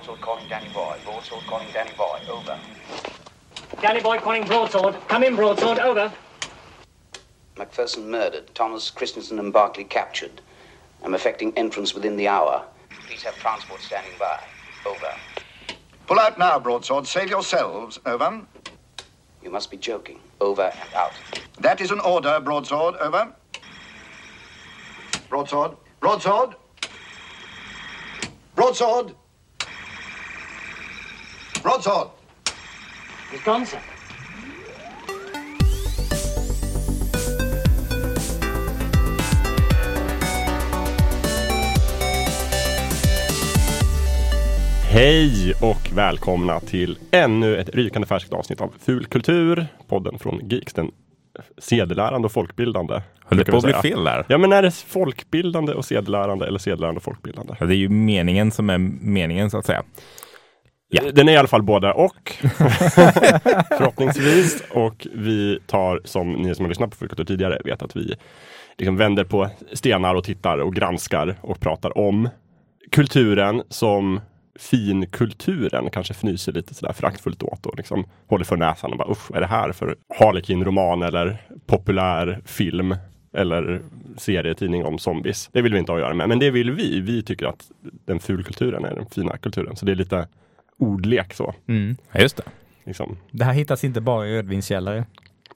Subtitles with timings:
[0.00, 0.96] Broadsword calling Danny Boy.
[1.04, 2.18] Broadsword calling Danny Boy.
[2.30, 2.58] Over.
[3.82, 4.96] Danny Boy calling broadsword.
[5.08, 5.78] Come in, broadsword.
[5.78, 6.10] Over.
[7.58, 8.54] Macpherson murdered.
[8.54, 10.40] Thomas Christensen and Barclay captured.
[11.04, 12.64] I'm effecting entrance within the hour.
[13.06, 14.40] Please have transport standing by.
[14.86, 15.14] Over.
[16.06, 17.06] Pull out now, broadsword.
[17.06, 17.98] Save yourselves.
[18.06, 18.46] Over.
[19.42, 20.18] You must be joking.
[20.40, 21.12] Over and out.
[21.58, 22.94] That is an order, broadsword.
[22.96, 23.34] Over.
[25.28, 25.76] Broadsword.
[26.00, 26.54] Broadsword.
[28.54, 29.14] Broadsword.
[31.62, 32.08] Broadsword.
[33.32, 33.78] He's gone, sir.
[44.90, 50.72] Hej och välkomna till ännu ett rykande färskt avsnitt av Ful kultur, podden från Geeks,
[50.72, 50.90] den
[51.58, 53.02] sedelärande och folkbildande.
[53.24, 54.24] Höll det på att bli fel där?
[54.28, 57.54] Ja, men är det folkbildande och sedelärande eller sedelärande och folkbildande?
[57.60, 59.82] Ja, det är ju meningen som är meningen så att säga.
[60.92, 61.02] Ja.
[61.12, 62.32] Den är i alla fall båda och.
[63.78, 64.62] Förhoppningsvis.
[64.70, 68.14] Och vi tar, som ni som har lyssnat på Ful kultur tidigare vet, att vi
[68.78, 72.28] liksom vänder på stenar och tittar och granskar och pratar om
[72.90, 74.20] kulturen som
[74.58, 79.30] finkulturen kanske fnyser lite sådär föraktfullt åt och liksom håller för näsan och bara usch,
[79.30, 82.94] vad är det här för Harlequin-roman eller populär film
[83.32, 83.80] eller
[84.16, 85.48] serietidning om zombies.
[85.52, 87.00] Det vill vi inte ha att göra med, men det vill vi.
[87.00, 87.70] Vi tycker att
[88.04, 90.28] den fulkulturen är den fina kulturen, så det är lite
[90.80, 91.54] ordlek så.
[92.12, 92.42] Ja, just det.
[92.84, 93.16] Liksom.
[93.30, 95.04] Det här hittas inte bara i rödvinskällare.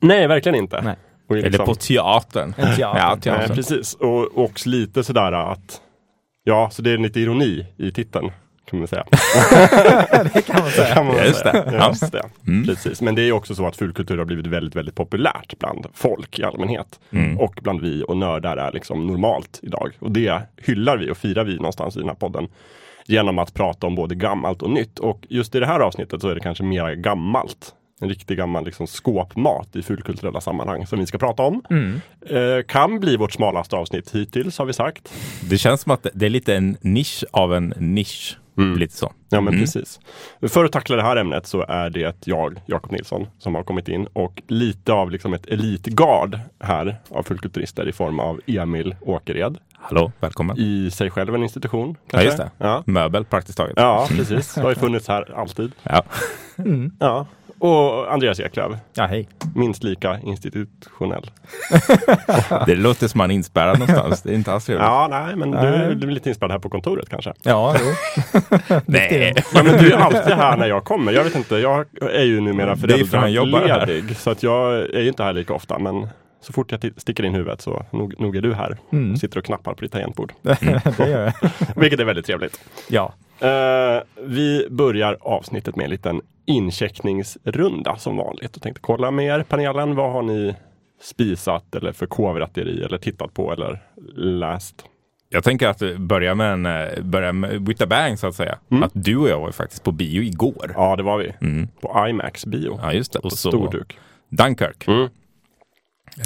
[0.01, 0.83] Nej, verkligen inte.
[0.83, 0.97] Nej.
[1.29, 2.55] Och Eller liksom- på teatern.
[2.57, 2.81] En teater.
[2.99, 3.57] Ja, Nej, teatern.
[3.57, 3.95] precis.
[3.95, 5.81] Och också lite sådär att
[6.45, 8.31] Ja, så det är lite ironi i titeln
[8.71, 9.05] kan man säga.
[10.35, 10.95] det kan man säga.
[10.95, 11.53] Kan man Ja, just säga.
[11.53, 11.65] det.
[11.73, 11.89] Ja, Ja.
[11.89, 12.23] Just det.
[12.67, 13.01] Precis.
[13.03, 16.45] Men det är också så att fulkultur har blivit väldigt, väldigt populärt bland folk i
[16.45, 17.01] allmänhet.
[17.39, 19.91] Och bland vi och nördar är liksom normalt idag.
[19.99, 22.49] Och det hyllar vi och firar vi någonstans i den här podden.
[23.07, 24.99] Genom att prata om både gammalt och nytt.
[24.99, 27.75] Och just i det här avsnittet så är det kanske mer gammalt.
[28.01, 31.63] En riktig gammal liksom, skåpmat i fulkulturella sammanhang som vi ska prata om.
[32.27, 35.13] Eh, kan bli vårt smalaste avsnitt hittills har vi sagt.
[35.51, 38.39] Det känns som att det är lite en nisch av en nisch.
[38.77, 39.13] Lite så.
[39.29, 40.01] Ja men precis.
[40.49, 43.89] För att tackla det här ämnet så är det jag, Jakob Nilsson, som har kommit
[43.89, 49.59] in och lite av liksom ett elitgard här av fullkulturister i form av Emil Åkered.
[49.87, 50.57] Hallå, välkommen.
[50.59, 51.89] I sig själv en institution.
[52.01, 52.25] Ja, kanske?
[52.27, 52.51] just det.
[52.59, 52.83] Ja.
[52.87, 53.75] Möbel praktiskt taget.
[53.77, 54.55] ja, precis.
[54.55, 55.73] Det har ju funnits här alltid.
[55.83, 56.03] Ja.
[56.99, 57.27] Ja.
[57.59, 59.29] Och Andreas Eklöf, Ja, hej.
[59.55, 61.31] minst lika institutionell.
[62.67, 64.23] Det låter som man är inspärrad någonstans.
[64.23, 64.85] Det är inte alls trevligt.
[64.87, 67.33] Ja, nej, men du, du är lite inspelad här på kontoret kanske.
[67.43, 67.93] Ja, jo.
[68.87, 69.35] Nej.
[69.55, 71.13] Ja, men du är alltid här när jag kommer.
[71.13, 73.67] Jag vet inte, jag är ju numera Det är för han jobbar här.
[73.69, 74.17] föräldraledig.
[74.17, 75.79] Så att jag är ju inte här lika ofta.
[75.79, 76.09] Men
[76.45, 78.77] så fort jag ti- sticker in huvudet så nog, nog är du här.
[79.13, 80.33] Och sitter och knappar på ditt tangentbord.
[80.43, 81.51] det gör jag.
[81.77, 82.61] Vilket är väldigt trevligt.
[82.89, 83.13] Ja.
[83.41, 88.57] Eh, vi börjar avsnittet med en liten incheckningsrunda som vanligt.
[88.57, 89.95] Och tänkte kolla med er panelen.
[89.97, 90.55] Vad har ni
[91.03, 93.83] spisat eller förkovrat er i eller tittat på eller
[94.17, 94.85] läst?
[95.29, 98.59] Jag tänker att börja med en, eh, börja med with a bang så att säga.
[98.83, 100.73] Att du och jag var ju faktiskt på bio igår.
[100.75, 101.33] Ja, det var vi.
[101.41, 101.69] Mm.
[101.81, 102.79] På IMAX bio.
[102.83, 103.21] Ja, just det.
[103.21, 103.99] På Och så stor duk.
[104.29, 104.89] Dunkirk.
[104.89, 105.09] Mm.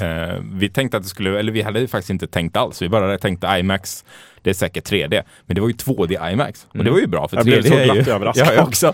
[0.01, 2.81] Eh, vi tänkte att det skulle, eller vi hade ju faktiskt inte tänkt alls.
[2.81, 4.05] Vi bara tänkte IMAX,
[4.41, 5.23] det är säkert 3D.
[5.45, 6.67] Men det var ju 2D IMAX.
[6.69, 8.47] Och det var ju bra för Jag 3D blev så glatt överraskad.
[8.49, 8.93] Ja, jag också.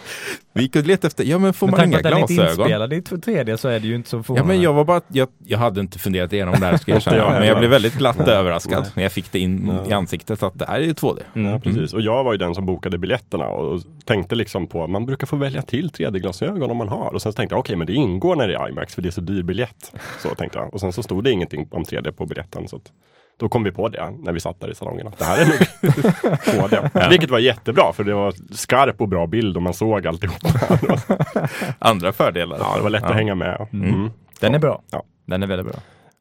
[0.53, 2.33] Vi gick och letade efter, ja men får Med man inga på att den inte
[2.33, 2.59] glasögon?
[2.65, 4.53] inspelad i 3D så är det ju inte så Ja förvånande.
[4.53, 7.13] men jag var bara, jag, jag hade inte funderat igenom det här ska jag jag
[7.13, 7.39] erkänna.
[7.39, 10.65] Men jag blev väldigt glatt överraskad när jag fick det in i ansiktet att det
[10.65, 11.19] här är ju 2D.
[11.33, 11.93] Ja, precis.
[11.93, 15.35] Och jag var ju den som bokade biljetterna och tänkte liksom på man brukar få
[15.35, 17.13] välja till 3D-glasögon om man har.
[17.13, 19.11] Och sen tänkte jag okej, men det ingår när det är IMAX för det är
[19.11, 19.91] så dyr biljett.
[20.21, 20.73] Så tänkte jag.
[20.73, 22.67] Och sen så stod det ingenting om 3D på biljetten.
[22.67, 22.91] Så att
[23.37, 25.07] då kom vi på det när vi satt där i salongen.
[25.07, 25.55] Att det här är nog
[26.69, 27.09] 2D.
[27.09, 30.37] Vilket var jättebra för det var skarp och bra bild och man såg alltihop.
[31.79, 32.57] Andra fördelar.
[32.59, 33.67] ja, det var lätt att hänga med.
[33.73, 34.09] Mm.
[34.39, 34.81] Den är bra.
[34.91, 35.03] Ja.
[35.25, 35.75] Den är väldigt bra.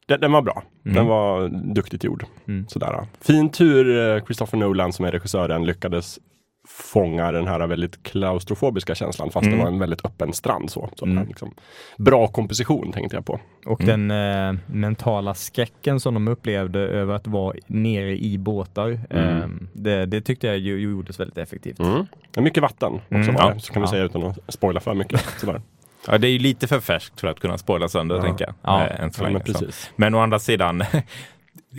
[0.07, 0.63] Den, den var bra.
[0.83, 2.25] Den var duktigt gjord.
[2.67, 3.05] Sådär.
[3.21, 6.19] Fin tur eh, Christopher Nolan som är regissören lyckades
[6.67, 10.69] fånga den här väldigt klaustrofobiska känslan fast det var en väldigt öppen strand.
[10.71, 11.53] Så, så liksom,
[11.97, 13.39] bra komposition tänkte jag på.
[13.65, 18.99] Och den eh, mentala skräcken som de upplevde över att vara nere i båtar.
[19.09, 21.79] Eh, det, det tyckte jag ju gjordes väldigt effektivt.
[21.79, 22.05] Mm.
[22.37, 23.53] Mycket vatten också Mm, var ja.
[23.53, 23.91] det, så kan vi Ja.
[23.91, 25.21] säga utan att spoila för mycket.
[25.39, 25.61] Sådär.
[26.07, 28.53] Ja, det är ju lite för färskt för att kunna spoila sönder, tänker jag.
[28.61, 28.87] Ja.
[28.99, 30.83] Ja, länge, men men å andra sidan,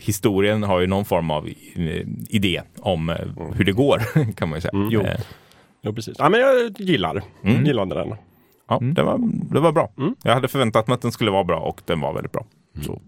[0.03, 3.17] historien har ju någon form av eh, idé om eh,
[3.55, 3.99] hur det går,
[4.37, 4.73] kan man ju säga.
[4.91, 5.01] Jo.
[5.01, 5.21] Eh,
[5.83, 6.17] Jo, precis.
[6.19, 8.15] Ja, men jag gillar, gillade den.
[8.69, 9.19] Ja, det, var,
[9.55, 9.91] det var bra.
[10.23, 12.47] Jag hade förväntat mig att den skulle vara bra och den var väldigt bra.
[12.83, 13.01] Så.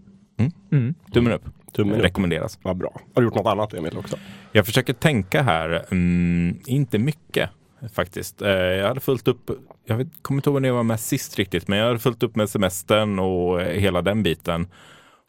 [0.71, 0.93] Mm.
[1.13, 1.45] Tummen upp.
[1.73, 2.01] Tummen upp.
[2.03, 2.59] Rekommenderas.
[2.61, 3.01] Vad bra.
[3.15, 4.17] Har du gjort något annat Emil också?
[4.51, 7.49] Jag försöker tänka här, mm, inte mycket.
[7.93, 8.41] faktiskt.
[8.41, 9.49] Jag hade fullt upp,
[9.85, 12.23] jag vet, kommer inte ihåg när jag var med sist riktigt, men jag hade fullt
[12.23, 14.67] upp med semestern och hela den biten.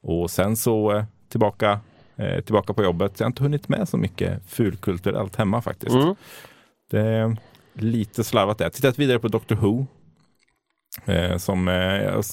[0.03, 1.81] Och sen så tillbaka,
[2.17, 3.13] eh, tillbaka på jobbet.
[3.21, 5.95] Jag har inte hunnit med så mycket fulkulturellt hemma faktiskt.
[5.95, 6.15] Mm.
[6.91, 7.37] Det är
[7.75, 8.71] lite slarvat där.
[8.71, 9.87] Tittat vidare på Doctor Who.
[11.05, 12.25] Eh, som eh, jag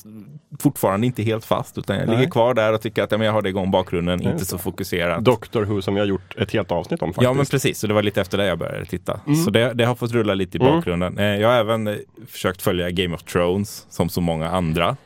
[0.60, 2.18] fortfarande inte helt fast utan jag Nej.
[2.18, 4.58] ligger kvar där och tycker att ja, men jag har det igång bakgrunden, inte så
[4.58, 5.26] fokuserat.
[5.26, 7.24] Doctor Who som vi har gjort ett helt avsnitt om faktiskt.
[7.24, 9.20] Ja men precis, så det var lite efter det jag började titta.
[9.28, 9.36] Mm.
[9.44, 10.74] Så det, det har fått rulla lite i Mm.
[10.76, 11.18] bakgrunden.
[11.18, 11.96] Eh, Jag har även eh,
[12.28, 14.98] försökt följa Game of Thrones som så många andra.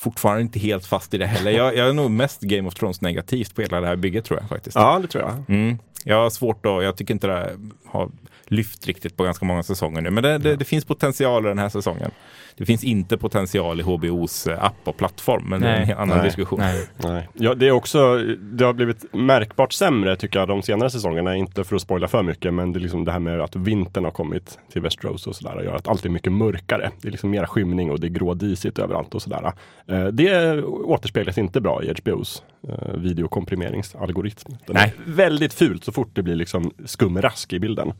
[0.00, 1.50] Fortfarande inte helt fast i det heller.
[1.50, 4.40] Jag, jag är nog mest Game of Thrones negativt på hela det här bygget tror
[4.40, 4.76] jag faktiskt.
[4.76, 5.56] Ja, det tror jag.
[5.56, 5.78] Mm.
[6.04, 8.10] Jag har svårt att, jag tycker inte det har
[8.50, 10.10] lyft riktigt på ganska många säsonger nu.
[10.10, 12.10] Men det, det, det finns potential i den här säsongen.
[12.56, 15.96] Det finns inte potential i HBOs eh, app och plattform, men det är en Nej.
[15.96, 16.26] annan Nej.
[16.26, 16.58] diskussion.
[16.60, 16.86] Nej.
[16.96, 17.28] Nej.
[17.32, 21.36] Ja, det är också, det har blivit märkbart sämre tycker jag de senare säsongerna.
[21.36, 24.04] Inte för att spoila för mycket, men det är liksom det här med att vintern
[24.04, 25.62] har kommit till Västerås och sådär.
[25.62, 26.90] gör att allt är mycket mörkare.
[27.00, 29.52] Det är liksom mera skymning och det är grådisigt överallt och sådär.
[29.86, 34.56] Eh, Det återspeglas inte bra i HBOs eh, videokomprimeringsalgoritm.
[34.66, 34.94] Den Nej.
[35.06, 37.92] är väldigt fult så fort det blir liksom skumrask i bilden.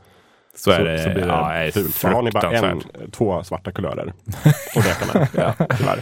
[0.55, 1.95] Så är det, så blir det ja, fult.
[1.95, 4.13] För har ni bara en, två svarta kulörer
[4.77, 5.29] att leka med.
[5.35, 6.01] ja, tyvärr.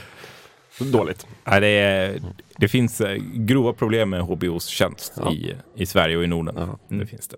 [0.79, 1.27] Så Dåligt.
[1.45, 2.21] Nej, det, är,
[2.57, 5.33] det finns eh, grova problem med HBOs tjänst Ja.
[5.33, 6.55] i, i Sverige och i Norden.
[6.59, 6.97] Ja.
[6.97, 7.37] Det finns det.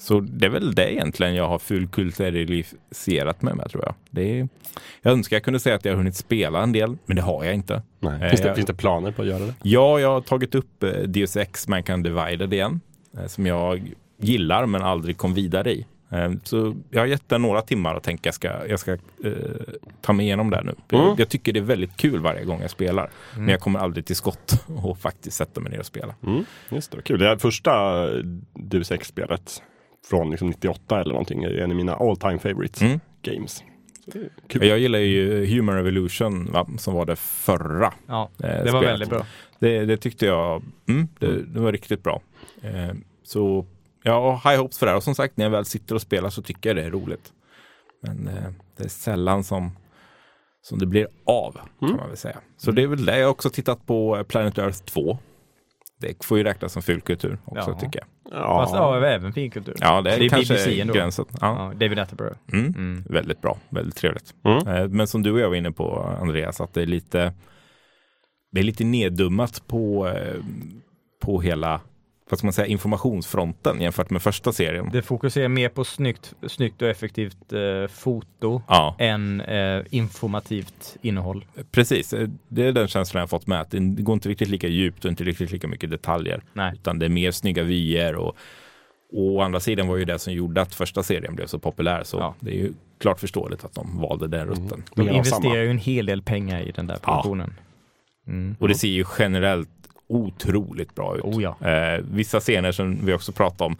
[0.00, 3.94] Så det är väl det egentligen jag har fulkulturaliserat med, med tror jag.
[4.10, 4.48] Det är,
[5.02, 7.44] jag önskar jag kunde säga att jag har hunnit spela en del, men det har
[7.44, 7.82] jag inte.
[8.00, 8.22] Nej.
[8.22, 9.54] Eh, Finns, det, jag- finns det planer på att göra det?
[9.62, 12.80] Ja, jag har tagit upp eh, Deus Ex Mankind Divided igen,
[13.18, 15.86] eh, som jag gillar men aldrig kom vidare i.
[16.12, 18.98] Eh, Så jag har gett den några timmar och tänker jag ska, jag ska eh,
[20.00, 20.74] ta mig igenom det nu.
[20.92, 21.06] Mm.
[21.06, 23.10] Jag, jag tycker det är väldigt kul varje gång jag spelar.
[23.36, 26.14] Men jag kommer aldrig till skott och faktiskt sätta mig ner och spela.
[26.26, 27.18] Mm, just det, kul.
[27.18, 28.06] Det är första
[28.54, 29.62] Deus Ex-spelet
[30.10, 31.44] från liksom 98 eller någonting.
[31.44, 33.00] är en av mina all time favorites Mm.
[33.22, 33.64] games.
[34.48, 34.66] Kul.
[34.66, 37.92] Jag gillar ju Human Revolution va, som var det förra.
[38.06, 38.84] Ja, eh, det var spelet.
[38.84, 39.26] väldigt bra.
[39.58, 42.22] Det, det tyckte jag, mm, det, det var riktigt bra.
[42.62, 43.66] Eh, så
[44.02, 44.96] jag har high hopes för det här.
[44.96, 47.32] Och som sagt, när jag väl sitter och spelar så tycker jag det är roligt.
[48.02, 49.70] Men eh, det är sällan som,
[50.62, 51.96] som det blir av, kan Mm.
[51.96, 52.38] man väl säga.
[52.56, 53.18] Så det är väl det.
[53.18, 55.18] Jag har också tittat på eh, Planet Earth 2.
[56.00, 57.78] Det får ju räknas som fulkultur också, Ja.
[57.78, 58.06] tycker jag.
[58.40, 58.62] Ja.
[58.62, 59.74] Fast ja, även finkultur.
[59.80, 60.94] Ja, det är, Det är kanske BBC ändå.
[60.94, 61.24] gränsen.
[61.30, 61.38] Ja.
[61.40, 62.36] Ja, David Attenborough.
[62.52, 62.66] Mm.
[62.66, 63.04] Mm.
[63.08, 64.34] Väldigt bra, väldigt trevligt.
[64.44, 64.66] Mm.
[64.68, 67.32] Eh, Men som du och jag var inne på, Andreas, att det är lite,
[68.52, 70.34] det är lite neddummat på, eh,
[71.20, 71.80] på hela
[72.30, 74.88] vad ska man säga, informationsfronten jämfört med första serien.
[74.92, 81.44] Det fokuserar mer på snyggt, snyggt och effektivt eh, foto Ja, än eh, informativt innehåll.
[81.70, 82.12] precis.
[82.12, 83.60] Eh, Det är den känslan jag fått med.
[83.60, 86.42] Att det går inte riktigt lika djupt och inte riktigt lika mycket detaljer.
[86.52, 86.72] Nej.
[86.74, 88.36] Utan det är mer snygga vyer och,
[89.12, 92.02] och å andra sidan var ju det som gjorde att första serien blev så populär.
[92.04, 92.34] Så Ja.
[92.40, 94.82] det är ju klart förståeligt att de valde den rutten.
[94.94, 95.36] De Mer av samma.
[95.36, 97.54] investerar ju en hel del pengar i den där produktionen.
[98.26, 98.56] Mm.
[98.60, 99.68] Och det ser ju generellt
[100.10, 101.24] otroligt bra ut.
[101.24, 101.56] Oh ja.
[101.68, 103.76] eh, vissa scener som vi också pratat om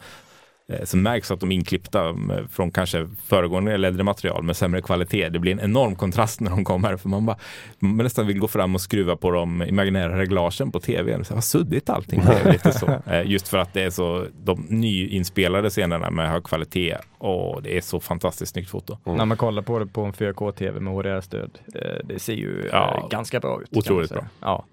[0.67, 2.15] eh, så märks att de är inklippta
[2.51, 5.29] från kanske föregående eller äldre material med sämre kvalitet.
[5.29, 7.37] Det blir en enorm kontrast när de kommer för man bara
[7.79, 11.25] man nästan vill gå fram och skruva på de imaginära reglagen på tvn.
[11.25, 13.01] Så vad suddigt allting blev lite så.
[13.07, 17.77] Eh, just för att det är så de nyinspelade scenerna med hög kvalitet och det
[17.77, 18.97] är så fantastiskt snyggt foto.
[19.05, 23.07] När man kollar på det på en 4K-TV med HDR-stöd, eh, det ser ju Ja,
[23.11, 23.77] ganska bra ut.
[23.77, 24.25] otroligt bra.
[24.41, 24.65] Ja.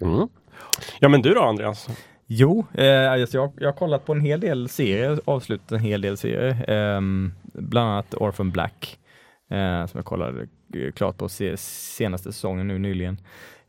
[0.00, 0.28] Mm.
[0.98, 1.88] Ja men du då Andreas?
[2.26, 6.00] Jo, eh, alltså jag, jag har kollat på en hel del serier, avslutat en hel
[6.00, 6.70] del serier.
[6.70, 7.00] Eh,
[7.42, 8.98] bland annat Orphan Black,
[9.50, 10.46] eh, som jag kollade
[10.94, 13.20] klart på se, senaste säsongen nu nyligen.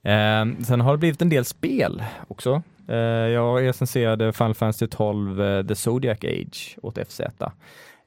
[0.04, 2.62] Eh, sen har det blivit en del spel också.
[2.88, 7.22] Eh, jag recenserade Final Fantasy 12 eh, The Zodiac Age åt FZ.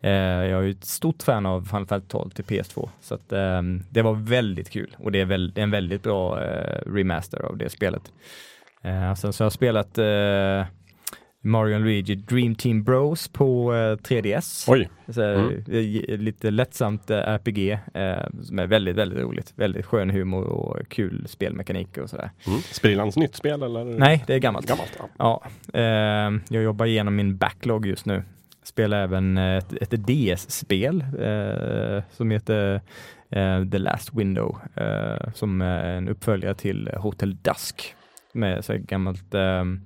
[0.04, 0.12] Eh,
[0.50, 4.02] jag är ett stort fan av Final Fantasy 12 till PS2, så att, ehm, det
[4.02, 8.12] var väldigt kul och det är, väl, en väldigt bra eh, remaster av det spelet.
[8.84, 10.66] Eh, sen så har jag spelat eh,
[11.40, 14.64] Mario Luigi Dream Team Bros på eh, 3DS.
[14.68, 15.62] Oj, Så, Mm.
[16.20, 19.52] Lite lättsamt eh, RPG eh, som är väldigt, väldigt roligt.
[19.56, 22.30] Väldigt skön humor och kul spelmekanik och sådär.
[22.46, 22.60] mm.
[22.60, 23.84] sprillans nytt spel eller?
[23.84, 24.66] Nej, det är gammalt.
[24.66, 25.08] Gammalt, ja.
[25.18, 25.42] Ja,
[25.80, 28.22] eh, jag jobbar igenom min backlog just nu.
[28.62, 31.04] Spelar även ett, ett DS-spel
[32.10, 32.80] som heter
[33.70, 34.58] The Last Window,
[35.34, 37.94] som är en uppföljare till Hotel Dusk
[38.34, 39.80] med så här gammalt ehm,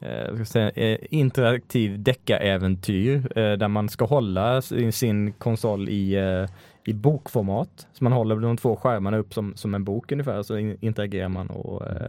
[0.00, 5.32] eh, eh, ska jag säga, eh, interaktiv deckaräventyr eh, där man ska hålla sin, sin
[5.32, 6.46] konsol i, eh,
[6.84, 7.86] i bokformat.
[7.92, 11.28] Så man håller de två skärmarna upp som, som en bok ungefär, så in- interagerar
[11.28, 12.06] man och eh,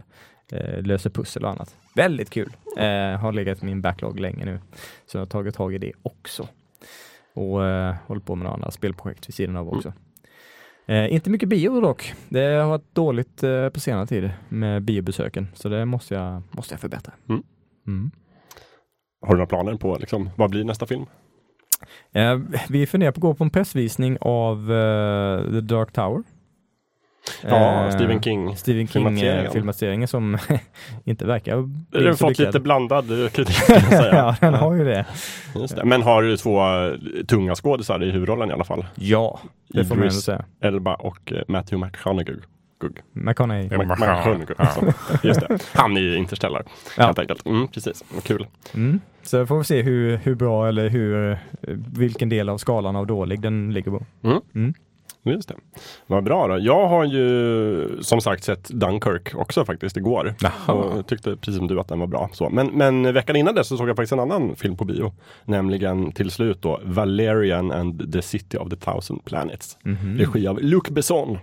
[0.52, 1.76] eh, löser pussel och annat.
[1.94, 2.50] Väldigt kul.
[2.78, 4.58] Eh, har legat i min backlog länge nu.
[5.06, 6.48] Så jag har tagit tag i det också.
[7.34, 9.92] och eh, håller på med några andra spelprojekt vid sidan av också.
[10.88, 12.14] Eh, inte mycket bio dock.
[12.28, 16.74] Det har varit dåligt eh, på senare tid med biobesöken, så det måste jag, måste
[16.74, 17.12] jag förbättra.
[17.28, 17.42] Mm.
[17.86, 18.10] Mm.
[19.20, 21.06] Har du några planer på liksom, vad blir nästa film?
[22.12, 26.22] Eh, vi funderar på att gå på en pressvisning av eh, The Dark Tower.
[27.42, 28.56] Ja, Eh, Stephen King.
[28.56, 29.44] Stephen filmatiseringen.
[29.44, 30.38] King-filmatiseringen som
[31.04, 31.56] inte verkar
[31.90, 34.14] Den har fått lite blandad eh, kritik kan jag säga.
[34.14, 35.06] ja, den har ju det.
[35.54, 35.84] Just det.
[35.84, 36.92] Men har du två eh,
[37.28, 38.86] tunga skådisar i huvudrollen i alla fall?
[38.94, 40.44] Ja, det får man ändå Idris säga.
[40.60, 42.36] Elba och eh, Matthew McConaughey.
[42.80, 42.98] Gugg.
[43.12, 43.78] McConaughey.
[43.78, 44.92] McConaughey.
[45.22, 45.58] Just det.
[45.74, 46.62] Han i Interstellar.
[46.96, 47.06] Ja.
[47.06, 47.46] Helt enkelt.
[47.46, 48.04] Mm, precis.
[48.22, 48.46] Kul.
[48.74, 49.00] Mm.
[49.22, 51.38] Så får vi se hur, hur bra eller hur, eh,
[51.96, 54.02] vilken del av skalan av dålig den ligger på.
[55.32, 55.54] Just det.
[56.06, 56.58] Vad bra då.
[56.58, 60.34] Jag har ju som sagt sett Dunkirk också faktiskt igår.
[60.40, 60.72] Jaha.
[60.72, 62.30] Och tyckte precis som du att den var bra.
[62.32, 62.50] Så.
[62.50, 65.12] Men, men veckan innan det så såg jag faktiskt en annan film på bio.
[65.44, 69.78] Nämligen till slut då Valerian and the City of the Thousand Planets.
[70.18, 71.38] Regi av Luc Besson.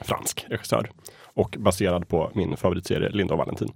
[0.00, 0.90] Fransk regissör.
[1.34, 3.72] Och baserad på min favoritserie Linda och Valentin.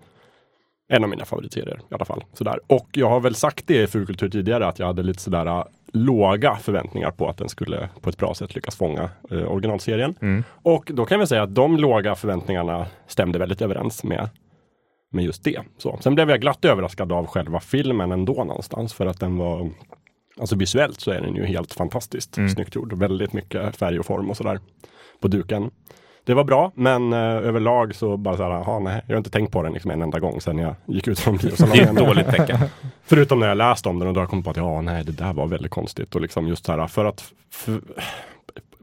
[0.89, 2.25] En av mina favoritserier i alla fall.
[2.33, 2.61] Sådär.
[2.67, 6.57] Och jag har väl sagt det i Fulkultur tidigare att jag hade lite sådär låga
[6.57, 10.15] förväntningar på att den skulle på ett bra sätt lyckas fånga eh, originalserien.
[10.63, 14.29] Och då kan vi säga att de låga förväntningarna stämde väldigt överens med,
[15.13, 15.61] med just det.
[15.79, 15.99] Så.
[16.01, 19.71] Sen blev jag glatt överraskad av själva filmen ändå någonstans för att den var
[20.41, 22.93] Alltså visuellt så är den ju helt fantastiskt snyggt gjord.
[22.93, 24.61] Väldigt mycket färg och form och sådär
[25.21, 25.71] på duken.
[26.29, 29.31] Det var bra, men eh, överlag så bara så här, aha, nej, jag har inte
[29.31, 31.89] tänkt på den liksom en enda gång sedan jag gick ut från Det är biosalongen.
[31.89, 32.59] ett dåligt tecken.
[33.05, 35.05] Förutom när jag läst om den och då har jag kommit på att ja, nej,
[35.05, 36.15] det där var väldigt konstigt.
[36.15, 37.33] Och liksom just så här, för att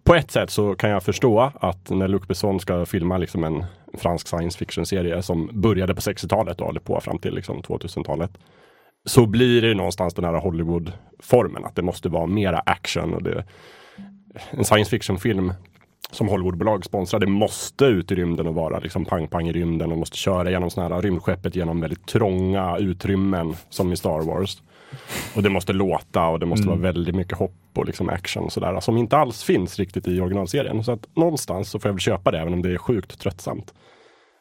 [0.03, 3.65] på ett sätt så kan jag förstå att när Luc Besson ska filma liksom en
[3.97, 8.31] fransk science fiction-serie som började på 60-talet och håller på fram till liksom 2000-talet.
[9.05, 13.13] Så blir det någonstans den här Hollywood-formen, att det måste vara mera action.
[13.13, 13.43] Och det,
[14.51, 15.53] en science fiction-film
[16.15, 19.97] som Hollywoodbolag sponsrar, det måste ut i rymden och vara liksom pang-pang i rymden och
[19.97, 24.61] måste köra genom sådana här rymdskeppet genom väldigt trånga utrymmen som i Star Wars.
[25.35, 28.51] Och det måste låta och det måste vara väldigt mycket hopp och liksom action och
[28.51, 30.83] sådär som inte alls finns riktigt i originalserien.
[30.83, 33.73] Så att någonstans så får jag väl köpa det även om det är sjukt tröttsamt.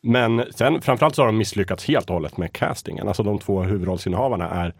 [0.02, 3.08] Men sen framförallt så har de misslyckats helt och hållet med castingen.
[3.08, 4.74] Alltså de två huvudrollsinnehavarna är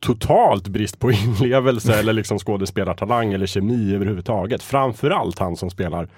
[0.00, 4.62] totalt brist på inlevelse eller liksom skådespelartalang eller kemi överhuvudtaget.
[4.62, 6.08] Framförallt han som spelar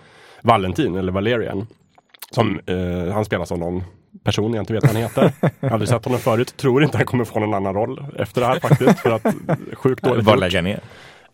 [0.42, 1.66] Valentin eller Valerian.
[2.30, 3.82] Som, eh, han spelas av någon
[4.24, 5.32] person jag inte vet vad han heter.
[5.60, 6.56] Jag har aldrig sett honom förut.
[6.56, 8.98] Tror inte han kommer få någon annan roll efter det här faktiskt.
[9.00, 9.22] För att
[9.72, 10.38] sjukt dåligt gjort.
[10.38, 10.80] lägga ner.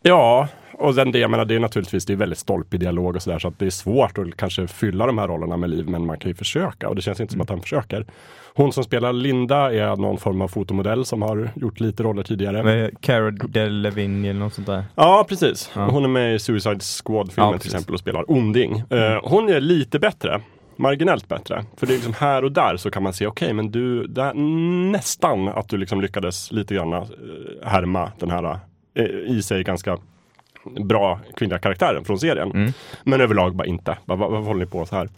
[0.03, 0.49] Ja,
[0.79, 3.39] och sen det, jag menar, det är naturligtvis det är väldigt stolpig dialog och sådär
[3.39, 6.19] så att det är svårt att kanske fylla de här rollerna med liv men man
[6.19, 8.07] kan ju försöka och det känns inte som att han försöker.
[8.55, 12.63] Hon som spelar Linda är någon form av fotomodell som har gjort lite roller tidigare.
[12.63, 14.85] Med Cara Delevingne eller något sånt där.
[14.95, 15.71] Ja, precis.
[15.75, 15.87] Ja.
[15.91, 18.83] Hon är med i Suicide Squad-filmen Ja, till exempel och spelar onding.
[18.91, 20.41] Eh, hon är lite bättre.
[20.77, 21.65] Marginellt bättre.
[21.77, 24.35] För det är liksom här och där så kan man se, okej men du, där,
[24.91, 27.03] nästan att du liksom lyckades lite grann eh,
[27.63, 28.59] härma den här
[28.95, 29.99] eh, i sig ganska
[30.75, 32.73] bra kvinnliga karaktären från serien.
[33.05, 33.99] Men överlag bara inte.
[34.05, 35.09] Bara, vad, vad håller ni på så här?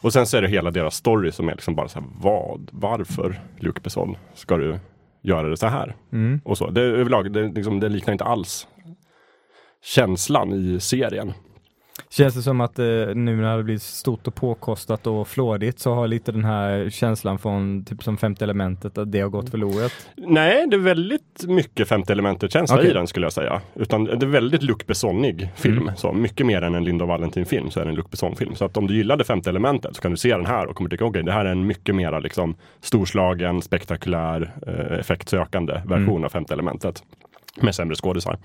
[0.00, 2.68] Och sen så är det hela deras story som är liksom bara så här, vad,
[2.72, 4.78] varför Luc Besson ska du
[5.22, 5.96] göra det så här?
[6.44, 6.70] Och så.
[6.70, 8.66] Det, överlag, det, liksom, det liknar inte alls
[9.84, 11.32] känslan i serien.
[12.12, 15.94] Känns det som att eh, nu när det blir stort och påkostat och flådigt så
[15.94, 19.92] har lite den här känslan från typ som femte elementet att det har gått förlorat?
[20.16, 22.90] Nej, det är väldigt mycket femte elementet-känsla Okej.
[22.90, 23.60] i den skulle jag säga.
[23.74, 25.90] Utan det är väldigt Luc Bessonig film.
[25.96, 28.54] Så mycket mer än en Linda Valentin-film så är det en Luc Besson-film.
[28.54, 30.90] Så att om du gillade femte elementet så kan du se den här och kommer
[30.90, 36.28] tycka okej, det här är en mycket mera liksom storslagen, spektakulär, eh, effektsökande version av
[36.28, 37.02] femte elementet.
[37.60, 38.38] Med sämre skådisar.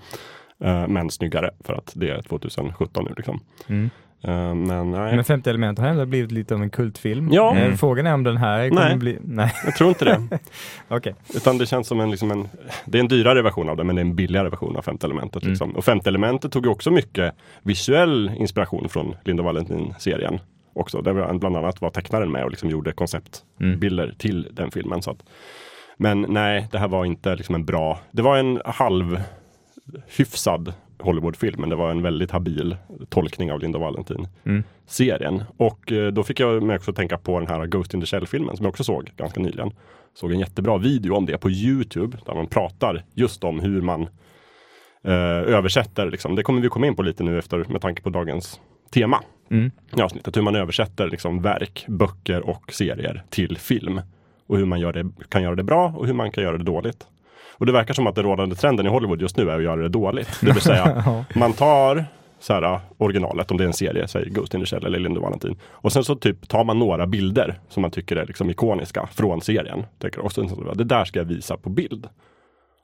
[0.64, 3.40] Eh, men snyggare för att det är 2017 nu liksom.
[3.68, 3.90] Mm.
[4.24, 7.28] Eh, men nej, Men femte elementet har ändå blivit lite av en kultfilm.
[7.32, 7.56] Ja.
[7.56, 8.96] Eh, Frågan är om den här kommer Nej.
[8.96, 9.18] bli...
[9.24, 10.38] Nej, jag tror inte det.
[10.88, 11.14] okej.
[11.34, 12.48] Utan det känns som en, liksom en,
[12.84, 15.06] det är en dyrare version av det, men det är en billigare version av femte
[15.06, 15.42] elementet.
[15.42, 15.50] Mm.
[15.52, 15.76] Liksom.
[15.76, 20.40] Och femte elementet tog ju också mycket visuell inspiration från Linda Valentin-serien.
[20.74, 24.16] Också, där bland annat var tecknaren med och liksom gjorde konceptbilder Mm.
[24.16, 25.02] till den filmen.
[25.02, 25.22] Så att,
[25.96, 29.20] men nej, det här var inte liksom en bra, det var en halv
[30.06, 32.76] hyfsad Hollywoodfilm, men det var en väldigt habil
[33.08, 35.42] tolkning av Linda Valentin-serien.
[35.56, 38.56] Och eh, då fick jag mig också tänka på den här Ghost in the Shell-filmen
[38.56, 39.70] som jag också såg ganska nyligen.
[40.14, 44.02] Såg en jättebra video om det på Youtube där man pratar just om hur man
[45.04, 45.12] eh,
[45.54, 46.10] översätter.
[46.10, 46.34] Liksom.
[46.34, 49.70] Det kommer vi komma in på lite nu efter med tanke på dagens tema Mm.
[49.96, 50.36] i avsnittet.
[50.36, 54.00] Hur man översätter liksom, verk, böcker och serier till film.
[54.46, 56.64] Och hur man gör det, kan göra det bra och hur man kan göra det
[56.64, 57.06] dåligt.
[57.58, 59.82] Och det verkar som att den rådande trenden i Hollywood just nu är att göra
[59.82, 60.40] det dåligt.
[60.40, 62.04] Det vill säga, man tar
[62.40, 65.20] så här, originalet, om det är en serie, säg Ghost in the Shell eller Linda
[65.20, 65.56] Valentin.
[65.64, 69.40] Och sen så typ tar man några bilder som man tycker är liksom ikoniska från
[69.40, 69.86] serien.
[69.98, 72.08] Tänker, och sen så, det där ska jag visa på bild.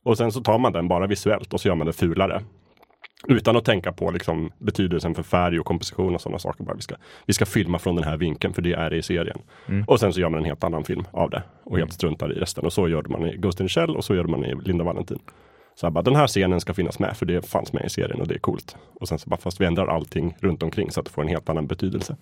[0.05, 2.43] Och sen så tar man den bara visuellt och så gör man det fulare.
[3.29, 6.65] Utan att tänka på liksom betydelsen för färg och komposition och sådana saker.
[6.65, 6.95] Bara vi, ska,
[7.27, 9.39] vi ska filma från den här vinkeln för det är det i serien.
[9.87, 12.35] Och sen så gör man en helt annan film av det och helt struntar i
[12.41, 12.65] resten.
[12.65, 14.85] Och så gör man i Ghost in the Shell och så gör man i Linda
[14.85, 15.19] Valentin.
[15.77, 18.21] Så här bara, den här scenen ska finnas med för det fanns med i serien
[18.21, 18.77] och det är coolt.
[19.01, 21.29] Och sen så bara, fast vi ändrar allting runt omkring så att det får en
[21.29, 22.17] helt annan betydelse.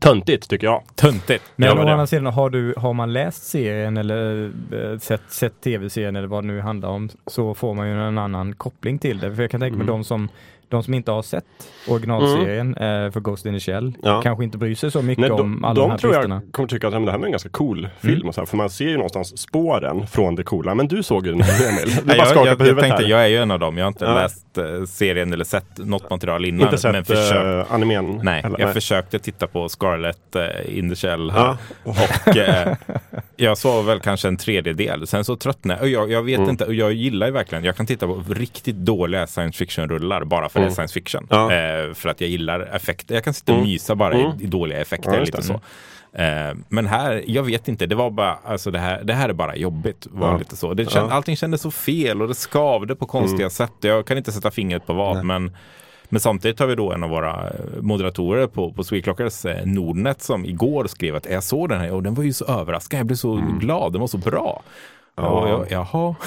[0.00, 0.82] Töntigt tycker jag.
[0.94, 1.44] Töntigt.
[1.56, 6.16] Men å andra sidan, har, du, har man läst serien eller eh, sett, sett tv-serien
[6.16, 9.34] eller vad det nu handlar om så får man ju en annan koppling till det.
[9.34, 9.86] För jag kan tänka Mm.
[9.86, 10.28] mig de som
[10.70, 11.44] de som inte har sett
[11.88, 14.22] originalserien eh, för Ghost in the Shell Ja.
[14.22, 16.40] kanske inte bryr sig så mycket Nej, om de, alla de, de här tror bristerna.
[16.44, 18.28] jag kommer tycka att men det här är en ganska cool film.
[18.28, 20.74] Och så här, för man ser ju någonstans spåren från det coola.
[20.74, 21.88] Men du såg ju den här Emil.
[21.88, 23.10] Du bara Nej, jag, skakar jag, på jag huvudet tänkte, här.
[23.10, 23.78] jag är ju en av dem.
[23.78, 24.14] Jag har inte Ja.
[24.14, 26.60] läst eh, serien eller sett något material innan.
[26.72, 27.68] Inte men sett försökt.
[27.68, 28.20] uh, animen?
[28.22, 31.56] Nej, heller, jag försökte titta på Scarlet uh, in the Shell här.
[31.84, 31.94] Ja.
[32.26, 32.76] Och eh,
[33.40, 35.06] jag såg väl kanske en tredjedel.
[35.06, 35.90] Sen så tröttnade jag.
[35.90, 36.10] Jag.
[36.12, 36.50] Jag vet Mm.
[36.50, 40.48] inte, och jag gillar ju verkligen, jag kan titta på riktigt dåliga science fiction-rullar bara
[40.48, 41.26] för det är science fiction.
[41.30, 41.42] Mm.
[41.42, 41.52] Ja.
[41.52, 41.88] Mm.
[41.88, 43.14] Eh, för att jag gillar effekter.
[43.14, 45.14] Jag kan sitta och mysa bara i, i dåliga effekter.
[45.14, 45.52] Ja, lite så.
[46.12, 49.32] Eh, men här, jag vet inte, det var bara, alltså det här, det här är
[49.32, 50.06] bara jobbigt.
[50.10, 50.38] Var Ja.
[50.38, 50.74] lite så.
[50.74, 53.50] Det känd, Allting kändes så fel och det skavde på konstiga Mm.
[53.50, 53.72] sätt.
[53.80, 55.56] Jag kan inte sätta fingret på vad, men
[56.10, 60.22] men samtidigt har vi då en av våra eh, moderatorer på, på Sweclockers eh, Nordnet
[60.22, 63.00] som igår skrev att jag såg den här och den var ju så överraskad.
[63.00, 64.62] Jag blev så glad, den var så bra.
[65.16, 65.28] Ja.
[65.28, 66.14] Och jag, jaha.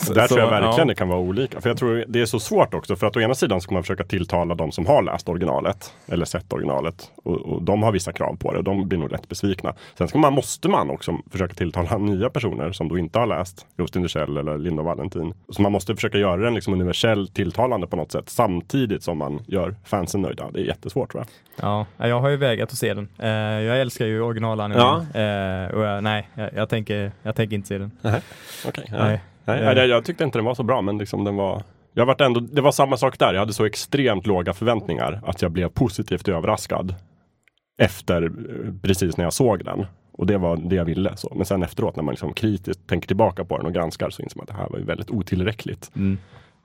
[0.00, 0.84] Så där tror jag verkligen ja.
[0.84, 1.60] det kan vara olika.
[1.60, 2.96] För jag tror det är så svårt också.
[2.96, 5.92] För att å ena sidan ska man försöka tilltala de som har läst originalet.
[6.06, 7.10] Eller sett originalet.
[7.24, 8.58] Och, och de har vissa krav på det.
[8.58, 9.74] Och de blir nog rätt besvikna.
[9.98, 13.66] Sen ska man, måste man också försöka tilltala nya personer som då inte har läst
[13.76, 15.34] Ghost in the Shell eller Linda och Valentin.
[15.48, 18.30] Så man måste försöka göra den liksom universell tilltalande på något sätt.
[18.30, 20.50] Samtidigt som man gör fansen nöjda.
[20.50, 21.28] Det är jättesvårt tror jag.
[21.68, 23.08] Ja, jag har ju vägrat att se den.
[23.18, 23.28] Eh,
[23.64, 25.00] jag älskar ju originalanimen.
[25.14, 27.90] Eh, och jag, nej, jag, jag, tänker, jag tänker inte se den.
[28.66, 28.84] Okej.
[28.90, 29.00] Nej.
[29.00, 29.20] Nej.
[29.44, 29.72] Nej, Eh.
[29.72, 31.62] jag, jag tyckte inte den var så bra, men liksom den var
[31.96, 33.34] jag vart ändå, det var samma sak där.
[33.34, 36.94] Jag hade så extremt låga förväntningar att jag blev positivt överraskad
[37.78, 39.86] efter eh, precis när jag såg den.
[40.12, 41.16] Och det var det jag ville.
[41.16, 41.32] Så.
[41.36, 44.38] Men sen efteråt när man liksom kritiskt tänker tillbaka på den och granskar så inser
[44.38, 45.90] man att det här var ju väldigt otillräckligt.
[45.96, 46.18] Mm.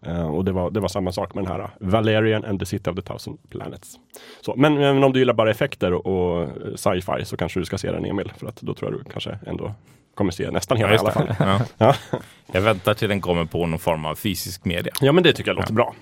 [0.06, 2.66] Eh, och det var, det var samma sak med den här uh, Valerian and the
[2.66, 4.00] City of the Thousand Planets.
[4.42, 7.66] Så, men, men om du gillar bara effekter och, och eh, sci-fi så kanske du
[7.66, 8.32] ska se den Emil.
[8.38, 9.74] För att då tror jag du kanske ändå
[10.20, 11.36] kommer se nästan hela Ja, i alla fall.
[11.40, 11.60] Ja.
[11.78, 12.20] Ja.
[12.52, 14.94] Jag väntar till den kommer på någon form av fysisk media.
[15.02, 15.96] ja, men det tycker jag låter bra.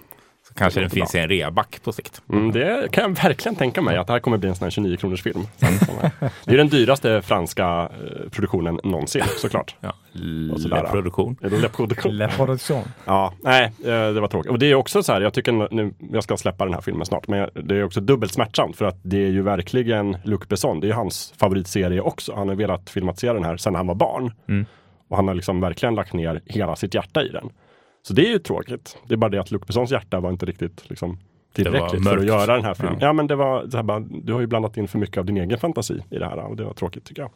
[0.57, 2.21] Kanske den finns i en reaback på sikt.
[2.31, 4.71] Mm, det kan jag verkligen tänka mig att det här kommer bli en sån här
[4.71, 5.47] 29 kronors film.
[6.45, 9.75] Det är den dyraste franska eh, produktionen någonsin såklart.
[9.79, 9.93] Ja.
[10.53, 10.83] Och sådär.
[10.91, 11.37] Produktion.
[11.41, 12.17] Är det Le Production?
[12.17, 12.81] Le Production.
[13.05, 14.51] Ja, nej, eh, det var tråkigt.
[14.51, 17.05] Och det är också så här, jag tycker nu, jag ska släppa den här filmen
[17.05, 20.79] snart, men det är också dubbelt smärtsamt för att det är ju verkligen Luc Besson,
[20.79, 22.35] det är hans favoritserie också.
[22.35, 24.33] Han har velat filmatisera den här sedan han var barn.
[25.09, 27.49] Och han har liksom verkligen lagt ner hela sitt hjärta i den.
[28.07, 28.97] Så det är ju tråkigt.
[29.07, 31.17] Det är bara det att Luc hjärta var inte riktigt liksom,
[31.53, 32.97] tillräckligt för att göra den här filmen.
[32.99, 33.07] Ja.
[33.07, 35.25] Ja, men det var så här bara, du har ju blandat in för mycket av
[35.25, 37.31] din egen fantasi i det här och det var tråkigt tycker jag.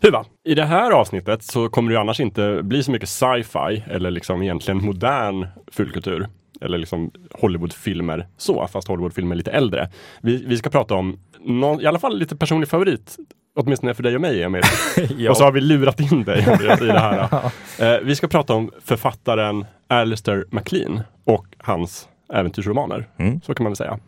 [0.00, 3.84] Huva, i det här avsnittet så kommer det ju annars inte bli så mycket sci-fi
[3.90, 6.28] eller liksom egentligen modern fulkultur.
[6.60, 9.88] Eller liksom Hollywoodfilmer så, fast Hollywoodfilmer är lite äldre.
[10.20, 13.16] Vi, vi ska prata om någon, i alla fall lite personlig favorit.
[13.56, 14.62] Åtminstone för dig och mig Emil.
[15.30, 17.28] Och så har vi lurat in dig i det här.
[17.80, 23.08] Eh, vi ska prata om författaren Alistair MacLean och hans äventyrsromaner.
[23.18, 23.40] Mm.
[23.40, 23.98] Så kan man väl säga.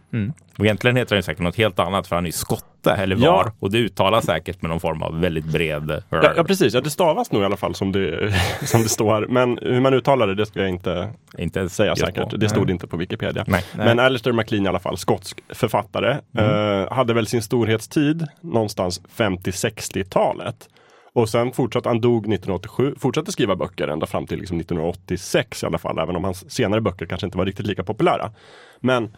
[0.58, 3.22] Och egentligen heter den säkert något helt annat för han är skotte eller var.
[3.26, 3.52] Ja.
[3.60, 6.02] Och det uttalas säkert med någon form av väldigt bred...
[6.10, 9.26] Ja, ja precis, ja, det stavas nog i alla fall som det, som det står.
[9.26, 12.30] Men hur man uttalar det, det ska jag inte Inte säga säkert.
[12.30, 12.36] på.
[12.36, 13.44] Det stod inte på Wikipedia.
[13.46, 13.64] Nej.
[13.76, 16.16] Men Alistair MacLean i alla fall, skotsk författare.
[16.38, 20.68] Eh, hade väl sin storhetstid någonstans 50-60-talet.
[21.12, 25.66] Och sen fortsatte, han dog 1987, fortsatte skriva böcker ända fram till liksom 1986 i
[25.66, 25.98] alla fall.
[25.98, 28.32] Även om hans senare böcker kanske inte var riktigt lika populära.
[28.80, 29.16] Men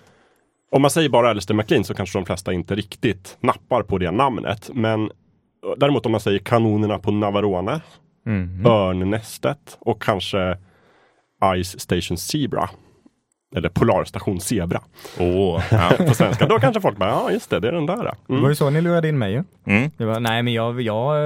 [0.71, 4.11] om man säger bara Alistair MacLean så kanske de flesta inte riktigt nappar på det
[4.11, 4.71] namnet.
[4.75, 5.11] Men
[5.77, 7.81] däremot om man säger Kanonerna på Navarone,
[8.27, 8.67] Mm.
[8.67, 10.59] Örnnästet och kanske
[11.63, 12.71] Ice Station Zebra.
[13.57, 14.81] Eller Polarstation Zebra
[15.19, 15.91] Åh, ja.
[16.07, 16.47] på svenska.
[16.47, 17.97] Då kanske folk bara, ja just det, det är den där.
[17.97, 18.49] Det var Mm.
[18.51, 19.45] ju så ni lurade in mig ju.
[19.65, 19.91] Mm.
[19.97, 21.19] Jag bara, nej men jag, jag,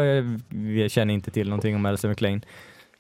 [0.77, 2.41] jag känner inte till någonting om Alistair MacLean.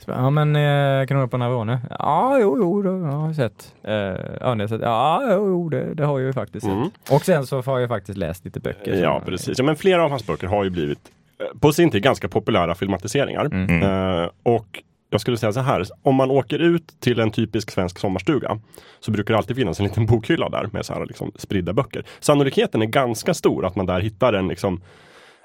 [0.05, 1.79] Så bara, ja men eh, kan du på Navarone?
[1.99, 3.73] Ja, jo, jo, det har jag sett.
[3.83, 3.95] Eh,
[4.41, 4.81] ja, jag sett.
[4.83, 6.85] Ja, jo, jo det, det har jag ju faktiskt Mm.
[6.85, 7.13] sett.
[7.13, 9.03] Och sen så har jag faktiskt läst lite böcker.
[9.03, 9.59] Ja, precis.
[9.59, 10.99] Ja, men flera av hans böcker har ju blivit
[11.41, 13.45] eh, på sin tid ganska populära filmatiseringar.
[13.45, 13.83] Mm.
[14.23, 17.99] Eh, och jag skulle säga så här, om man åker ut till en typisk svensk
[17.99, 18.59] sommarstuga
[19.01, 22.05] så brukar det alltid finnas en liten bokhylla där med så här liksom spridda böcker.
[22.21, 24.81] Sannolikheten är ganska stor att man där hittar en liksom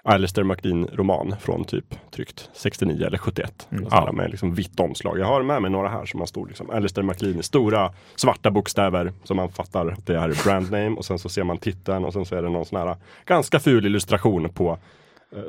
[0.04, 3.68] Alistair MacLean-roman från typ tryckt 69 eller 71.
[3.72, 3.88] Mm.
[3.92, 4.12] Ja.
[4.12, 5.20] Med liksom vitt omslag.
[5.20, 8.52] Jag har med mig några här som har stor liksom, Alistair MacLean i stora svarta
[8.52, 12.06] bokstäver som man fattar att det är brand name och sen så ser man titeln
[12.06, 12.96] och sen så är det någon sån här
[13.26, 14.78] ganska ful illustration på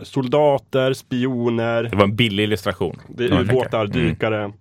[0.02, 1.82] soldater, spioner.
[1.82, 3.00] Det var en billig illustration.
[3.08, 3.90] Det är ubåtar, mm.
[3.92, 4.52] dykare.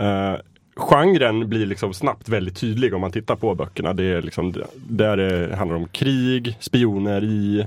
[0.00, 0.40] Uh,
[0.78, 3.92] genren blir liksom snabbt väldigt tydlig om man tittar på böckerna.
[3.92, 7.66] Det är liksom, där det handlar om krig, spioneri,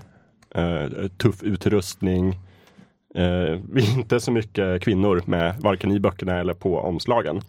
[0.56, 2.40] eh, tuff utrustning.
[3.16, 3.60] Eh,
[3.98, 7.42] inte så mycket kvinnor med varken i böckerna eller på omslagen.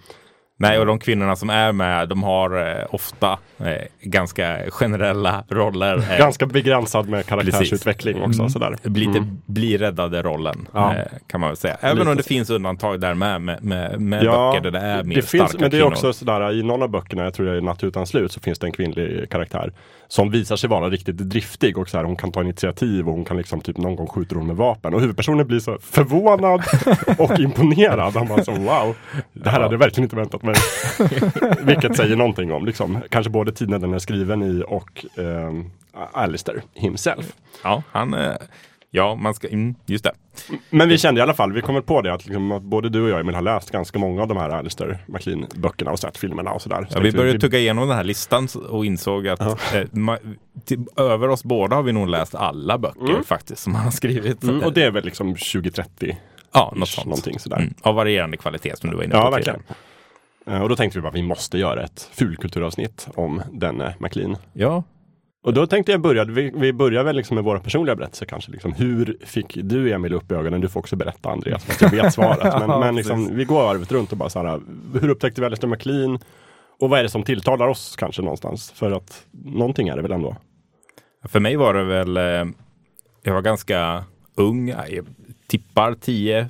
[0.59, 3.67] Nej, och de kvinnorna som är med, de har eh, ofta eh,
[4.01, 5.97] ganska generella roller.
[5.97, 8.29] Eh, ganska begränsad med karaktärsutveckling Precis.
[8.29, 8.41] också.
[8.41, 8.51] Mm.
[8.51, 8.77] Sådär.
[8.83, 9.43] Lite mm.
[9.47, 10.95] bli räddade rollen ja.
[10.95, 11.77] Eh, kan man väl säga.
[11.81, 14.87] Även Lite om det finns undantag där med, med, med, med ja, böcker där det
[14.87, 17.47] är mer det finns, Men det är också sådär, i någon av böckerna, jag tror
[17.47, 19.73] det är Natt utan slut, så finns det en kvinnlig karaktär
[20.12, 23.25] som visar sig vara riktigt driftig och så här, hon kan ta initiativ och hon
[23.25, 26.62] kan liksom typ någon gång skjuter hon med vapen och huvudpersonen blir så förvånad
[27.18, 28.14] och imponerad.
[28.14, 28.96] Han bara så wow,
[29.33, 30.55] det här hade jag verkligen inte väntat mig.
[31.62, 35.53] Vilket säger någonting om liksom, kanske både tiden den är skriven i och eh,
[36.12, 37.33] Alistair himself.
[37.64, 38.35] Ja, han eh,
[38.94, 40.12] Ja, man ska, mm, just det.
[40.70, 43.02] Men vi kände i alla fall, vi kom på det att, liksom, att både du
[43.02, 46.18] och jag Emil har läst ganska många av de här Alistair MacLean böckerna och sett
[46.18, 46.87] filmerna och sådär.
[46.90, 47.38] Så ja, vi började vi...
[47.38, 49.57] tugga igenom den här listan och insåg att ja.
[49.74, 50.18] eh, ma,
[50.64, 53.24] till, över oss båda har vi nog läst alla böcker mm.
[53.24, 54.42] faktiskt som han har skrivit.
[54.42, 56.18] Mm, och det är väl liksom 2030?
[56.52, 57.07] Ja, något sånt.
[57.07, 57.57] Någonting sådär.
[57.57, 59.20] Mm, av varierande kvalitet som du var inne på.
[59.20, 59.62] Ja, verkligen.
[60.46, 64.37] Eh, och då tänkte vi bara att vi måste göra ett fulkulturavsnitt om denne MacLean.
[64.52, 64.83] Ja,
[65.42, 68.50] och då tänkte jag börja, vi, vi börjar väl liksom med våra personliga berättelser kanske.
[68.52, 70.61] Liksom, hur fick du Emil upp i ögonen?
[70.61, 72.66] Du får också berätta Andreas, för jag vet svaret.
[72.66, 74.61] Men, men liksom, vi går varvet runt och bara så här,
[75.00, 76.18] hur upptäckte vi Alistair MacLean?
[76.81, 78.70] Och vad är det som tilltalar oss kanske någonstans?
[78.70, 80.37] För att någonting är det väl ändå?
[81.24, 82.52] För mig var det väl, eh,
[83.22, 85.07] jag var ganska ung, jag
[85.46, 86.48] tippar 10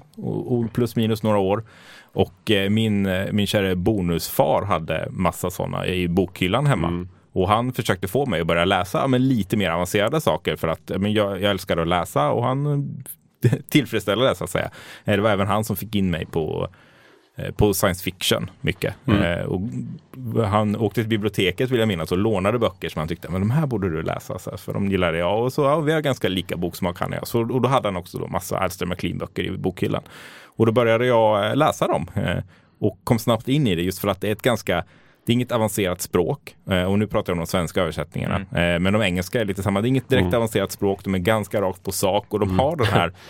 [0.72, 1.64] plus minus några år.
[2.12, 6.88] Och eh, min, eh, min kära bonusfar hade massa sådana i bokhyllan hemma.
[6.88, 7.08] Mm.
[7.32, 10.90] Och han försökte få mig att börja läsa men lite mer avancerade saker för att
[10.98, 12.88] men jag, jag älskar att läsa och han
[13.68, 14.70] tillfredsställde det så att säga.
[15.04, 16.68] Eh, det var även han som fick in mig på
[17.36, 18.94] eh, på science fiction mycket.
[19.06, 19.22] Mm.
[19.22, 19.60] Eh, och
[20.46, 23.50] han åkte till biblioteket vill jag minnas och lånade böcker som han tyckte men de
[23.50, 24.38] här borde du läsa.
[24.38, 27.16] Så, för de gillade jag och så ja, vi har ganska lika boksmak han och
[27.16, 27.26] jag.
[27.26, 30.02] Så, och då hade han också då massa Alistair MacLean böcker i bokhyllan.
[30.56, 32.06] Och då började jag läsa dem
[32.78, 34.84] och kom snabbt in i det just för att det är ett ganska
[35.26, 38.36] det är inget avancerat språk eh, och nu pratar jag om de svenska översättningarna.
[38.36, 38.74] Mm.
[38.74, 39.80] Eh, men de engelska är lite samma.
[39.80, 40.36] Det är inget direkt mm.
[40.36, 41.04] avancerat språk.
[41.04, 42.58] De är ganska rakt på sak och de mm.
[42.58, 43.12] har den här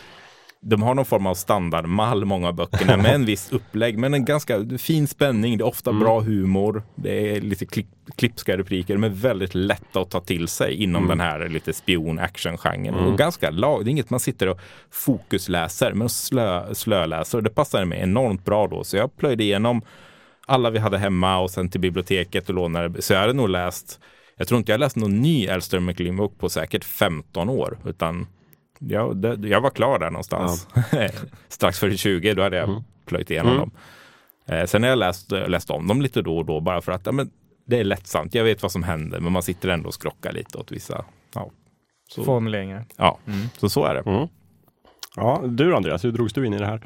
[0.65, 3.99] de har någon form av standardmall, många av böckerna, med en viss upplägg.
[3.99, 5.59] Men en ganska fin spänning.
[5.59, 6.03] Det är ofta mm.
[6.03, 6.83] bra humor.
[6.95, 9.05] Det är lite klipp, klipska repliker.
[9.05, 11.19] Är väldigt lätta att ta till sig inom mm.
[11.19, 12.95] den här lite spion-action-genren.
[12.95, 13.07] Mm.
[13.07, 13.85] Och ganska lag.
[13.85, 17.39] Det är inget man sitter och fokusläser, men slö, slöläser.
[17.39, 18.85] Och det passade mig enormt bra då.
[18.85, 19.83] Så jag plöjde igenom
[20.47, 23.03] alla vi hade hemma och sen till biblioteket och lånade.
[23.03, 24.01] Så jag hade nog läst,
[24.37, 28.27] jag tror inte jag läst någon ny Elster McLean bok på säkert 15 år, utan
[28.79, 30.69] jag, det, jag var klar där någonstans.
[30.93, 31.09] Ja.
[31.49, 32.83] Strax före 20, då hade jag mm.
[33.07, 33.61] plöjt igenom mm.
[33.61, 33.71] dem.
[34.47, 37.07] Eh, sen har jag läst, läst om dem lite då och då bara för att
[37.07, 37.31] ja, men,
[37.67, 38.35] det är lättsamt.
[38.35, 41.51] Jag vet vad som händer, men man sitter ändå och skrockar lite åt vissa ja,
[42.09, 42.25] så.
[42.25, 42.85] formuleringar.
[42.97, 43.49] Ja, mm.
[43.59, 44.11] så så är det.
[44.11, 44.29] Mm.
[45.17, 46.83] Ja, du Andreas, hur drogs du in i det här?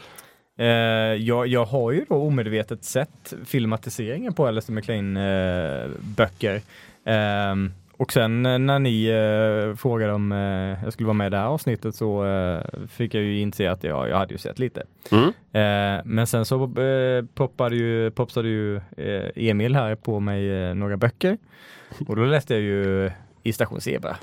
[0.56, 6.60] Eh, jag, jag har ju då omedvetet sett filmatiseringen på Alistair MacLean eh, böcker.
[7.04, 7.54] Eh,
[7.96, 11.36] och sen eh, när ni eh, frågade om eh, jag skulle vara med i det
[11.36, 12.24] här avsnittet så
[12.88, 14.82] fick jag ju inse att jag, jag hade ju sett lite.
[15.12, 15.32] Mm.
[16.04, 16.72] men sen så
[17.34, 18.80] poppade ju, popsade ju
[19.34, 21.38] Emil här på mig några böcker.
[22.08, 23.10] Och då läste jag ju
[23.42, 24.16] I station Zebra.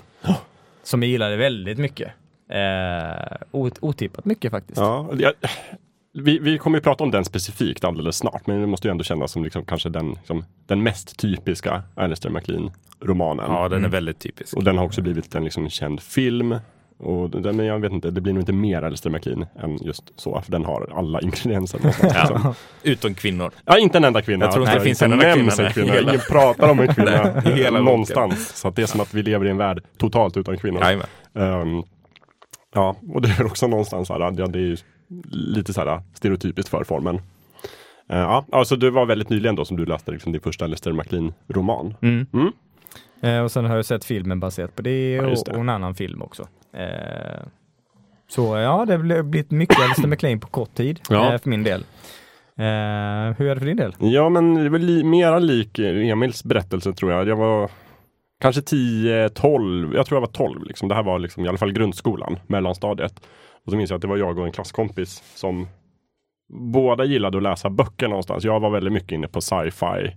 [0.84, 2.12] Som jag gillade väldigt mycket.
[3.52, 4.78] otippat mycket faktiskt.
[4.78, 5.34] Ja, jag,
[6.13, 9.04] vi, vi kommer att prata om den specifikt alldeles snart, men det måste ju ändå
[9.04, 13.45] kännas som liksom kanske den, liksom, den mest typiska Alistair MacLean-romanen.
[13.47, 13.91] Ja, den är mm.
[13.91, 14.58] väldigt typisk.
[14.58, 16.56] Och den har också blivit en liksom, känd film.
[16.97, 20.04] Och den, men jag vet inte, det blir nog inte mer Alistair MacLean än just
[20.15, 21.80] så, för den har alla ingredienser.
[21.84, 21.89] ja.
[22.30, 22.54] liksom.
[22.84, 23.52] Utom kvinnor.
[23.65, 24.45] Ja, inte en enda kvinna.
[24.45, 25.69] Jag tror inte det finns en enda kvinna.
[25.69, 25.99] kvinna.
[25.99, 28.56] Ingen pratar om en kvinna hela någonstans.
[28.56, 30.84] Så att det är som att vi lever i en värld totalt utan kvinnor.
[31.34, 31.84] Um,
[32.73, 34.78] ja, och det är också någonstans så här, ja, det är ju
[35.31, 37.15] lite så här stereotypiskt för formen.
[37.15, 40.91] Uh, ja, alltså det var väldigt nyligen då som du läste liksom din första Lester
[40.91, 41.95] MacLean-roman.
[42.01, 42.25] Mm.
[42.33, 42.51] Mm.
[43.23, 45.95] Uh, och sen har jag sett filmen baserat på det, ja, och, och, en annan
[45.95, 46.43] film också.
[46.43, 47.43] Uh,
[48.27, 51.39] så ja, det har blivit mycket Alistair MacLean på kort tid ja.
[51.39, 51.83] för min del.
[52.57, 52.65] Hur
[53.47, 53.95] är det för din del?
[53.99, 57.27] Ja, men det var li- mera lik Emils berättelse tror jag.
[57.27, 57.69] Jag var
[58.43, 60.63] kanske 10, 12, jag tror jag var 12.
[60.63, 60.87] Liksom.
[60.87, 63.21] Det här var liksom, i alla fall grundskolan, mellanstadiet.
[63.65, 65.67] Och så minns jag att det var jag och en klasskompis som
[66.54, 68.43] båda gillade att läsa böcker någonstans.
[68.43, 70.15] Jag var väldigt mycket inne på sci-fi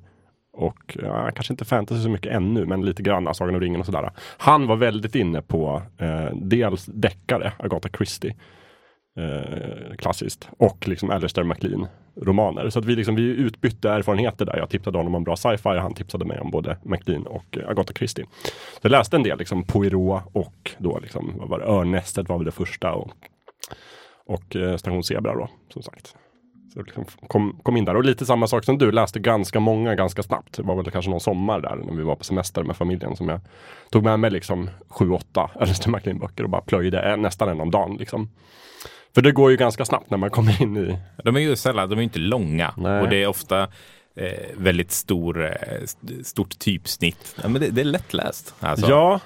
[0.52, 3.86] och ja, kanske inte fantasy så mycket ännu, men lite grann Sagan om ringen och
[3.86, 4.10] sådär.
[4.38, 8.34] Han var väldigt inne på eh, dels deckare, Agatha Christie,
[9.18, 11.86] eh, klassiskt, och liksom Alistair MacLean
[12.22, 12.70] romaner.
[12.70, 14.56] Så att vi, liksom, vi utbytte erfarenheter där.
[14.56, 17.68] Jag tipsade honom om bra sci-fi och han tipsade mig om både MacLean och eh,
[17.68, 18.24] Agatha Christie.
[18.44, 22.38] Så jag läste en del, liksom Poirot och då liksom, vad var det, Örnästet var
[22.38, 23.12] väl det första och,
[24.26, 26.14] och eh, Station Zebra då, som sagt.
[26.74, 29.94] Så liksom kom, kom in där och lite samma sak som du, läste ganska många
[29.94, 30.56] ganska snabbt.
[30.56, 33.28] Det var väl kanske någon sommar där när vi var på semester med familjen som
[33.28, 33.40] jag
[33.90, 37.70] tog med mig liksom sju, åtta Alistair MacLean-böcker och bara plöjde en, nästan en om
[37.70, 37.96] dagen.
[37.96, 38.30] Liksom.
[39.14, 40.98] För det går ju ganska snabbt när man kommer in i...
[41.24, 43.00] De är ju sällan, de är inte långa Nej.
[43.00, 43.62] och det är ofta
[44.16, 45.50] eh, väldigt stor, eh,
[45.82, 47.36] st- stort typsnitt.
[47.42, 48.54] Ja, men det, det är lättläst.
[48.60, 48.90] Alltså.
[48.90, 49.20] Ja,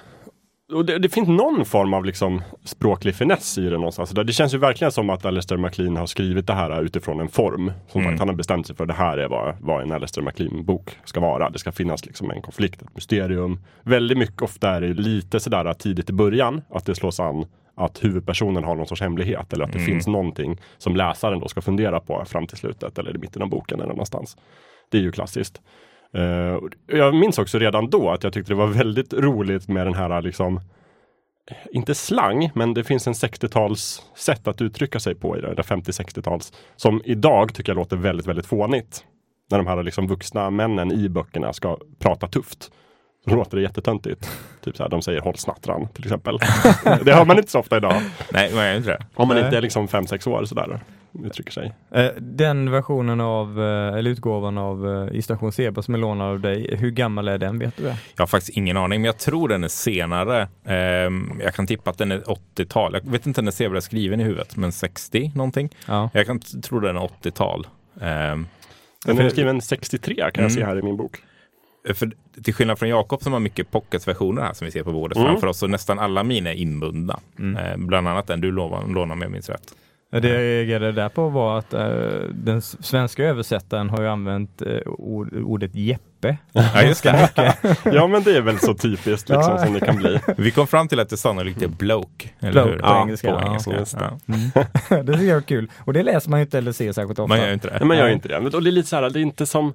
[0.73, 4.09] och det, det finns någon form av liksom språklig finess i det någonstans.
[4.09, 7.71] Det, känns ju verkligen som att Alistair MacLean har skrivit det här utifrån en form.
[7.87, 10.97] Som sagt, han har bestämt sig för det här är vad, vad en Alistair MacLean-bok
[11.05, 11.49] ska vara.
[11.49, 13.59] Det ska finnas liksom en konflikt, ett mysterium.
[13.83, 18.03] Väldigt mycket ofta är det lite sådär tidigt i början, att det slås an att
[18.03, 21.99] huvudpersonen har någon sorts hemlighet eller att det finns någonting som läsaren då ska fundera
[21.99, 24.37] på fram till slutet eller i mitten av boken eller någonstans.
[24.89, 25.61] Det är ju klassiskt.
[26.13, 29.95] Eh, jag minns också redan då att jag tyckte det var väldigt roligt med den
[29.95, 30.59] här liksom
[31.71, 35.61] inte slang, men det finns en 60-tals sätt att uttrycka sig på i det, det
[35.61, 39.05] 50-60-tals, som idag tycker jag låter väldigt, väldigt fånigt.
[39.49, 42.71] När de här liksom vuxna männen i böckerna ska prata tufft.
[43.29, 44.31] Så låter det jättetöntigt.
[44.63, 46.37] Typ så här, de säger håll snattran till exempel.
[47.03, 48.01] det hör man inte så ofta idag.
[48.33, 49.05] Nej, man gör inte det.
[49.13, 50.79] Om man inte är liksom 5-6 år sådär.
[51.25, 51.73] Uttrycker sig.
[51.91, 56.27] Eh, den versionen av, eh, eller utgåvan av eh, I station Zebra som är lånad
[56.27, 57.59] av dig, hur gammal är den?
[57.59, 57.97] Vet du det?
[58.15, 60.47] Jag har faktiskt ingen aning, men jag tror den är senare.
[60.65, 62.93] Ehm, jag kan tippa att den är 80-tal.
[63.03, 65.69] Jag vet inte när Zebra är skriven i huvudet, men 60 någonting.
[65.87, 66.09] Ja.
[66.13, 67.67] Jag kan tro den är 80-tal.
[68.01, 68.47] Ehm,
[69.05, 70.49] Den är skriven 63 kan jag Mm.
[70.49, 71.17] se här i min bok.
[71.93, 72.11] för
[72.43, 75.29] till skillnad från Jakob som har mycket pocketversioner här som vi ser på bordet Mm.
[75.29, 77.19] framför oss, så nästan alla mina är inbundna.
[77.39, 79.73] Ehm, bland annat den du lånar, lånar med, minns rätt.
[80.11, 81.89] Det jag reagerade där på var att eh,
[82.33, 86.37] den svenska översättaren har ju använt ord, ordet Jeppe.
[86.51, 87.29] Ja, just det.
[87.85, 89.65] Ja men det är väl så typiskt liksom Ja.
[89.65, 90.19] som det kan bli.
[90.37, 92.29] Vi kom fram till att det sannolikt är bloke.
[92.39, 92.77] Eller Bloke hur?
[92.79, 93.45] på ja, engelska, På ja.
[93.47, 93.71] engelska.
[93.79, 94.11] Just det.
[94.89, 94.97] Ja.
[95.03, 95.71] det tycker jag är kul.
[95.79, 97.27] Och det läser man ju inte eller ser särskilt ofta.
[97.27, 97.77] Man gör inte det.
[97.79, 98.39] Nej, man gör inte det.
[98.41, 99.73] Men- Och det är lite så här, det är inte som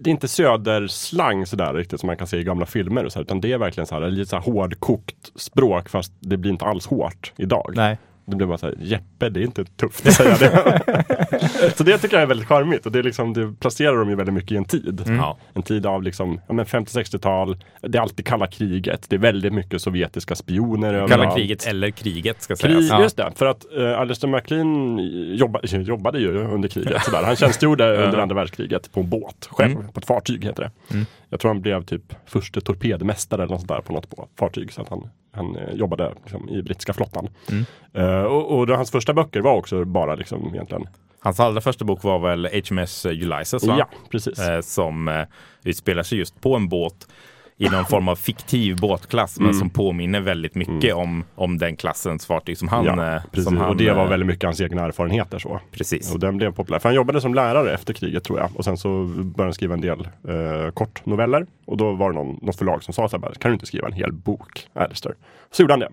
[0.00, 3.18] det är inte söderslang sådär riktigt som man kan se i gamla filmer och så
[3.18, 6.50] här, utan det är verkligen så här, lite så här hårdkokt språk fast det blir
[6.52, 7.72] inte alls hårt idag.
[7.76, 7.98] Nej.
[8.26, 11.72] Det blir bara så här, Jeppe, det är inte tufft att säga det.
[11.76, 14.14] så det tycker jag är väldigt charmigt och det, är liksom, det placerar dem ju
[14.14, 15.02] väldigt mycket i en tid.
[15.06, 15.38] Ja.
[15.54, 19.52] En tid av liksom, ja, men 50-60-tal, det är alltid kalla kriget, det är väldigt
[19.52, 21.36] mycket sovjetiska spioner Kalla överallt.
[21.36, 23.00] kriget eller kriget ska Krig, sägas.
[23.02, 24.98] Just det, för att uh, Alistair MacLean
[25.36, 27.02] jobba, jobbade ju under kriget.
[27.04, 27.22] Sådär.
[27.22, 29.92] Han tjänstgjorde under andra världskriget på en båt själv, Mm.
[29.92, 31.04] på ett fartyg heter det.
[31.28, 34.72] Jag tror han blev typ förste torpedmästare eller något sånt där på något fartyg.
[34.72, 37.28] Så att han, han eh, jobbade liksom, i brittiska flottan.
[37.50, 37.64] Mm.
[37.92, 40.86] Eh, och, och hans första böcker var också bara liksom egentligen,
[41.24, 43.76] Hans allra första bok var väl HMS Ulysses va?
[43.78, 44.38] ja precis.
[44.38, 45.22] Eh, som eh,
[45.62, 47.08] utspelar sig just på en båt
[47.56, 52.26] i någon form av fiktiv båtklass men som påminner väldigt mycket om, om den klassens
[52.26, 52.88] fartyg som han...
[52.88, 52.98] Mm.
[52.98, 53.44] ja, eh, precis.
[53.44, 55.60] som han och det var eh, väldigt mycket hans egna erfarenheter så.
[55.70, 56.14] Precis.
[56.14, 56.78] Och den blev populär.
[56.78, 58.50] För han jobbade som lärare efter kriget tror jag.
[58.54, 61.46] Och sen så började han skriva en del eh, kortnoveller.
[61.64, 63.86] Och då var det någon, något förlag som sa så här, kan du inte skriva
[63.86, 65.14] en hel bok, Alistair?
[65.50, 65.88] Så gjorde han det.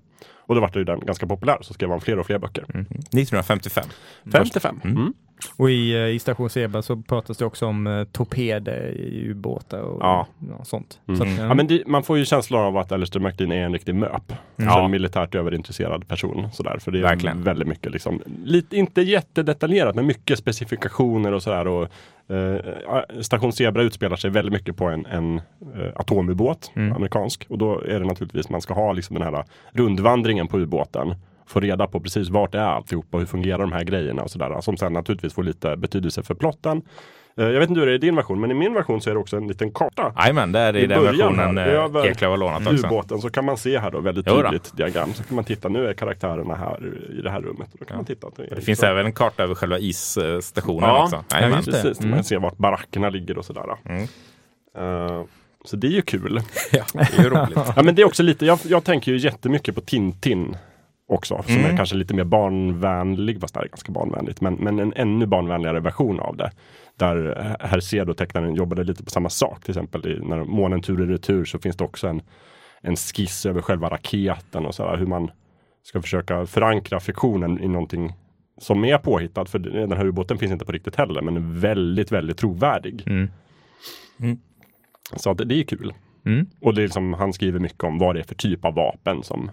[0.46, 1.58] Och då var det ju den ganska populär.
[1.62, 2.64] Så skrev han fler och fler böcker.
[2.64, 3.86] 1955.
[4.32, 4.82] 55.
[5.42, 5.64] Mm.
[5.64, 9.80] Och i, eh, i station Zebra så pratas det också om eh, torpeder i ubåtar
[9.82, 10.28] och Ja.
[10.58, 11.00] ja, sånt.
[11.06, 13.66] Så att, eh, Ja, men det, man får ju känslan av att Alistair MacLean är
[13.66, 14.34] en riktig MÖP.
[14.56, 14.86] Ja.
[14.86, 16.48] En militärt överintresserad person.
[16.54, 16.78] Sådär.
[16.80, 17.44] För det är Verkligen.
[17.44, 21.68] väldigt mycket, liksom, lite, inte jättedetaljerat, men mycket specifikationer och sådär.
[21.68, 21.88] Och,
[22.36, 22.62] eh,
[23.22, 25.38] Station Zebra utspelar sig väldigt mycket på en, en
[25.76, 27.46] eh, atomubåt, amerikansk.
[27.50, 31.16] Och då är det naturligtvis, man ska ha liksom den här rundvandringen på ubåten.
[31.48, 34.62] Få reda på precis vart är alltihop och hur fungerar de här grejerna och sådär.
[34.62, 36.82] Som sen naturligtvis får lite betydelse för plotten.
[37.38, 39.10] Eh, jag vet inte hur det är i din version, men i min version så
[39.10, 42.38] är det också en liten karta Jajamän, det i den versionen här, eh, Eklöf har
[42.38, 42.88] lånat också.
[42.88, 45.14] ubåten så kan man se här då väldigt tydligt diagram.
[45.14, 47.68] Så kan man titta, nu är karaktärerna här i det här rummet.
[47.80, 48.28] Då kan man titta.
[48.50, 48.86] Det finns så.
[48.86, 51.24] även en karta över själva isstationen Ja, också.
[51.30, 51.64] ja, Jajamän.
[51.66, 51.72] det.
[51.72, 53.64] Precis, man ser vart barackerna ligger och sådär.
[53.86, 54.02] Mm.
[54.78, 55.24] Eh,
[55.66, 56.42] så det är ju kul.
[56.72, 57.58] Ja, det är ju roligt.
[57.76, 60.56] Ja, men det är också lite, jag, jag tänker ju jättemycket på Tintin
[61.12, 64.80] också, som är kanske lite mer barnvänlig, fast det här är ganska barnvänligt, men, men
[64.80, 66.52] en ännu barnvänligare version av det.
[66.96, 69.64] Där Hercedo, tecknaren, jobbade lite på samma sak.
[69.64, 72.22] Till exempel i, när månen tur i retur så finns det också en,
[72.82, 75.32] en skiss över själva raketen och sådär, hur man
[75.84, 78.14] ska försöka förankra fiktionen i någonting
[78.58, 79.50] som är påhittat.
[79.50, 83.04] För den här ubåten finns inte på riktigt heller, men är väldigt, väldigt trovärdig.
[83.08, 83.30] Mm.
[85.16, 85.94] Så att det, det är kul.
[86.26, 86.48] Mm.
[86.62, 89.24] Och det är liksom, han skriver mycket om vad det är för typ av vapen
[89.24, 89.52] som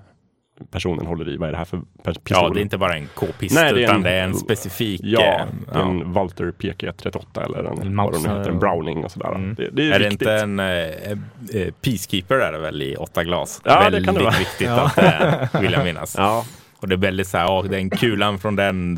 [0.71, 1.37] personen håller i.
[1.37, 2.23] Vad är det här för pistol?
[2.31, 4.35] Ja, det är inte bara en k-pist Nej, det är utan en- det är en
[4.35, 5.01] specifik...
[5.05, 9.05] Ja, eh, det är en Walter PK38 eller en, En vad de heter, en Browning
[9.05, 9.35] och sådär.
[9.35, 9.55] Mm.
[9.55, 13.25] Det, det är, Är det inte en eh, eh, Peacekeeper är det väl i åtta
[13.25, 13.61] glas?
[13.65, 14.35] Ja, det väldigt kan det vara.
[14.39, 16.15] viktigt att det är, vill jag minnas.
[16.19, 16.45] Ja,
[16.81, 18.95] Och det är väldigt så här, ja, den kulan från den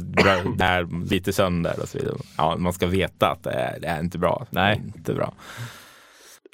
[0.57, 2.15] där lite sönder och så vidare.
[2.37, 4.47] Ja, man ska veta att det är, det är inte bra.
[4.51, 4.81] Nej.
[4.85, 5.33] Det Inte bra.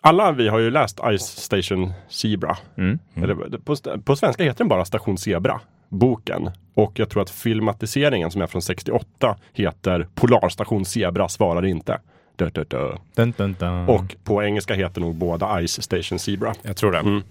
[0.06, 2.56] Alla vi har ju läst Ice Station Zebra.
[2.76, 2.98] Mm.
[3.14, 6.50] Eller, på, på svenska heter den bara Station Zebra, boken.
[6.74, 11.98] Och jag tror att filmatiseringen som är från 68 heter Polarstation Zebra svarar inte.
[12.36, 12.96] Dö, dö, dö.
[13.14, 13.88] Dun, dun, dun.
[13.88, 16.54] Och på engelska heter nog båda Ice Station Zebra.
[16.62, 16.98] Jag tror det.
[16.98, 17.22] Mm.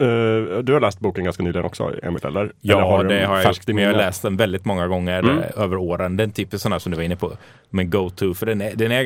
[0.00, 2.40] Eh, du har läst boken ganska nyligen också, Emil, eller?
[2.40, 3.66] eller Ja, du det den har jag gjort.
[3.66, 5.38] Men jag har läst den väldigt många gånger Mm.
[5.38, 6.16] eh, över åren.
[6.16, 7.32] Den typen sådana som du var inne på.
[7.70, 9.04] Men go-to, för den är, den är,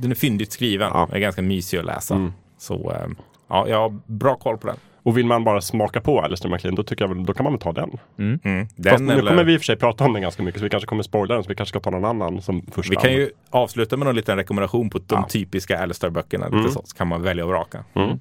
[0.00, 0.90] den är fyndigt skriven.
[0.94, 1.06] Ja.
[1.06, 2.14] Den är ganska mysig att läsa.
[2.14, 2.32] Mm.
[2.58, 3.06] Så eh,
[3.48, 4.76] ja, jag har bra koll på den.
[5.02, 7.52] Och vill man bara smaka på Alistair MacLean, då tycker jag väl, då kan man
[7.52, 7.90] väl ta den.
[8.18, 8.66] Mm.
[8.66, 10.60] Fast Den nu eller, kommer vi i och för sig prata om den ganska mycket,
[10.60, 12.90] så vi kanske kommer spoila den, så vi kanske ska ta någon annan som första.
[12.90, 15.26] vi kan ju avsluta med någon liten rekommendation på de Ja.
[15.28, 16.46] typiska Alistair-böckerna.
[16.46, 16.68] Mm.
[16.70, 17.84] så kan man välja och vraka.
[17.94, 18.18] Mm.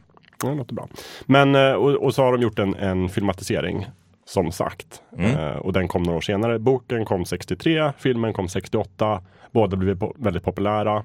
[0.51, 0.87] Det låter bra.
[1.25, 3.85] Men, eh, och, och så har de gjort en, en filmatisering,
[4.25, 5.01] som sagt.
[5.17, 5.31] Mm.
[5.39, 6.59] Eh, och den kom några år senare.
[6.59, 9.21] Boken kom 63, filmen kom 68.
[9.51, 11.03] Båda blev po- väldigt populära.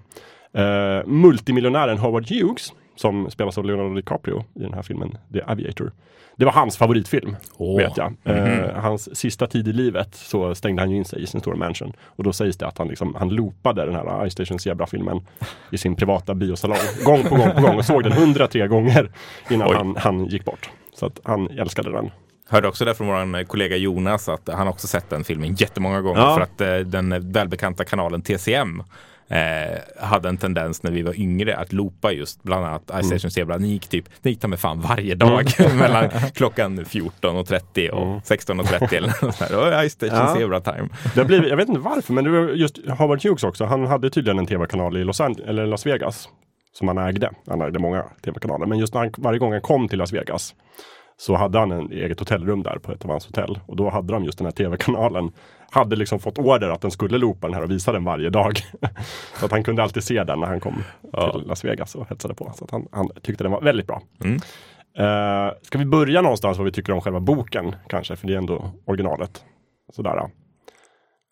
[0.55, 5.93] Eh, multimiljonären Howard Hughes, som spelas av Leonardo DiCaprio i den här filmen, The Aviator.
[6.37, 7.77] Det var hans favoritfilm, Åh.
[7.77, 8.15] vet jag.
[8.25, 8.83] Eh, Mhm.
[8.83, 11.93] hans sista tid i livet så stängde han ju in sig i sin stora mansion.
[12.07, 15.21] Och då sägs det att han, liksom, han loopade den här Ice Station Zebra-filmen
[15.71, 16.79] i sin privata biosalong.
[17.05, 19.11] Gång på gång på gång och såg den 103 gånger
[19.51, 20.71] innan han, han gick bort.
[20.95, 22.11] Så att han älskade den.
[22.49, 26.21] Hörde också det från vår kollega Jonas att han också sett den filmen jättemånga gånger
[26.21, 26.35] Ja.
[26.35, 28.83] för att eh, den välbekanta kanalen TCM
[29.31, 33.03] eh, hade en tendens när vi var yngre att loopa just bland annat Mm.
[33.03, 33.59] Ice Station Zebra.
[33.59, 35.45] Den gick typ, den gick ta med fan varje dag
[35.79, 38.19] mellan klockan 14.30 och Mm.
[38.21, 39.49] 16.30 eller något sånt där.
[39.49, 40.35] Det var Ice Station Ja.
[40.37, 40.89] Zebra time.
[41.15, 43.65] Det blivit, jag vet inte varför, men det var just Howard Hughes också.
[43.65, 46.29] Han hade tydligen en tv-kanal i Los, Angeles, eller Las Vegas.
[46.73, 47.31] Som han ägde.
[47.49, 48.67] Han ägde många tv-kanaler.
[48.67, 50.55] Men just när han, varje gång han kom till Las Vegas
[51.17, 53.61] så hade han en eget hotellrum där på ett av hans hotell.
[53.67, 55.33] Och då hade de just den här tv-kanalen.
[55.73, 58.59] Hade liksom fått order att den skulle loopa den här och visa den varje dag.
[59.39, 60.83] så att han kunde alltid se den när han kom
[61.33, 62.53] till Las Vegas och hetsade på.
[62.57, 64.03] Så att han, han tyckte den var väldigt bra.
[64.25, 64.37] Mm.
[64.99, 68.17] Eh, ska vi börja någonstans vad vi tycker om själva boken kanske?
[68.17, 69.45] För det är ändå originalet.
[69.93, 70.31] Sådär.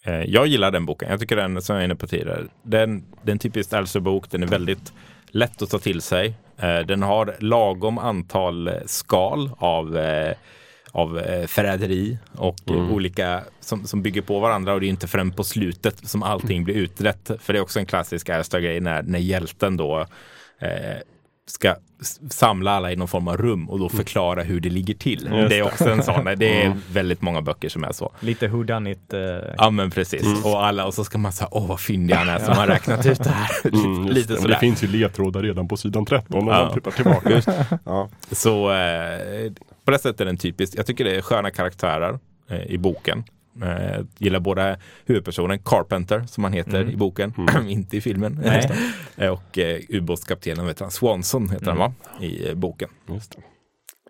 [0.06, 1.10] Eh, Jag gillar den boken.
[1.10, 4.30] Jag tycker den, som jag är inne på tidigare, den, den är en typisk Elser-bok.
[4.30, 4.92] Den är väldigt
[5.30, 6.34] lätt att ta till sig.
[6.56, 9.96] Eh, Den har lagom antal skal av,
[10.98, 14.74] av eh, förräderi och eh, olika som, som bygger på varandra.
[14.74, 17.30] Och det är inte förrän på slutet som allting blir utrett.
[17.40, 20.00] För det är också en klassisk Elster-grej när, när hjälten då
[20.60, 20.68] eh,
[21.46, 21.74] ska
[22.30, 25.26] samla alla i någon form av rum och då förklara hur det ligger till.
[25.26, 25.38] Mm.
[25.38, 26.24] Just det är också en sån.
[26.36, 28.12] Det är väldigt många böcker som är så.
[28.20, 29.12] Lite who done it.
[29.12, 29.20] eh,
[29.58, 30.44] Ja men precis.
[30.44, 33.06] Och, alla, och så ska man säga, åh vad fyndig han är som har räknat
[33.06, 33.48] ut det här.
[33.84, 34.40] Mm, Lite det.
[34.40, 34.54] Sådär.
[34.54, 36.64] det finns ju ledtrådar redan på sidan 13 om Ja.
[36.64, 37.42] man tittar tillbaka.
[37.84, 38.08] ja.
[38.32, 39.52] Så eh,
[39.88, 40.74] på det sättet är den typisk.
[40.76, 42.18] Jag tycker det är sköna karaktärer
[42.50, 43.24] eh, i boken.
[43.62, 47.34] Eh, gillar både huvudpersonen Carpenter som han heter i boken,
[47.68, 48.40] inte i filmen.
[48.44, 48.70] Nej.
[49.16, 51.92] Eh, och eh, ubåtskaptenen vet han, Swanson heter han va?
[52.20, 52.88] I eh, boken.
[53.08, 53.36] Just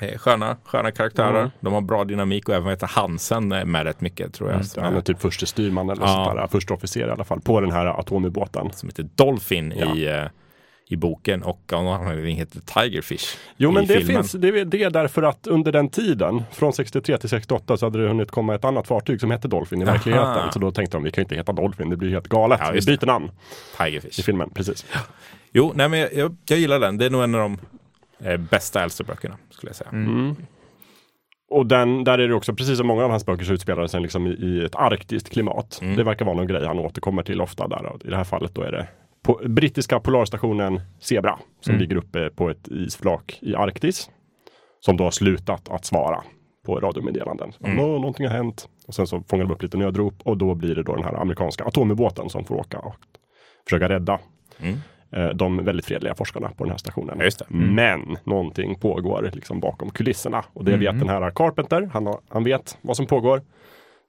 [0.01, 0.07] det.
[0.07, 1.38] Eh, sköna, sköna karaktärer.
[1.41, 1.51] Mm.
[1.61, 4.83] De har bra dynamik och även heter Hansen är med rätt mycket tror jag.
[4.83, 6.25] Han är typ förste styrman eller Ja.
[6.25, 8.73] sånt där, första officer i alla fall, på den här atomubåten.
[8.73, 9.97] som heter Dolphin Ja.
[9.97, 10.25] i, eh,
[10.90, 14.16] i boken och av någon anledning heter Tigerfish Jo i men det filmen.
[14.16, 17.87] finns, det är, det är därför att under den tiden, från 63 till 68, så
[17.87, 19.92] hade det hunnit komma ett annat fartyg som hette Dolphin i Aha.
[19.92, 20.53] verkligheten.
[20.53, 22.61] Så då tänkte de, vi kan inte heta Dolphin, det blir helt galet.
[22.62, 24.24] Ja, vi byter namn i Tigerfish.
[24.24, 24.86] filmen, precis.
[25.53, 26.99] Jo, nej, men jag, jag, jag gillar den.
[26.99, 27.59] Det är nog en av de
[28.28, 29.91] eh, bästa Elster-böckerna skulle jag säga.
[29.91, 30.36] Mm.
[31.51, 33.89] Och den, där är det också, precis som många av hans böcker så utspelar det
[33.89, 35.78] sig liksom i, i ett arktiskt klimat.
[35.82, 35.97] Mm.
[35.97, 37.86] Det verkar vara någon grej han återkommer till ofta där.
[37.86, 38.86] Och I det här fallet då är det
[39.29, 41.81] på, brittiska polarstationen Zebra som Mm.
[41.81, 44.11] ligger uppe på ett isflak i Arktis.
[44.81, 46.22] Som då har slutat att svara
[46.66, 47.53] på radiomeddelanden.
[47.64, 47.76] Mm.
[47.76, 48.68] "Nå, Någonting har hänt.
[48.87, 51.14] Och sen så fångar de upp lite nödrop och då blir det då den här
[51.14, 52.95] amerikanska atomubåten som får åka och
[53.68, 54.18] försöka rädda
[54.59, 54.76] Mm.
[55.12, 57.18] eh, de väldigt fredliga forskarna på den här stationen.
[57.18, 57.51] Det.
[57.51, 61.91] Men någonting pågår liksom bakom kulisserna och det vet den här Carpenter.
[61.93, 63.43] Han, har, han vet vad som pågår.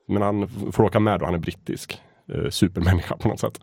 [0.08, 2.02] Men han får åka med då, han är brittisk
[2.34, 3.62] eh, supermänniska på något sätt.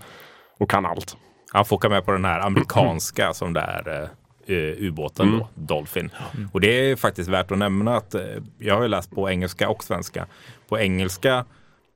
[0.59, 1.17] Och kan allt.
[1.53, 4.03] Han får åka med på den här amerikanska som det är
[4.47, 4.57] eh,
[4.89, 5.39] ubåten Mm.
[5.39, 6.11] då, Dolphin.
[6.53, 8.23] Och det är faktiskt värt att nämna att eh,
[8.59, 10.27] jag har ju läst på engelska och svenska.
[10.69, 11.45] På engelska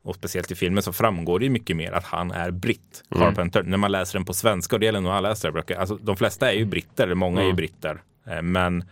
[0.05, 3.25] och speciellt i filmen så framgår det ju mycket mer att han är britt, Mm.
[3.29, 3.63] Carpenter.
[3.63, 6.17] När man läser den på svenska, och det gäller nog alla läsare böcker, alltså de
[6.17, 7.51] flesta är ju britter, många är Mm.
[7.51, 8.03] ju britter.
[8.27, 8.85] Eh, Men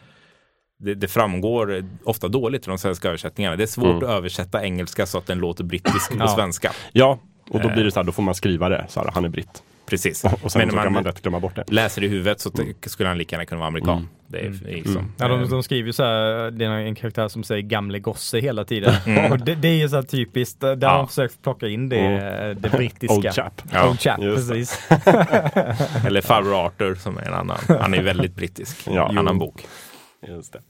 [0.79, 3.57] det, det framgår ofta dåligt i de svenska översättningarna.
[3.57, 3.97] Det är svårt Mm.
[4.05, 6.29] att översätta engelska så att den låter brittisk på Ja.
[6.29, 6.73] svenska.
[6.93, 7.19] Ja,
[7.51, 9.29] och då blir det så här, då får man skriva det så här, han är
[9.29, 9.63] britt.
[9.89, 10.25] Precis.
[10.25, 11.65] Och sen Men så när kan man lätt glömma bort det.
[11.69, 14.09] läser i huvudet så t- skulle han lika gärna kunna vara amerikan.
[14.27, 16.71] Det är, det är liksom, Ja, de, eh, de skriver ju så här, det är
[16.71, 18.95] en karaktär som säger gamle gosse hela tiden.
[19.33, 20.89] Och det, det är ju så här typiskt, där Ja.
[20.89, 23.15] har de försökt plocka in det, det brittiska.
[23.15, 23.63] Old chap.
[23.73, 24.81] Ja, Old chap, just precis.
[26.07, 27.59] Eller farbror Arthur som är en annan.
[27.81, 28.77] Han är väldigt brittisk.
[28.91, 29.09] Ja.
[29.19, 29.67] annan bok.
[30.29, 30.61] Just det.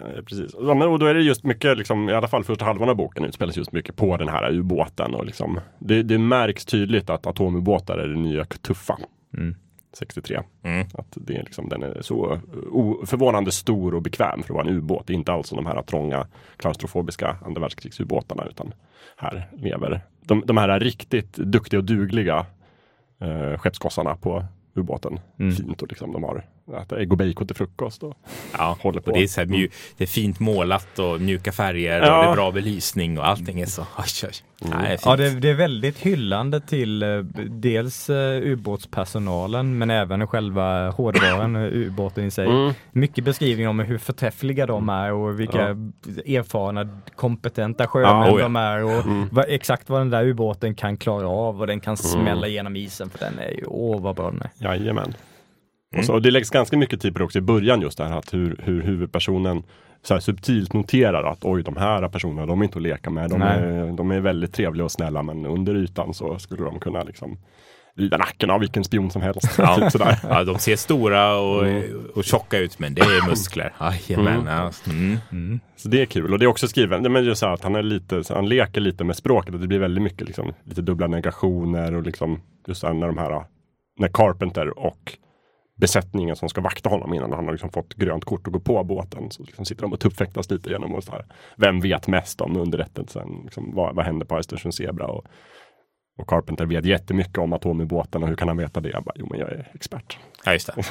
[0.00, 0.54] Eh, Precis.
[0.54, 3.56] Och då är det just mycket, liksom, i alla fall första halvan av boken utspelas
[3.56, 5.14] just mycket på den här ubåten.
[5.14, 8.98] Och liksom, det, det märks tydligt att atomubåtar är det nya tuffa.
[9.36, 9.54] Mm.
[9.92, 10.40] 63.
[10.62, 10.86] Mm.
[10.94, 12.40] Att det är liksom, den är så
[13.06, 15.06] förvånande stor och bekväm för att vara en ubåt.
[15.06, 16.26] Det är inte alls som de här trånga
[16.56, 18.44] klaustrofobiska andra världskrigsubåtarna.
[18.50, 18.74] Utan
[19.16, 22.46] här lever de, de här riktigt duktiga och dugliga
[23.20, 24.44] eh, skeppsgossarna på
[24.74, 25.20] ubåten.
[25.38, 25.52] Mm.
[25.52, 26.44] Fint och liksom de har
[26.82, 28.02] äter ägg och bacon till frukost.
[28.02, 28.14] Och,
[28.58, 29.10] Ja, Håller på.
[29.10, 32.18] och det, är så här, det är fint målat och mjuka färger Ja.
[32.18, 33.82] och det är bra belysning och allting är så...
[33.98, 34.30] Oj, oj.
[34.60, 34.98] Ja, det är.
[35.04, 37.08] Ja, det, det är väldigt hyllande till eh,
[37.48, 42.46] dels eh, ubåtspersonalen men även själva hårdvaran, eh, ubåten i sig.
[42.46, 42.72] Mm.
[42.92, 45.62] Mycket beskrivning om hur förträffliga de är och vilka
[46.26, 48.42] erfarna, kompetenta sjömän Ja, oh ja.
[48.42, 49.28] de är och Mm.
[49.32, 53.10] vad, exakt vad den där ubåten kan klara av och den kan smälla igenom isen
[53.10, 54.50] för den är ju, åh vad bra den är.
[54.76, 55.14] Jajamän.
[55.96, 58.04] Och, så, och det läggs ganska mycket tid på det också i början just det
[58.04, 59.62] här att hur, hur huvudpersonen
[60.02, 63.30] så här subtilt noterar att oj, de här personerna, de är inte att leka med.
[63.30, 63.62] De, Nej.
[63.62, 67.38] är, de är väldigt trevliga och snälla, men under ytan så skulle de kunna liksom
[67.96, 69.54] rida nacken av vilken spion som helst.
[69.58, 69.76] Ja.
[69.80, 70.18] typ sådär.
[70.28, 71.66] Ja, de ser stora och,
[72.14, 73.72] och tjocka ut, men det är muskler.
[73.80, 74.46] Jajamän.
[74.46, 74.70] Ja.
[75.30, 75.60] Mm.
[75.76, 76.32] Så det är kul.
[76.32, 78.48] Och det är också skrivet, men just så här att han är lite, så han
[78.48, 79.54] leker lite med språket.
[79.54, 83.18] Och det blir väldigt mycket liksom, lite dubbla negationer och liksom just här, när de
[83.18, 83.44] här,
[83.98, 85.16] när Carpenter och
[85.78, 88.84] besättningen som ska vakta honom innan han har liksom fått grönt kort och gå på
[88.84, 89.30] båten.
[89.30, 91.24] Så liksom sitter de och tuppfäktas lite genom och så här,
[91.56, 93.40] vem vet mest om underrättelsen?
[93.44, 95.06] Liksom, vad, vad händer på Östersjön Zebra?
[95.06, 95.24] Och,
[96.18, 98.88] och Carpenter vet jättemycket om atomubåten och hur kan han veta det?
[98.88, 100.18] Jag bara, jo men jag är expert.
[100.44, 100.82] Ja, just det.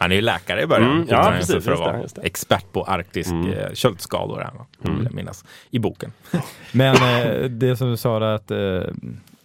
[0.00, 0.90] Han är ju läkare i början.
[0.92, 2.22] Mm, ja, precis, för att just det, vara just det.
[2.22, 3.52] expert på arktisk Mm.
[3.52, 4.38] eh, köldskador.
[4.40, 4.52] Här,
[4.96, 5.44] vill jag minnas.
[5.70, 6.12] I boken.
[6.72, 8.94] Men eh, det som du sa där att eh,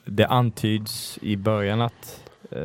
[0.05, 2.59] det antyds i början att eh,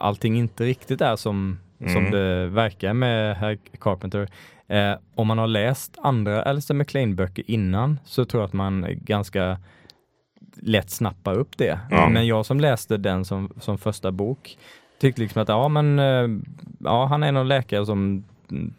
[0.00, 2.10] allting inte riktigt är som, som Mm.
[2.10, 4.28] det verkar med herr Carpenter.
[4.68, 9.58] Eh, om man har läst andra Alistair MacLean-böcker innan så tror jag att man ganska
[10.60, 11.80] lätt snappar upp det.
[11.90, 12.08] Ja.
[12.08, 14.58] Men jag som läste den som, som första bok
[15.00, 16.28] tyckte liksom att ja men eh,
[16.80, 18.24] ja, han är någon läkare som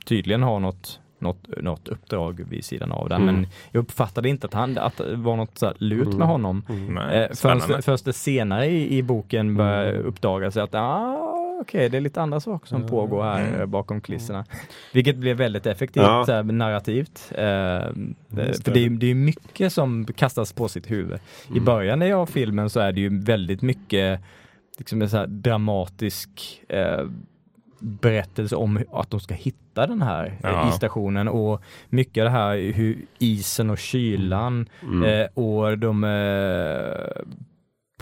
[0.06, 3.16] tydligen har något något, något uppdrag vid sidan av det.
[3.16, 3.26] Mm.
[3.36, 6.64] Men jag uppfattade inte att, han, att det var något så här lut med honom.
[6.90, 11.98] Nej, Eh, först, först det senare i, i boken börjar uppdagas att ah, okej, det
[11.98, 13.60] är lite andra saker som pågår här Mm.
[13.60, 14.46] eh, bakom kulisserna.
[14.94, 16.26] Vilket blev väldigt effektivt Ja.
[16.28, 17.32] här, narrativt.
[17.32, 17.94] Eh, för
[18.30, 18.74] det.
[18.74, 21.20] det är, det är mycket som kastas på sitt huvud.
[21.48, 21.58] Mm.
[21.58, 24.22] I början av filmen så är det ju väldigt mycket
[24.78, 26.30] liksom en så här dramatisk
[26.70, 27.06] eh,
[27.80, 30.70] berättelse om att de ska hitta den här eh, Ja.
[30.70, 35.04] i stationen och mycket det här hur isen och kylan Mm.
[35.22, 37.22] eh, och de eh,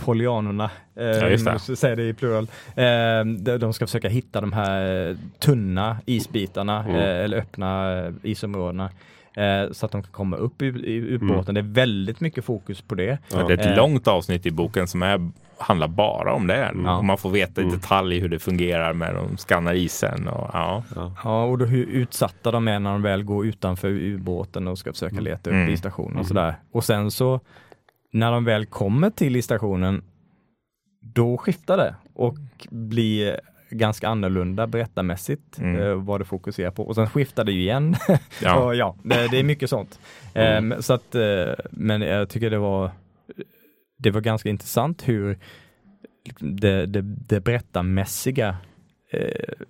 [0.05, 1.59] polianerna, eh, Ja, det.
[1.75, 6.95] säga det i plural, eh, de, ska försöka hitta de här tunna isbitarna Mm.
[6.95, 8.89] eh, eller öppna isområdena
[9.34, 11.13] eh, så att de kan komma upp i, i Mm.
[11.30, 11.55] ubåten.
[11.55, 13.17] Det är väldigt mycket fokus på det.
[13.34, 16.72] Ja, det är ett långt avsnitt i boken som är, handlar bara om det.
[16.84, 16.97] Ja.
[16.97, 17.76] Och man får veta i Mm.
[17.76, 20.28] detalj hur det fungerar med de skannar isen.
[20.28, 20.84] Och, ja.
[21.24, 24.91] Ja, och då hur utsatta de är när de väl går utanför ubåten och ska
[24.93, 25.70] försöka leta upp Mm.
[25.70, 26.55] i stationen och sådär.
[26.72, 27.39] Och sen så
[28.14, 30.03] när de väl kommer till i stationen,
[31.01, 32.36] då skiftar det och
[32.70, 33.39] blir
[33.70, 35.82] ganska annorlunda berättarmässigt Mm.
[35.82, 36.84] eh, vad det fokuserar på.
[36.84, 37.95] Och sen skiftar det ju igen.
[38.43, 38.74] Ja.
[38.74, 39.99] ja det, det är mycket sånt.
[40.34, 40.72] Mm.
[40.72, 42.91] Ehm, så att, eh, men jag tycker det var,
[43.97, 45.39] det var ganska intressant hur
[46.39, 48.57] det, det, det berättarmässiga
[49.11, 49.65] eh,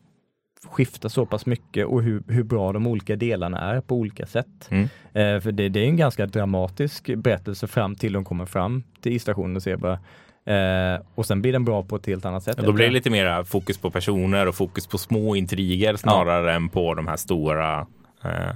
[0.65, 4.69] skiftar så pass mycket och hur, hur bra de olika delarna är på olika sätt.
[4.69, 4.83] Mm.
[5.13, 9.11] Eh, för det, det är en ganska dramatisk berättelse fram till de kommer fram till
[9.11, 9.99] isstationen och Zebra.
[10.45, 12.57] Eh, och sen blir den bra på ett helt annat sätt.
[12.57, 16.69] Då blir det lite mer fokus på personer och fokus på små intriger snarare än
[16.69, 17.87] på de här stora.
[18.23, 18.55] Eh,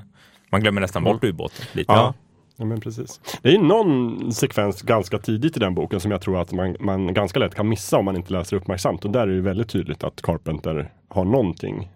[0.51, 1.91] man glömmer nästan bort ubåten lite.
[1.91, 2.13] Ja.
[2.61, 3.21] Ja, men precis.
[3.41, 7.13] Det är någon sekvens ganska tidigt i den boken som jag tror att man, man
[7.13, 9.05] ganska lätt kan missa om man inte läser uppmärksamt.
[9.05, 11.89] Och där är det väldigt tydligt att Carpenter har någonting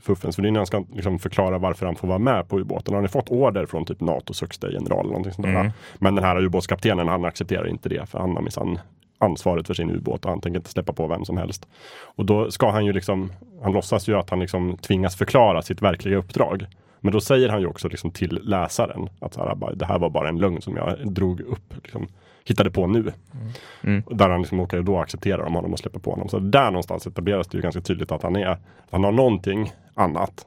[0.00, 0.36] fuffens.
[0.36, 2.94] För det är när han ska liksom förklara varför han får vara med på ubåten.
[2.94, 5.00] Han har fått order från typ NATOs högsta general.
[5.00, 5.60] Eller någonting sånt där.
[5.60, 5.72] Mm.
[5.98, 8.08] Men den här ubåtskaptenen han accepterar inte det.
[8.08, 8.78] För han har minsann
[9.18, 11.68] ansvaret för sin ubåt och han tänker inte släppa på vem som helst.
[12.02, 13.32] Och då ska han ju liksom,
[13.62, 16.66] han låtsas ju att han liksom tvingas förklara sitt verkliga uppdrag.
[17.02, 20.10] Men då säger han ju också liksom till läsaren att så här, det här var
[20.10, 22.08] bara en lögn som jag drog upp, liksom,
[22.44, 23.12] hittade på nu.
[23.82, 24.02] Mm.
[24.10, 26.28] Där han liksom, okej, då accepterar de honom och släpper på honom.
[26.28, 29.72] Så där någonstans etableras det ju ganska tydligt att han är, att han har någonting
[29.94, 30.44] annat.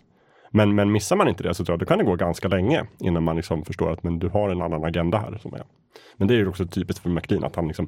[0.52, 2.84] Men, men missar man inte det så tror jag då kan det gå ganska länge
[3.00, 5.38] innan man liksom förstår att men du har en annan agenda här.
[5.42, 5.64] Som är.
[6.18, 7.88] Men det är ju också typiskt för McLean att han liksom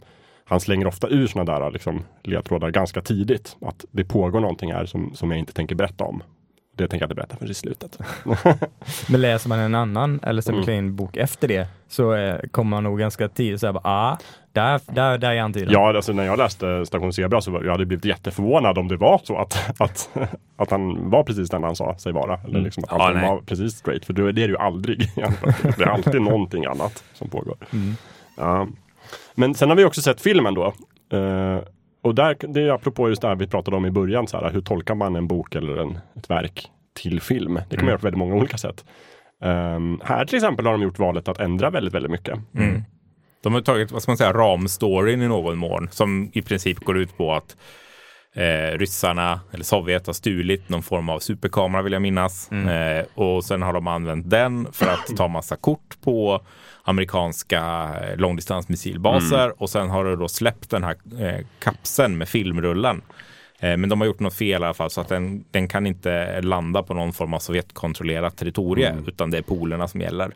[0.49, 3.57] han slänger ofta ur sådana där liksom, ledtrådar ganska tidigt.
[3.61, 6.23] Att det pågår någonting här som, som jag inte tänker berätta om.
[6.77, 7.99] Det tänker jag inte berätta förrän i slutet.
[9.09, 10.63] Men läser man en annan eller Mm.
[10.63, 14.17] Sam bok efter det så eh, kommer man nog ganska tidigt säga ah,
[14.51, 15.73] där, där, där är antydan.
[15.73, 18.97] Ja, alltså när jag läste Station Zebra så var, jag hade blivit jätteförvånad om det
[18.97, 20.09] var så att, att,
[20.57, 22.39] att han var precis den han sa sig vara.
[22.47, 23.29] Eller liksom att Ja, han nej.
[23.29, 24.05] var precis straight.
[24.05, 24.99] För det är det ju aldrig.
[25.77, 27.57] det är alltid någonting annat som pågår.
[28.35, 28.67] Ja.
[29.35, 30.65] Men sen har vi också sett filmen då.
[31.17, 31.59] Eh,
[32.01, 34.27] och där, det är apropå just det här vi pratade om i början.
[34.27, 37.59] Så här, hur tolkar man en bok eller en, ett verk till film?
[37.69, 38.85] Det kan man göra på väldigt många olika sätt.
[39.41, 42.39] Ehm, här till exempel har de gjort valet att ändra väldigt, väldigt mycket.
[43.43, 46.97] De har tagit, vad ska man säga, ramstoryn i någon mån som i princip går
[46.97, 47.57] ut på att
[48.37, 52.51] eh, ryssarna eller Sovjet har stulit någon form av superkamera vill jag minnas.
[52.51, 56.41] Eh, och sen har de använt den för att ta massa kort på
[56.83, 63.01] amerikanska eh, långdistansmissilbaser och sen har de då släppt den här eh, kapseln med filmrullen.
[63.59, 65.87] Eh, Men de har gjort något fel i alla fall så att den, den kan
[65.87, 70.31] inte landa på någon form av Sovjetkontrollerat territorium utan det är polerna som gäller.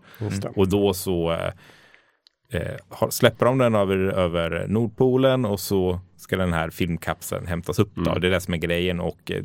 [0.56, 1.32] Och då så
[2.52, 7.92] eh, släpper de den över, över Nordpolen och så ska den här filmkapseln hämtas upp.
[7.96, 8.20] Då.
[8.20, 9.44] Det är det som är grejen och eh,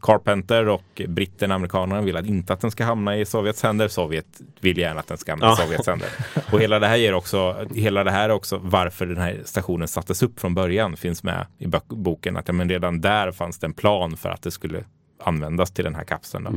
[0.00, 3.88] Carpenter och britterna, amerikanerna vill att inte att den ska hamna i Sovjets händer.
[3.88, 6.08] Sovjet vill gärna att den ska hamna i Sovjets händer.
[6.52, 9.88] Och hela det här ger också, hela det här är också varför den här stationen
[9.88, 12.36] sattes upp från början finns med i bok- boken.
[12.36, 14.84] Att ja, men redan där fanns det en plan för att det skulle
[15.24, 16.44] användas till den här kapseln.
[16.44, 16.50] Då.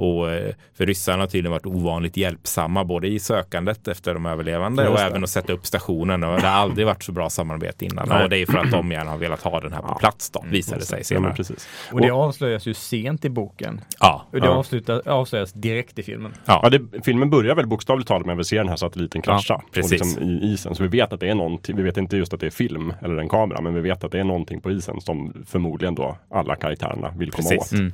[0.00, 4.88] Och eh, för ryssarna har tydligen varit ovanligt hjälpsamma både i sökandet efter de överlevande
[4.88, 6.24] och även att sätta upp stationen.
[6.24, 8.08] Och det har aldrig varit så bra samarbete innan.
[8.08, 8.22] Nej.
[8.24, 10.44] Och det är för att de gärna har velat ha den här på plats då,
[10.50, 11.34] visade det sig Ja, senare.
[11.34, 11.68] precis.
[11.92, 13.80] Och det avslöjas ju sent i boken.
[14.00, 14.52] Ja, Och det Ja.
[14.52, 16.32] avslutas, avslöjas direkt i filmen.
[16.44, 16.60] ja.
[16.62, 19.62] Ja, det, filmen börjar väl bokstavligt talat med att vi ser den här satelliten krascha.
[19.74, 20.74] liksom i isen.
[20.74, 21.76] Så vi vet att det är någonting.
[21.76, 23.60] Vi vet inte just att det är film eller en kamera.
[23.60, 27.30] Men vi vet att det är någonting på isen som förmodligen då alla karaktärerna vill
[27.30, 27.72] komma Precis.
[27.72, 27.78] åt.
[27.78, 27.92] Mm.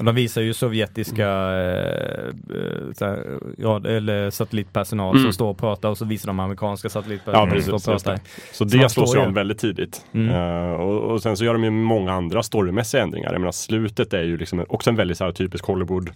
[0.00, 5.58] Och de visar ju sovjetiska eh, eh, så här, ja, eller satellitpersonal som står och
[5.58, 6.92] pratar och så visar de amerikanska Mm.
[6.94, 7.70] Ja, satellitpersonal precis.
[7.70, 8.12] som står och pratar.
[8.14, 8.20] det.
[8.52, 10.04] Så Så det slås ju om väldigt tidigt.
[10.12, 10.30] Mm.
[10.34, 13.32] Eh, och, och sen så gör de ju många andra storymässiga ändringar.
[13.32, 16.10] Jag menar slutet är ju liksom också en väldigt så här, typisk Hollywood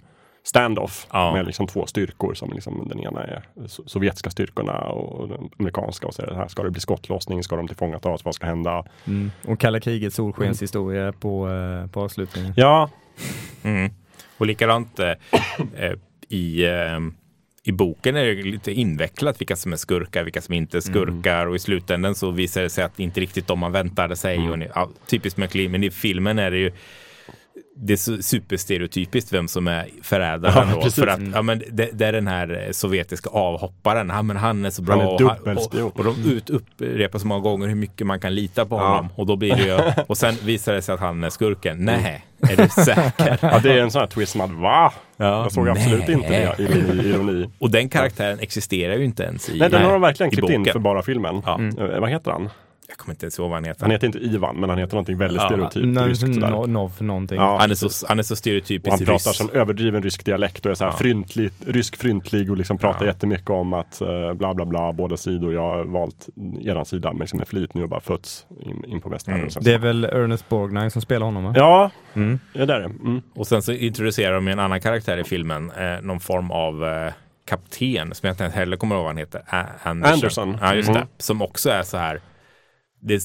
[0.44, 1.06] standoff.
[1.12, 1.32] Ja.
[1.34, 6.06] Med liksom två styrkor som liksom den ena är so- sovjetiska styrkorna och den amerikanska.
[6.06, 7.42] Och så här, ska det bli skottlossning?
[7.42, 8.24] Ska de tillfångatas?
[8.24, 8.84] Vad ska hända?
[9.06, 9.30] Mm.
[9.48, 12.52] Och kalla krigets solskenshistoria på, eh, på avslutningen.
[12.56, 12.88] Ja,
[13.62, 13.90] Mm.
[14.36, 15.12] Och likadant eh,
[15.76, 15.92] eh,
[16.28, 17.00] i, eh,
[17.62, 21.46] i boken är det lite invecklat vilka som är skurkar, vilka som inte är skurkar
[21.46, 24.50] och i slutändan så visar det sig att inte riktigt de man väntade sig.
[24.50, 26.72] Och ni, ja, typiskt McLean, men i filmen är det ju
[27.76, 30.80] det är superstereotypiskt vem som är förrädaren Ja, då.
[30.82, 30.94] precis.
[30.94, 34.08] För att ja, men det, det är den här eh, sovjetiska avhopparen.
[34.08, 34.94] Ja, men han är så bra.
[34.96, 38.20] Han är och, han- och, och de ut, upprepar så många gånger hur mycket man
[38.20, 39.08] kan lita på honom.
[39.16, 41.78] Och då blir det ju, och sen visar det sig att han är skurken.
[41.84, 43.38] Nej, är du säker?
[43.42, 44.92] ja, det är en sån här twist som att va?
[45.16, 45.24] Ja.
[45.42, 46.12] Jag såg absolut Nej.
[46.16, 46.62] inte det.
[46.62, 47.08] Ironi.
[47.08, 47.50] ironi.
[47.58, 50.50] Och den karaktären existerar ju inte ens i Nej, den har de verkligen i klippt
[50.50, 51.42] in för bara filmen.
[51.46, 51.60] Ja.
[51.78, 52.48] Eh, vad heter han?
[52.88, 53.82] Jag kommer inte ens ihåg vad han heter.
[53.82, 55.48] Han heter inte Ivan, men han heter någonting väldigt Ja.
[55.48, 56.26] stereotypt Nej, ryskt.
[56.26, 57.36] no, Nov någonting.
[57.38, 59.36] Ja, Han är så, han är så Och stereotypisk han pratar ryss.
[59.36, 60.96] som överdriven rysk dialekt och är så här Ja.
[60.96, 63.06] fryntlig, rysk fryntlig och liksom pratar Ja.
[63.06, 65.54] jättemycket om att eh, bla bla bla, båda sidor.
[65.54, 66.28] Jag har valt
[66.60, 69.40] eran sida med, liksom med flit nu och bara fötts in, in på västvärlden.
[69.48, 69.52] Mm.
[69.64, 71.52] Det är väl Ernest Borgnine som spelar honom va?
[71.56, 72.38] Ja, Mm.
[72.52, 72.84] ja, det är det.
[72.84, 73.22] Mm.
[73.34, 75.70] Och sen så introducerar de en annan karaktär i filmen.
[75.70, 77.12] Eh, någon form av eh,
[77.46, 79.42] kapten som jag inte heller kommer ihåg vad han heter.
[79.82, 80.12] Anderson.
[80.14, 80.58] Anderson.
[80.60, 81.00] Ja, just Mm.
[81.00, 81.22] det.
[81.22, 82.20] Som också är så här.
[83.04, 83.22] Det,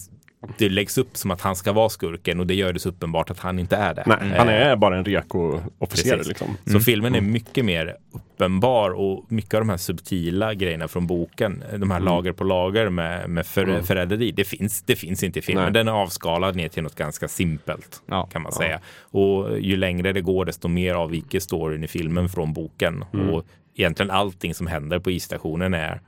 [0.57, 3.29] det läggs upp som att han ska vara skurken och det gör det så uppenbart
[3.31, 4.03] att han inte är det.
[4.05, 6.57] Nej, Eh, han är bara en reko-officer liksom.
[6.65, 11.63] Så filmen är mycket mer uppenbar och mycket av de här subtila grejerna från boken,
[11.69, 11.91] de Mm.
[11.91, 15.63] här lager på lager med, med för, förräderi, det finns, det finns inte i filmen.
[15.63, 15.73] Nej.
[15.73, 18.25] Den är avskalad ner till något ganska simpelt Ja.
[18.31, 18.79] kan man säga.
[19.01, 23.05] Och ju längre det går desto mer avviker storyn i filmen från boken.
[23.13, 23.29] Mm.
[23.29, 26.01] Och egentligen allting som händer på isstationen är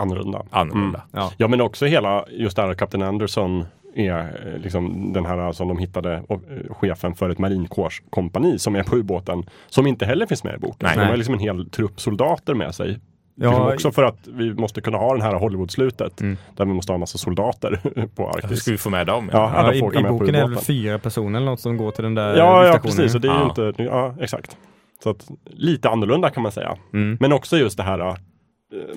[0.00, 0.42] Annorlunda.
[0.50, 1.02] annorlunda.
[1.12, 1.32] Ja.
[1.36, 5.52] Ja, men också hela just det här att Kapten Anderson är eh, liksom den här
[5.52, 10.06] som de hittade och, eh, chefen för ett marinkårskompani som är på ubåten som inte
[10.06, 10.76] heller finns med i boken.
[10.80, 10.94] Nej.
[10.94, 12.98] Så de har liksom en hel trupp soldater med sig.
[13.42, 16.36] Ja, liksom också för att vi måste kunna ha den här Hollywood-slutet Mm.
[16.56, 17.80] där vi måste ha en massa soldater
[18.16, 18.58] på Hur Arktis.
[18.62, 19.30] ska vi få med dem?
[19.32, 22.14] Ja, Ja, i, I boken är det fyra personer eller något som går till den
[22.14, 23.14] där Ja, ja precis.
[23.14, 23.52] Och det är Ja.
[23.58, 24.56] ju inte, ja exakt.
[25.02, 26.76] Så att, lite annorlunda kan man säga.
[26.92, 27.16] Mm.
[27.20, 28.14] Men också just det här eh,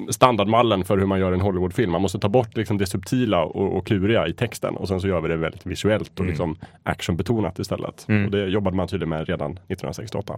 [0.10, 1.92] standardmallen för hur man gör en Hollywoodfilm.
[1.92, 5.08] Man måste ta bort liksom det subtila och, och kluriga i texten och sen så
[5.08, 6.30] gör vi det väldigt visuellt och Mm.
[6.30, 8.06] liksom actionbetonat istället.
[8.10, 8.26] Mm.
[8.26, 10.38] Och det jobbade man tydligen med redan 1968.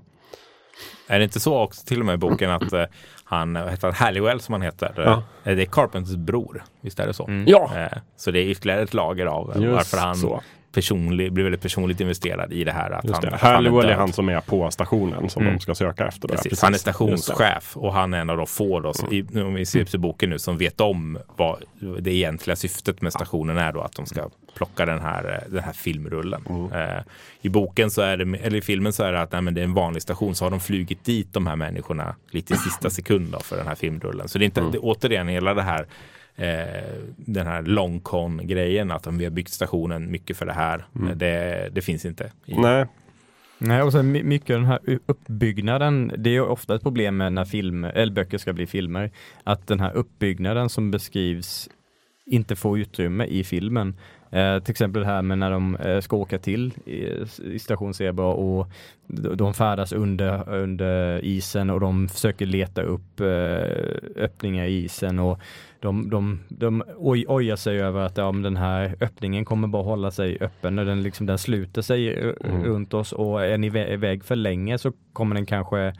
[1.07, 2.83] Är det inte så också till och med i boken att eh,
[3.23, 5.23] han, heter Halliwell som han heter, Ja.
[5.51, 6.63] eh, det är Carpenters bror.
[6.81, 7.43] Visst är det så?
[7.47, 10.41] Ja, Eh, så det är ytterligare ett lager av eh, varför han så.
[10.75, 12.91] Personlig, blir väldigt personligt investerad i det här.
[12.91, 13.37] Att Just han, det.
[13.37, 15.53] Halliwell är han som är på stationen som Mm.
[15.55, 16.29] de ska söka efter.
[16.29, 16.61] Ja, Precis.
[16.61, 19.65] Han är stationschef och han är en av de få då, som, i, om vi
[19.65, 21.63] ser boken nu som vet om vad
[21.99, 25.63] det egentliga syftet med stationen är då att de ska plocka den här, eh, den
[25.63, 26.41] här filmrullen.
[26.49, 26.71] Mm.
[26.71, 27.01] Eh,
[27.41, 29.65] I boken så är det, eller i filmen så är det att nej, det är
[29.65, 33.31] en vanlig station så har de flugit dit de här människorna lite i sista sekund
[33.31, 34.27] då, för den här filmrullen.
[34.27, 34.71] Så det är inte, Mm.
[34.71, 35.85] det, återigen hela det här
[37.15, 40.85] den här long con grejen att vi har byggt stationen mycket för det här.
[40.95, 41.07] Mm.
[41.07, 42.31] Eh, Det, det finns inte.
[42.45, 42.85] I, Nej,
[43.57, 47.17] Nej, och sen my- mycket av den här uppbyggnaden, det är ju ofta ett problem
[47.17, 49.11] med när film, eller böcker ska bli filmer,
[49.43, 51.69] att den här uppbyggnaden som beskrivs
[52.25, 53.95] inte får utrymme i filmen.
[54.35, 57.07] Eh, till exempel här med när de eh, ska åka till i,
[57.53, 58.67] i station Zebra och
[59.35, 65.39] de färdas under, under isen och de försöker leta upp eh, öppningar i isen och
[65.79, 70.11] de, de, de oj, ojar sig över att ja, den här öppningen kommer bara hålla
[70.11, 72.63] sig öppen och den, liksom, den sluter sig eh, Mm.
[72.63, 75.93] runt oss och är ni vä- iväg för länge så kommer den kanske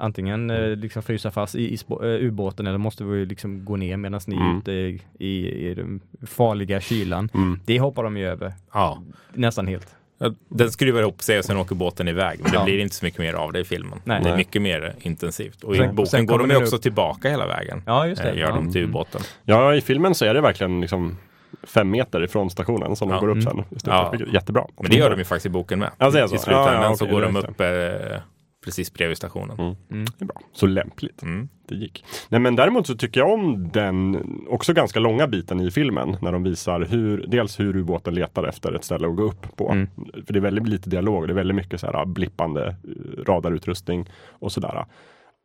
[0.00, 3.96] antingen eh, liksom frysa fast i, i eh, ubåten eller måste vi liksom gå ner
[3.96, 4.58] medan ni är Mm.
[4.58, 7.28] ute i, i, i den farliga kylan.
[7.34, 7.60] Mm.
[7.64, 9.02] Det hoppar de ju över ja.
[9.32, 9.96] nästan helt.
[10.18, 12.40] Ja, Den skruvar ihop sig och sen åker båten iväg.
[12.42, 12.58] Men Ja.
[12.58, 13.98] det blir inte så mycket mer av det i filmen.
[14.04, 14.20] Nej.
[14.24, 15.64] Det är mycket mer intensivt.
[15.64, 17.82] Och i Sen- boken sen går de ju också upp- tillbaka hela vägen.
[17.86, 18.30] Ja, just det.
[18.30, 18.54] Eh, Gör Ja.
[18.54, 19.20] de till ubåten.
[19.44, 21.16] Ja, i filmen så är det verkligen liksom
[21.62, 23.14] fem meter ifrån stationen som Ja.
[23.14, 23.46] de går upp Mm.
[23.56, 23.64] sen.
[23.70, 24.14] Just det, Ja.
[24.32, 24.64] Jättebra.
[24.80, 25.90] Men det gör de ju faktiskt i boken med.
[25.98, 26.34] Ja, det är så.
[26.34, 28.20] I slutändan Ja, ja, så går de upp eh,
[28.64, 29.58] precis bredvid stationen.
[29.58, 29.76] Mm.
[29.90, 30.04] Mm.
[30.18, 30.40] Det är bra.
[30.52, 31.22] Så lämpligt.
[31.22, 31.48] Mm.
[31.68, 32.04] Det gick.
[32.28, 36.32] Nej men däremot så tycker jag om den också ganska långa biten i filmen när
[36.32, 39.70] de visar hur, dels hur ubåten letar efter ett ställe att gå upp på.
[39.70, 39.88] Mm.
[40.26, 44.08] För det är väldigt lite dialog, det är väldigt mycket så här blippande eh, radarutrustning
[44.28, 44.84] och sådär.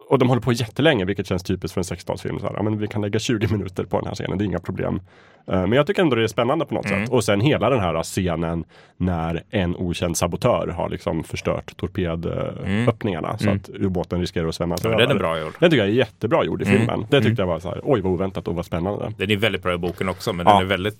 [0.10, 2.39] Och de håller på jättelänge, vilket känns typiskt för en 60-talsfilm.
[2.39, 4.45] Så här, ja, men vi kan lägga 20 minuter på den här scenen, det är
[4.45, 4.99] inga problem.
[5.47, 7.06] Eh, Men jag tycker ändå det är spännande på något Mm.
[7.06, 7.14] sätt.
[7.14, 8.64] Och sen hela den här scenen
[8.97, 13.56] när en okänd sabotör har liksom förstört torpedöppningarna så Mm.
[13.58, 15.08] att ubåten riskerar att svämmas Ja, men över.
[15.08, 15.53] den är bra gjord.
[15.60, 16.78] Den tycker jag är jättebra gjord i Mm.
[16.78, 17.06] filmen.
[17.10, 19.14] Det tyckte jag var så här, oj vad oväntat och vad spännande.
[19.18, 20.53] Den är väldigt bra i boken också, men Ja.
[20.53, 20.99] den är väldigt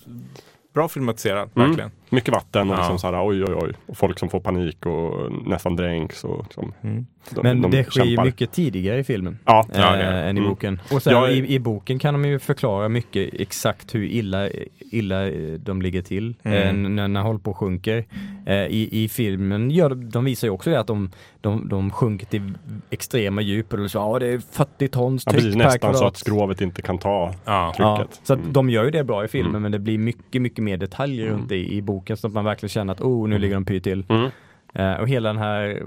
[0.74, 1.49] bra filmatiserad.
[1.56, 1.68] Mm.
[1.68, 1.91] Verkligen.
[2.10, 2.80] Mycket vatten och Ja.
[2.80, 3.72] liksom så här, oj oj oj.
[3.86, 6.24] Och folk som får panik och nästan dränks.
[6.24, 7.06] Och liksom, Mm.
[7.30, 8.26] de, Men de det sker ju kämpar.
[8.26, 9.39] mycket tidigare i filmen.
[9.45, 10.20] Ja, Ja, eh, är det.
[10.24, 10.49] än i Mm.
[10.49, 10.82] boken.
[10.91, 14.49] Och sen Ja, i, i boken kan de ju förklara mycket exakt hur illa,
[14.91, 16.86] illa eh, de ligger till Mm.
[16.86, 18.06] eh, när, när håller på sjunker.
[18.45, 22.26] Eh, i, I filmen gör de, visar ju också det att de, de, de sjunker
[22.26, 22.53] till
[22.89, 25.97] extrema djup och så, ja det är 40 tons ja tryck precis, per nästan så
[25.99, 26.14] kvadrat.
[26.14, 27.74] att skrovet inte kan ta Ja.
[27.78, 28.20] Ja, trycket.
[28.24, 28.53] så att Mm.
[28.53, 29.62] de gör ju det bra i filmen Mm.
[29.62, 32.70] men det blir mycket, mycket mer detaljer runt det i boken så att man verkligen
[32.70, 34.06] känner att oh, nu ligger de pyrt till.
[34.10, 34.30] Mm.
[34.74, 35.84] Eh, och hela den här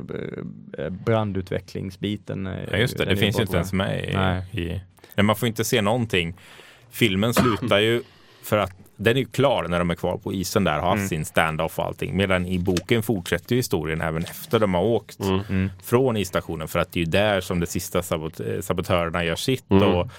[0.79, 2.47] eh, brandutvecklingsbiten.
[2.47, 3.05] eh, Ja, just det.
[3.05, 4.43] Det finns ju inte ens med i, Nej.
[4.53, 4.81] i...
[5.15, 6.35] Nej, man får inte se någonting.
[6.91, 8.03] Filmen slutar ju
[8.43, 11.09] för att den är ju klar när de är kvar på isen där, har Mm.
[11.09, 12.17] sin stand-off och allting.
[12.17, 15.19] Medan i boken fortsätter ju historien även efter de har åkt
[15.51, 15.71] Mm.
[15.83, 16.69] Från isstationen.
[16.69, 19.71] För att det är ju där som de sista sabot sabotörerna gör sitt.
[19.71, 19.83] Mm.
[19.89, 20.11] Och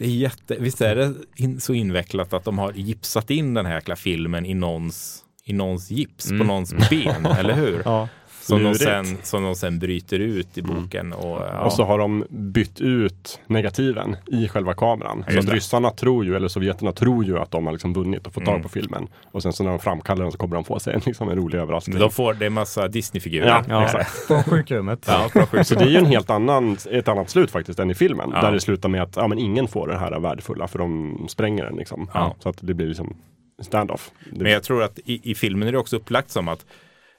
[0.00, 3.66] det är jätte, visst är det in, så invecklat att de har gipsat in den
[3.66, 6.38] här jäkla filmen i någons, i någons gips, Mm.
[6.40, 7.82] på någons ben, eller hur?
[7.84, 8.08] Ja.
[8.50, 11.12] Som de, sen, som de sen bryter ut i boken.
[11.12, 11.58] Och, ja.
[11.60, 15.24] Och så har de bytt ut negativen i själva kameran.
[15.26, 18.26] Ja, så att ryssarna tror ju, eller sovjeterna tror ju att de har liksom vunnit
[18.26, 18.62] och fått tag Mm.
[18.62, 19.08] på filmen.
[19.32, 21.36] Och sen så när de framkallar den så kommer de få sig en, liksom en
[21.36, 21.94] rolig överraskning.
[21.94, 23.46] Men de får, det är massa Disney-figurer.
[23.46, 24.10] Ja, Ja, exakt.
[24.26, 25.04] Från sjukrummet.
[25.08, 25.68] Ja, från sjukhus.
[25.68, 28.30] Så det är ju en helt annan, ett annat slut faktiskt än i filmen.
[28.34, 28.40] Ja.
[28.40, 31.64] Där det slutar med att ja, men ingen får det här värdefulla för de spränger
[31.64, 31.76] den.
[31.76, 32.10] Liksom.
[32.14, 32.36] Ja.
[32.38, 33.16] Så att det blir liksom
[33.62, 34.10] standoff.
[34.30, 36.66] Men jag tror att i, i filmen är det också upplagt som att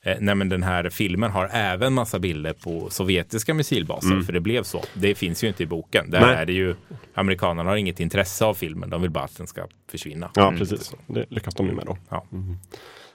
[0.05, 4.39] Eh, nej men den här filmen har även massa bilder på sovjetiska missilbaser, för det
[4.39, 4.83] blev så.
[4.93, 6.09] Det finns ju inte i boken.
[6.11, 6.35] Där Nej.
[6.35, 6.75] är det ju,
[7.13, 10.31] amerikanerna har inget intresse av filmen, de vill bara att den ska försvinna.
[10.35, 10.95] Ja, precis.
[11.07, 11.97] Det lyckas de ju med då.
[12.09, 12.25] Ja.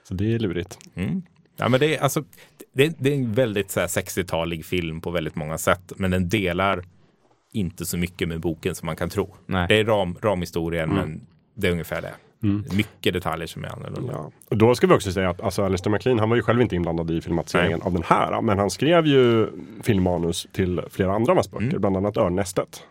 [0.08, 0.78] Så det är lurigt.
[0.94, 1.22] Mm.
[1.56, 2.24] Ja, men det, är, alltså,
[2.72, 6.28] det, det är en väldigt så här, 60-talig film på väldigt många sätt, men den
[6.28, 6.84] delar
[7.52, 9.34] inte så mycket med boken som man kan tro.
[9.46, 9.66] Nej.
[9.68, 12.14] Det är ram, ramhistorien, men det är ungefär det.
[12.76, 14.12] Mycket detaljer som är annorlunda.
[14.12, 14.30] Ja.
[14.50, 16.76] Och då ska vi också säga att alltså, Alistair MacLean, han var ju själv inte
[16.76, 18.40] inblandad i filmatiseringen av den här.
[18.40, 19.48] Men han skrev ju
[19.82, 22.82] filmmanus till flera andra av hans böcker, bland annat Örnnästet.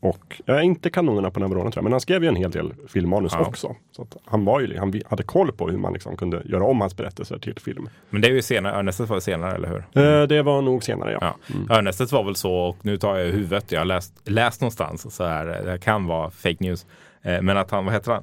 [0.00, 2.50] Och jag är inte kanonerna på Navarone tror jag, men han skrev ju en hel
[2.50, 3.40] del filmmanus Ja.
[3.46, 3.76] också.
[3.92, 6.80] Så att han, var ju, han hade koll på hur man liksom kunde göra om
[6.80, 7.88] hans berättelser till film.
[8.10, 10.02] Men det är ju senare, Örnästet var senare, eller hur?
[10.04, 11.36] Eh, det var nog senare ja.
[11.68, 11.76] Ja.
[11.76, 15.24] Örnästet var väl så, och nu tar jag huvudet, jag har läst, läst någonstans, så
[15.24, 16.86] här, det kan vara fake news,
[17.22, 18.22] eh, men att han, vad heter han?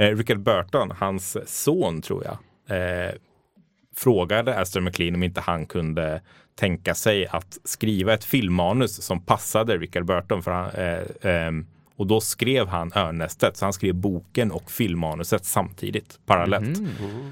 [0.00, 2.38] Eh, Richard Burton, hans son tror jag,
[2.76, 3.12] eh,
[3.96, 6.22] frågade Aston McLean om inte han kunde
[6.54, 10.42] tänka sig att skriva ett filmmanus som passade Richard Burton.
[10.42, 11.66] För han, eh, ehm,
[12.00, 16.78] och då skrev han Örnästet, så han skrev boken och filmmanuset samtidigt, parallellt.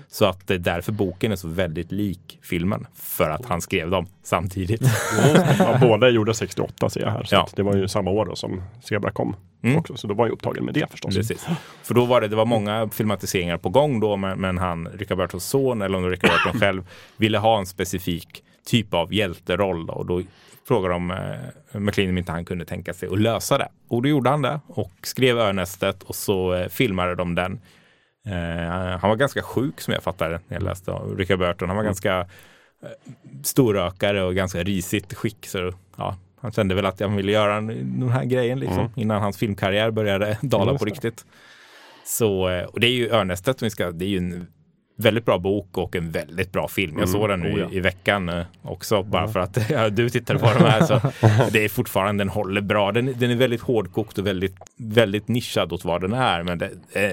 [0.08, 3.90] Så att det är därför boken är så väldigt lik filmen, för att han skrev
[3.90, 4.82] dem samtidigt.
[5.58, 7.24] ja båda gjorde 68 ser jag här.
[7.24, 7.48] Så Ja.
[7.56, 9.36] det var ju samma år då som Zebra kom.
[9.62, 9.76] Mm.
[9.76, 11.16] Också, så då var jag upptagen med det förstås.
[11.16, 11.46] Precis.
[11.82, 15.18] För då var det, det var många filmatiseringar på gång då, men, men han, Richard
[15.18, 19.14] Burtons son, eller om det var Richard Burton själv, ville ha en specifik typ av
[19.14, 19.86] hjälteroll.
[19.86, 20.22] Då, och då
[20.68, 23.68] frågade de eh, McLean om inte han kunde tänka sig att lösa det.
[23.88, 27.60] Och då gjorde han det och skrev Örnästet och så eh, filmade de den.
[28.26, 31.68] Eh, han var ganska sjuk som jag fattade när jag läste om Richard Burton.
[31.68, 32.18] Han var ganska
[32.82, 32.88] eh,
[33.42, 35.46] storrökare och ganska risigt skick.
[35.46, 39.38] Så, ja, han kände väl att han ville göra den här grejen liksom, innan hans
[39.38, 41.26] filmkarriär började dala på riktigt.
[42.04, 44.46] Så, och det är ju Örnästet, som vi ska, det är ju en
[44.98, 46.98] väldigt bra bok och en väldigt bra film.
[46.98, 47.66] Jag såg den nu Oh, ja.
[47.70, 50.80] i, veckan eh, också, bara för att ja, du tittade på den här.
[50.80, 51.00] Så
[51.52, 52.92] det är fortfarande, den håller bra.
[52.92, 56.66] Den, den är väldigt hårdkokt och väldigt, väldigt nischad åt vad den är, men det,
[56.66, 56.70] eh,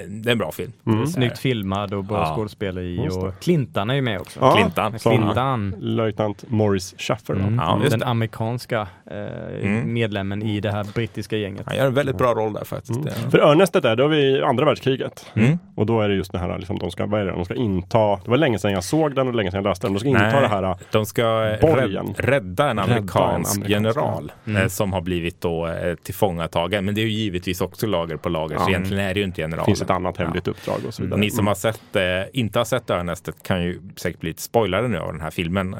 [0.08, 0.72] det är en bra film.
[1.06, 2.34] Snyggt filmad och bra Ja.
[2.36, 3.26] skådespelare i Just det.
[3.26, 4.40] och Clintan är ju med också.
[4.40, 4.98] Ja, Clintan.
[4.98, 5.74] Clintan.
[5.80, 7.34] Löjtnant Morris Schaffer.
[7.34, 7.40] då.
[7.40, 7.54] Mm.
[7.54, 8.06] Ja, den det.
[8.06, 11.62] amerikanska eh, medlemmen i det här brittiska gänget.
[11.66, 13.00] Han gör en väldigt bra roll där faktiskt.
[13.04, 13.30] Ja.
[13.30, 15.26] För Örnästet är, då är vi andra världskriget.
[15.34, 15.58] Mm.
[15.74, 17.54] Och då är det just det här, liksom, de ska, vad är det, de ska
[17.76, 20.00] inta, det var länge sedan jag såg den och länge sedan jag läste den, de
[20.00, 22.06] ska inta det här, de ska borgen.
[22.16, 26.84] rädd, rädda en amerikansk amerikansk, general eh, som har blivit då eh, tillfångatagen.
[26.84, 28.68] Men det är ju givetvis också lager på lager, så Ja.
[28.68, 29.64] egentligen är det ju inte generalen.
[29.66, 31.20] finns ett annat hemligt uppdrag och så vidare.
[31.20, 32.02] Ni som har sett, eh,
[32.32, 35.76] inte har sett Örnästet kan ju säkert bli lite spoilade nu av den här filmen.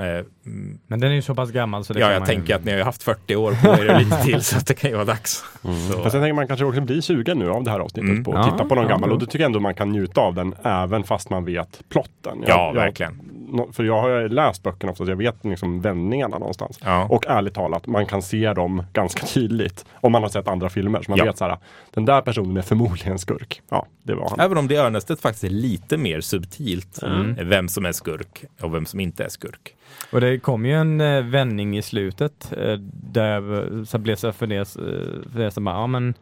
[0.46, 2.48] Mm, Men den är ju så pass gammal så det ja, kan jag man tänker
[2.48, 2.54] ju...
[2.54, 4.74] att ni har ju haft 40 år på er och lite till så att det
[4.74, 5.44] kan ju vara dags.
[5.62, 5.68] Så,
[6.02, 8.24] Fast jag tänker man kanske också blir sugen nu av det här avsnittet Mm.
[8.24, 8.90] på att Ja, titta på någon ja.
[8.90, 11.80] gammal och då tycker jag ändå man kan njuta av den även fast man vet
[11.88, 12.38] plotten.
[12.40, 13.20] Jag, Ja, jag, verkligen.
[13.72, 16.80] För jag har ju läst böckerna ofta, så jag vet liksom vändningarna någonstans.
[16.84, 17.06] Ja.
[17.10, 21.02] Och ärligt talat, man kan se dem ganska tydligt om man har sett andra filmer.
[21.02, 21.24] Så man Ja.
[21.24, 21.58] vet så här,
[21.90, 23.62] den där personen är förmodligen skurk.
[23.70, 24.40] Ja, det var han.
[24.40, 27.36] Även om det i Örnästet faktiskt är lite mer subtilt Mm.
[27.38, 29.74] eh, vem som är skurk och vem som inte är skurk.
[30.12, 32.72] Och det kom ju en eh, vändning i slutet eh,
[33.12, 34.82] där så blev jag funders, eh,
[35.32, 36.14] fundersam, bara, ja men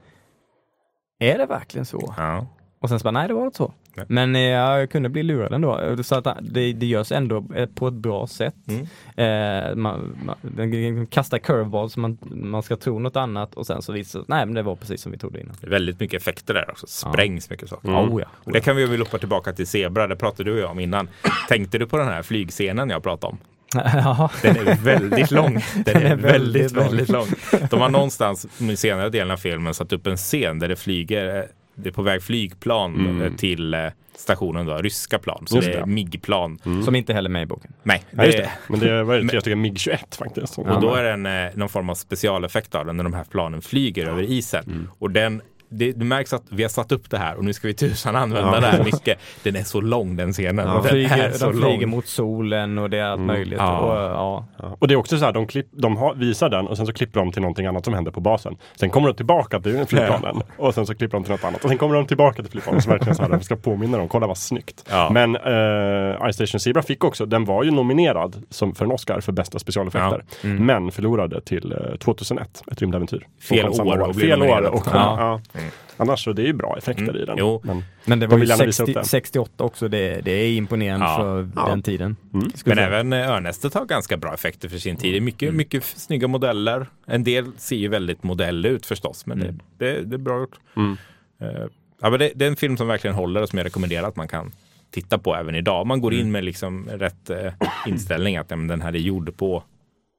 [1.19, 2.15] är det verkligen så?
[2.17, 2.47] Ja.
[2.81, 3.73] Och sen så bara, nej det var inte så.
[3.97, 4.07] Nej.
[4.09, 5.97] Men eh, jag kunde bli lurad ändå.
[6.03, 8.55] Så att det, det görs ändå eh, på ett bra sätt.
[8.69, 8.87] Mm.
[9.17, 13.93] Eh, man, man, kastar curveball så man, man ska tro något annat och sen så
[13.93, 15.57] visar det nej men det var precis som vi trodde innan.
[15.61, 16.87] Det är väldigt mycket effekter där också.
[16.87, 17.89] Sprängs mycket saker.
[17.89, 18.27] Oh, ja.
[18.45, 20.81] Och det kan vi väl hoppa tillbaka till Zebra, det pratade du och jag om
[20.81, 21.09] innan.
[21.49, 23.39] Tänkte du på den här flygscenen jag pratade om?
[23.75, 24.31] ja.
[24.43, 25.63] Den är väldigt lång.
[25.85, 27.27] Den är, väldigt, väldigt lång.
[27.71, 31.37] De har någonstans i senare delen av filmen satt upp en scen där det flyger,
[31.37, 33.81] eh, det är på väg flygplan eh, till eh,
[34.17, 35.45] stationen då, ryska plan.
[35.47, 35.87] Så Just det är det.
[35.87, 36.59] MIG-plan.
[36.85, 37.73] Som inte heller är med i boken.
[37.83, 38.51] Nej, Ja, just det, det.
[38.69, 40.59] Men det var ju tre stycken MIG-21 faktiskt.
[40.59, 43.25] och då är det en, eh, någon form av specialeffekt av den när de här
[43.25, 44.89] planen flyger över isen.
[44.99, 45.43] Och den
[45.79, 48.17] det, det märks att vi har satt upp det här och nu ska vi tusan
[48.17, 49.19] använda det här mycket.
[49.43, 50.67] Den är så lång den scenen.
[50.67, 51.89] De Den flyger, så de flyger lång.
[51.91, 53.59] mot solen och det är allt möjligt.
[53.59, 53.79] Ja.
[53.79, 54.47] Och, ja.
[54.59, 54.77] Ja.
[54.79, 56.93] Och det är också så här, de, klipp, de har, visar den och sen så
[56.93, 58.57] klipper de till någonting annat som händer på basen.
[58.77, 61.65] Sen kommer de tillbaka till flygplanen och sen så klipper de till något annat.
[61.65, 62.83] Och sen kommer de tillbaka till flygplanen.
[62.83, 64.85] Så verkligen så här, de ska påminna dem, kolla vad snyggt.
[64.91, 65.11] Ja.
[65.13, 69.21] Men uh, Ice Station Zebra fick också, den var ju nominerad som, för en Oscar
[69.21, 70.25] för bästa specialeffekter.
[70.43, 73.27] Men förlorade till eh, 2001, ett rymdäventyr.
[73.49, 74.65] Fel Och år och Fel år nominerad.
[74.65, 75.41] och Ja.
[75.97, 77.37] Annars så det är ju bra effekter i den.
[77.39, 77.61] Jo.
[77.65, 79.05] Men, Men det De var ju vill gärna visa upp 60, det.
[79.07, 81.17] 68 också, det, det är imponerande Ja.
[81.17, 81.69] för Ja.
[81.69, 82.17] den tiden.
[82.31, 82.87] Men jag säga.
[82.87, 85.13] även eh, Örnästet har ganska bra effekter för sin tid.
[85.13, 86.87] Det är mycket, mycket f- snygga modeller.
[87.07, 90.59] En del ser ju väldigt modell ut förstås, men det, det, det är bra gjort.
[90.77, 90.87] Eh,
[92.01, 94.17] ja, men det, det är en film som verkligen håller och som jag rekommenderar att
[94.17, 94.53] man kan
[94.91, 95.87] titta på även idag.
[95.87, 97.53] Man går in med liksom rätt eh,
[97.87, 99.63] inställning att ja, men den här är gjord på,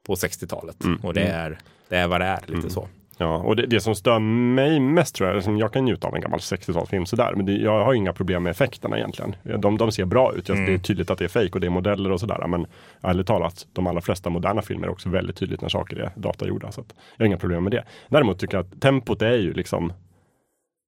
[0.07, 1.57] på 60-talet och det är,
[1.89, 2.87] det är vad det är, lite så.
[3.17, 6.15] Ja, och det, det som stör mig mest tror jag, som jag kan njuta av
[6.15, 9.35] en gammal 60-talsfilm sådär, men det, jag har inga problem med effekterna egentligen.
[9.43, 10.65] De, de ser bra ut, mm.
[10.65, 12.65] det är tydligt att det är fake och det är modeller och sådär, men
[13.01, 16.71] ärligt talat, de allra flesta moderna filmer är också väldigt tydligt när saker är datagjorda,
[16.71, 16.83] så
[17.17, 17.83] jag har inga problem med det.
[18.07, 19.93] Däremot tycker jag att tempot är ju liksom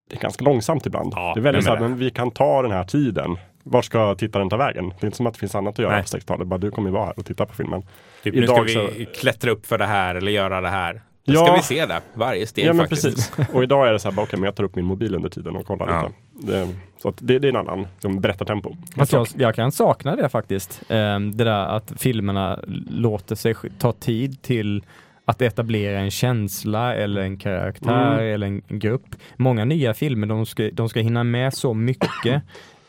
[0.10, 1.14] det är ganska långsamt ibland.
[1.16, 1.90] Ja, det är väldigt jag så här, menar.
[1.90, 3.38] men vi kan ta den här tiden.
[3.64, 4.90] Var ska tittaren ta vägen?
[4.90, 6.02] Det är inte som att det finns annat att göra Nej.
[6.02, 6.48] på 60-talet.
[6.48, 7.82] Bara du kommer ju vara här och titta på filmen.
[8.24, 11.02] Typ, nu ska Idag vi så- klättra upp för det här eller göra det här.
[11.28, 11.46] Då Ja.
[11.46, 13.04] ska vi se det, varje steg Ja men faktiskt.
[13.36, 13.50] precis.
[13.56, 15.30] Och idag är det så här, bara, okej men jag tar upp min mobil under
[15.30, 16.12] tiden och kollar Ja.
[16.38, 16.52] lite.
[16.52, 16.68] Det,
[17.02, 18.76] så att det, det är en annan som berättartempo.
[18.98, 20.82] Fast jag, jag kan sakna det faktiskt.
[20.90, 22.60] Ehm, det där att filmerna
[22.90, 24.84] låter sig ta tid till
[25.26, 28.34] att etablera en känsla eller en karaktär Mm.
[28.34, 29.16] eller en grupp.
[29.36, 32.42] Många nya filmer, de ska, de ska hinna med så mycket.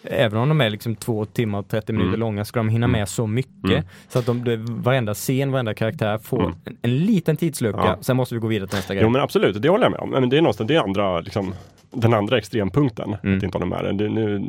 [0.03, 2.21] Även om de är liksom två timmar och 30 minuter Mm.
[2.21, 3.65] långa ska de hinna med så mycket.
[3.71, 3.85] Mm.
[4.09, 6.55] Så att de, det, varenda scen, varenda karaktär får Mm.
[6.65, 7.79] en, en liten tidslucka.
[7.85, 7.97] Ja.
[8.01, 9.03] Sen måste vi gå vidare till nästa grej.
[9.05, 10.11] Jo men absolut, det håller jag med om.
[10.11, 11.55] Men det är någonstans, det är andra, liksom,
[11.91, 13.17] den andra extrempunkten.
[13.23, 13.37] Mm.
[13.39, 14.09] Att inte hålla med det.
[14.09, 14.49] nu,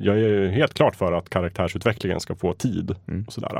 [0.00, 2.94] jag är helt klart för att karaktärsutvecklingen ska få tid.
[3.08, 3.24] Mm.
[3.26, 3.56] Och sådär.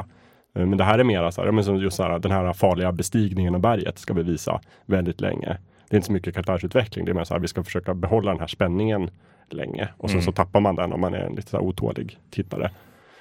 [0.57, 2.33] Eh, Men det här är mera så här, ja, men som just så här, den
[2.33, 5.57] här farliga bestigningen av berget ska vi visa väldigt länge.
[5.91, 8.31] Det är inte så mycket karaktärsutveckling, det är mer så här, vi ska försöka behålla
[8.31, 9.11] den här spänningen
[9.51, 9.89] länge.
[9.97, 10.25] Och sen Mm.
[10.25, 12.71] så tappar man den om man är en lite så här otålig tittare.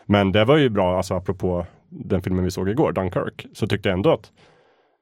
[0.06, 3.90] Men det var ju bra, alltså apropå den filmen vi såg igår, Dunkirk, så tyckte
[3.90, 4.32] jag ändå att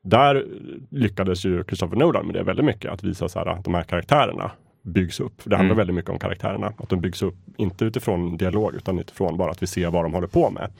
[0.03, 0.45] där
[0.89, 3.83] lyckades ju Christopher Nolan med det väldigt mycket, att visa så här, att de här
[3.83, 4.51] karaktärerna
[4.83, 5.41] byggs upp.
[5.43, 5.77] Det handlar Mm.
[5.77, 9.63] väldigt mycket om karaktärerna, att de byggs upp, inte utifrån dialog, utan utifrån bara att
[9.63, 10.71] vi ser vad de håller på med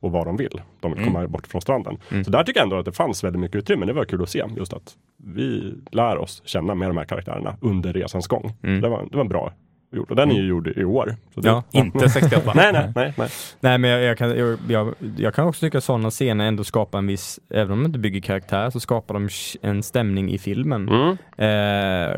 [0.00, 0.60] och vad de vill.
[0.80, 1.96] De vill komma bort från stranden.
[2.24, 3.86] Så där tycker jag ändå att det fanns väldigt mycket utrymme.
[3.86, 4.94] Det var kul att se, just att
[5.24, 8.52] vi lär oss känna med de här karaktärerna under resans gång.
[8.60, 9.52] Det, var, det var bra
[9.92, 11.16] gjort och den är ju gjord i år.
[11.34, 11.62] Det, Ja.
[11.70, 12.52] Inte 68.
[12.56, 13.28] Nej, nej, nej, nej.
[13.60, 16.64] Nej men jag, jag, kan, jag, jag, jag kan också tycka att sådana scener ändå
[16.64, 19.28] skapar en viss, även om de inte bygger karaktär, så skapar de
[19.62, 20.88] en stämning i filmen.
[20.88, 21.16] Mm.
[21.36, 22.16] Eh,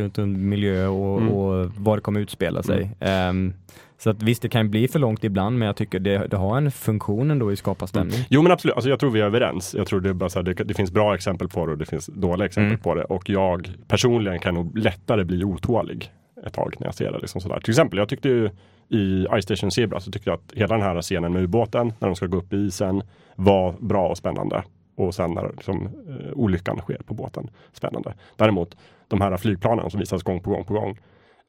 [0.00, 1.32] runt miljö och, Mm.
[1.32, 2.90] och vad det kommer utspela sig.
[3.00, 3.54] Ehm,
[4.02, 6.56] så att visst, det kan bli för långt ibland, men jag tycker det, det har
[6.56, 8.18] en funktion ändå i skapa stämning.
[8.30, 9.74] Jo men absolut, alltså, jag tror vi är överens.
[9.74, 11.84] Jag tror det, bara så här, det, det finns bra exempel på det och det
[11.86, 12.80] finns dåliga exempel Mm.
[12.82, 13.04] på det.
[13.04, 16.10] Och jag personligen kan nog lättare bli otålig
[16.46, 17.18] ett tag när jag ser det.
[17.18, 17.60] Liksom sådär.
[17.60, 18.50] Till exempel, jag tyckte ju
[18.88, 22.08] i Ice Station Zebra så tyckte jag att hela den här scenen med ubåten när
[22.08, 23.02] de ska gå upp i isen
[23.36, 24.62] var bra och spännande.
[24.96, 28.14] Och sen när liksom, eh, olyckan sker på båten, spännande.
[28.36, 28.76] Däremot
[29.08, 30.98] de här flygplanen som visas gång på gång på gång,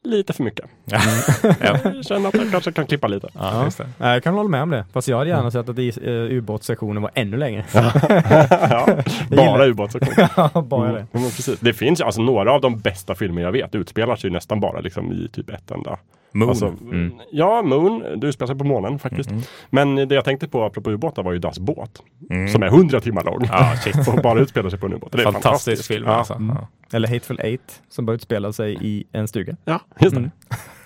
[0.03, 0.65] lite för mycket.
[0.85, 0.99] ja.
[1.61, 3.29] Jag känner att jag kanske kan klippa lite.
[3.33, 3.69] Ja.
[3.97, 6.03] Nej, Jag kan hålla med om det, fast jag hade gärna sett att eh,
[6.37, 7.65] ubåtssektionen var ännu längre.
[7.73, 7.91] ja,
[9.29, 10.27] bara gillar- ubåtssektion.
[10.53, 10.95] Ja, Bara Mm.
[11.11, 11.19] det.
[11.19, 11.59] Ja, precis.
[11.59, 15.11] Det finns alltså några av de bästa filmer jag vet utspelar sig nästan bara liksom
[15.11, 15.97] i typ ett enda.
[16.33, 16.49] Moon.
[16.49, 17.13] Alltså, Mm.
[17.31, 19.29] Ja, Moon, det utspelar sig på månen faktiskt.
[19.29, 19.41] Mm.
[19.69, 22.01] Men det jag tänkte på apropå ubåtar var ju Das båt.
[22.29, 22.47] Mm.
[22.47, 23.45] Som är 100 timmar lång.
[23.51, 24.07] Ja, shit.
[24.07, 25.11] och bara utspelar sig på en ubåt.
[25.11, 25.87] Det är Fantastisk fantastiskt.
[25.87, 26.33] film Ja, alltså.
[26.39, 26.67] Ja.
[26.97, 29.55] Eller Hateful Eight, som bara utspelar sig i en stuga.
[29.65, 30.19] ja just det.
[30.19, 30.31] Mm.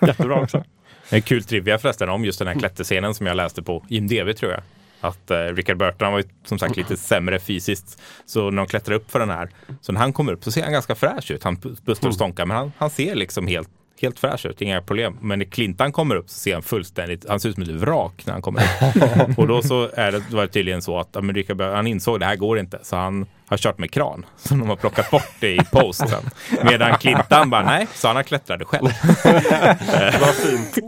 [0.06, 0.64] Jättebra också.
[1.10, 4.52] En kul trivia förresten om just den här klätterscenen som jag läste på IMDB tror
[4.52, 4.60] jag.
[5.00, 8.02] Att eh, Richard Burton var ju som sagt lite sämre fysiskt.
[8.26, 9.48] Så när de klättrar upp för den här,
[9.80, 11.44] så när han kommer upp så ser han ganska fräsch ut.
[11.44, 13.68] Han bustar och stånkar, men han, han ser liksom helt,
[14.02, 15.18] helt fräsch ut, inga problem.
[15.20, 18.22] Men när Clintan kommer upp så ser han fullständigt, han ser ut som ett vrak
[18.26, 19.38] när han kommer upp.
[19.38, 22.26] och då så är det, var det tydligen så att Burton, han insåg att det
[22.26, 24.26] här går inte, så han har kört med kran.
[24.36, 26.30] Så de har plockat bort det i post sen.
[26.64, 28.88] Medan Clintan bara, nej, så han har klättrat själv.
[30.20, 30.78] Vad fint.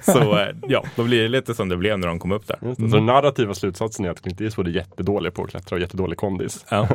[0.00, 2.56] Så ja, då blir det lite som det blev när de kom upp där.
[2.60, 2.74] Det.
[2.76, 6.18] Så den narrativa slutsatsen är att Clint Eastwood är jättedålig på att klättra och jättedålig
[6.18, 6.66] kondis.
[6.68, 6.88] Ja,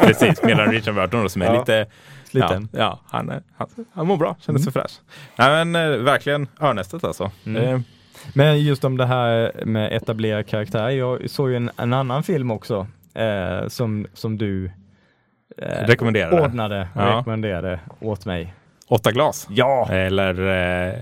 [0.00, 0.42] precis.
[0.42, 1.58] Medan Richard Burton då, som är Ja.
[1.60, 1.86] lite
[2.30, 2.68] Sliten.
[2.72, 4.92] Ja, ja han, är- han, han mår bra, känner sig fräsch.
[5.36, 7.30] Nej men eh, verkligen örnästet alltså.
[7.46, 7.62] Mm.
[7.74, 7.80] Eh,
[8.34, 10.88] Men just om det här med etablera karaktär.
[10.90, 14.70] Jag såg ju en, en annan film också eh, som, som du
[15.58, 16.40] eh, Rekommenderade.
[16.42, 17.18] ordnade och Ja.
[17.18, 18.54] rekommenderade åt mig.
[18.88, 19.46] åtta glas.
[19.50, 19.88] Ja!
[19.92, 20.40] Eller
[20.88, 20.94] eh,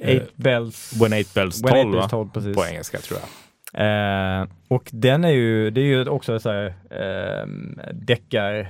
[0.00, 1.00] Eight Bells.
[1.02, 2.08] When Eight Bells When Eight 12 Bells va?
[2.08, 2.56] 12, precis.
[2.56, 3.28] på engelska tror jag.
[3.74, 7.46] Eh, och den är ju, det är ju också så här eh,
[7.92, 8.68] deckar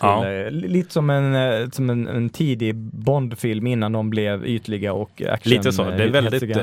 [0.00, 0.50] eh.
[0.50, 5.22] Li- Lite som en, eh, som en, en tidig Bondfilm innan de blev ytliga och
[5.30, 5.50] action.
[5.50, 5.84] Lite så.
[5.84, 6.56] Det är eh, väldigt...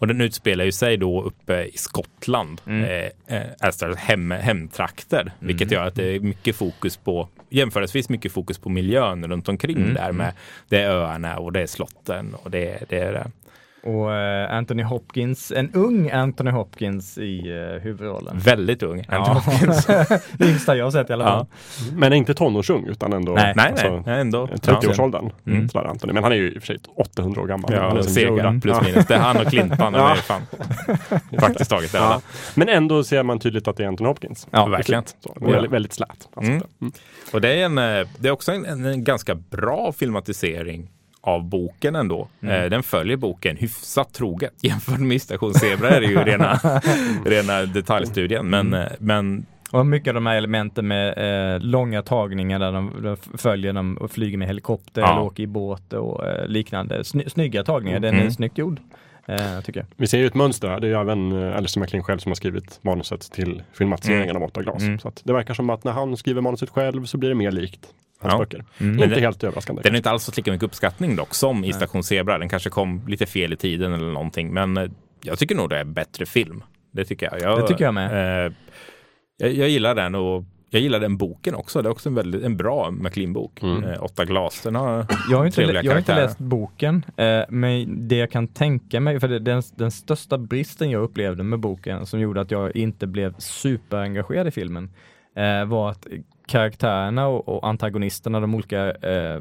[0.00, 2.84] och den utspelar ju sig då uppe i Skottland, Mm.
[2.84, 8.32] eh, eh, Astras hem, hemtrakter, vilket gör att det är mycket fokus på, jämförelsevis mycket
[8.32, 10.32] fokus på miljön runt omkring Mm, där med,
[10.68, 13.30] det är öarna och det är slotten och det, det är det.
[13.84, 18.38] Och eh, Anthony Hopkins, en ung Anthony Hopkins i eh, huvudrollen.
[18.38, 19.04] Väldigt ung.
[19.08, 19.42] Ja.
[20.38, 21.46] det yngsta jag har sett i alla fall.
[21.94, 23.52] Men inte tonårsung utan ändå Nej.
[23.56, 24.46] Nej, alltså, nej, ändå.
[24.46, 25.30] 30-årsåldern.
[25.46, 25.68] Mm.
[25.68, 26.12] Sådär, Anthony.
[26.12, 27.72] Men han är ju i och för sig 800 år gammal.
[27.72, 28.60] Ja, Han är Yoda.
[28.62, 28.82] plus Ja.
[28.82, 29.06] minus.
[29.06, 29.94] Det är han och Clintan.
[29.94, 30.00] Ja.
[30.00, 30.10] Ja.
[30.12, 30.42] Är fan.
[31.38, 31.94] Praktiskt taget.
[31.94, 32.00] Ja.
[32.00, 32.20] Ja.
[32.54, 34.48] Men ändå ser man tydligt att det är Anthony Hopkins.
[34.50, 35.02] Ja, Det är verkligen.
[35.06, 35.46] Så, Ja.
[35.50, 36.28] väldigt, väldigt slät.
[36.34, 36.52] Alltså.
[36.52, 36.62] Mm.
[37.32, 40.90] Och det är, en, eh, det är också en, en, en ganska bra filmatisering
[41.20, 42.28] av boken ändå.
[42.42, 42.62] Mm.
[42.64, 44.52] Eh, Den följer boken hyfsat troget.
[44.64, 46.54] Jämfört med Station Zebra är det ju rena,
[47.24, 48.46] rena detaljstudien.
[48.50, 48.80] Men, Mm.
[48.80, 51.08] eh, men Och mycket av de här elementen med
[51.54, 55.12] eh, långa tagningar där de, de följer dem och flyger med helikopter Ja.
[55.12, 57.04] eller åker i båt och eh, liknande.
[57.04, 58.30] Sny, snygga tagningar, den är Mm.
[58.30, 58.80] snyggt gjord.
[59.26, 59.86] Eh, tycker jag.
[59.96, 60.80] Vi ser ju ett mönster här.
[60.80, 64.42] Det är ju även eh, Alistair MacLean själv som har skrivit manuset till filmatiseringen av
[64.42, 64.82] Åtta glas.
[64.82, 64.98] Mm.
[64.98, 67.50] Så att det verkar som att när han skriver manuset själv så blir det mer
[67.50, 67.80] likt
[68.20, 68.38] hans Ja.
[68.38, 68.64] böcker.
[68.78, 68.94] Mm.
[69.02, 69.82] Inte det- helt överraskande.
[69.82, 72.38] den är inte alls fått lika mycket uppskattning dock som i Station Zebra.
[72.38, 74.52] Den kanske kom lite fel i tiden eller någonting.
[74.54, 74.90] Men eh,
[75.22, 76.62] jag tycker nog det är bättre film.
[76.92, 77.40] Det tycker jag.
[77.42, 78.46] jag Det tycker jag med.
[78.46, 78.52] Eh,
[79.36, 81.82] jag, jag gillar den och jag gillar den boken också.
[81.82, 83.62] Det är också en, väldigt, en bra MacLean-bok.
[83.62, 83.84] Mm.
[83.84, 84.60] Eh, Åtta glas.
[84.62, 88.48] Den har Jag har inte, jag har inte läst boken, eh, men det jag kan
[88.48, 92.50] tänka mig, för det, den, den största bristen jag upplevde med boken som gjorde att
[92.50, 94.90] jag inte blev superengagerad i filmen,
[95.34, 96.06] eh, var att
[96.46, 99.40] karaktärerna och, och antagonisterna, de olika eh,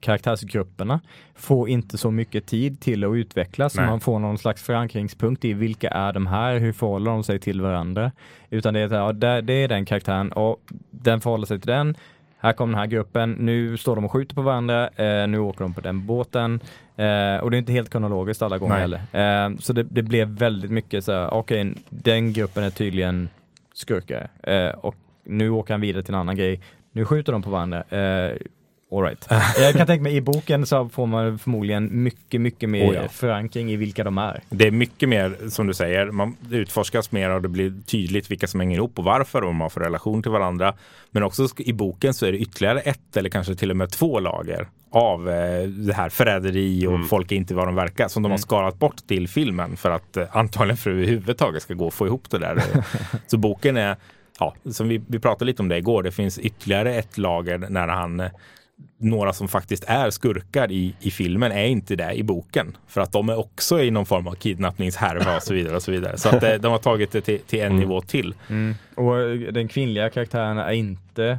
[0.00, 1.00] karaktärsgrupperna,
[1.34, 3.76] får inte så mycket tid till att utvecklas.
[3.76, 7.60] Man får någon slags förankringspunkt i vilka är de här, hur förhåller de sig till
[7.60, 8.12] varandra?
[8.50, 10.60] Utan det är, ja, det, det är den karaktären och
[10.90, 11.96] den förhåller sig till den.
[12.38, 15.60] Här kommer den här gruppen, nu står de och skjuter på varandra, eh, nu åker
[15.60, 16.60] de på den båten.
[16.96, 18.80] Eh, och det är inte helt kronologiskt alla gånger Nej.
[18.80, 19.46] heller.
[19.46, 23.28] Eh, så det, det blev väldigt mycket så här, okej, den gruppen är tydligen
[23.74, 24.28] skurkar.
[24.42, 24.94] Eh, och
[25.24, 26.60] nu åker han vidare till en annan grej.
[26.92, 27.84] Nu skjuter de på varandra.
[27.88, 28.36] Eh,
[28.92, 29.26] all right.
[29.58, 33.08] Jag kan tänka mig i boken så får man förmodligen mycket, mycket mer Oh ja.
[33.08, 34.42] förankring i vilka de är.
[34.48, 38.46] Det är mycket mer, som du säger, man utforskas mer och det blir tydligt vilka
[38.46, 40.74] som hänger ihop och varför och vad man har för relation till varandra.
[41.10, 44.20] Men också i boken så är det ytterligare ett eller kanske till och med två
[44.20, 48.32] lager av eh, det här förräderi och folk är inte vad de verkar som de
[48.32, 52.06] har skalat bort till filmen för att eh, antagligen för överhuvudtaget ska gå att få
[52.06, 52.62] ihop det där.
[53.26, 53.96] så boken är,
[54.38, 57.88] ja, som vi, vi pratade lite om det igår, det finns ytterligare ett lager när
[57.88, 58.22] han
[58.98, 62.76] några som faktiskt är skurkar i, i filmen är inte det i boken.
[62.86, 65.76] För att de är också i någon form av kidnappningshärva och så vidare.
[65.76, 66.18] och så vidare.
[66.18, 68.34] Så att eh, de har tagit det till, till en nivå till.
[68.94, 71.38] Och eh, den kvinnliga karaktären är inte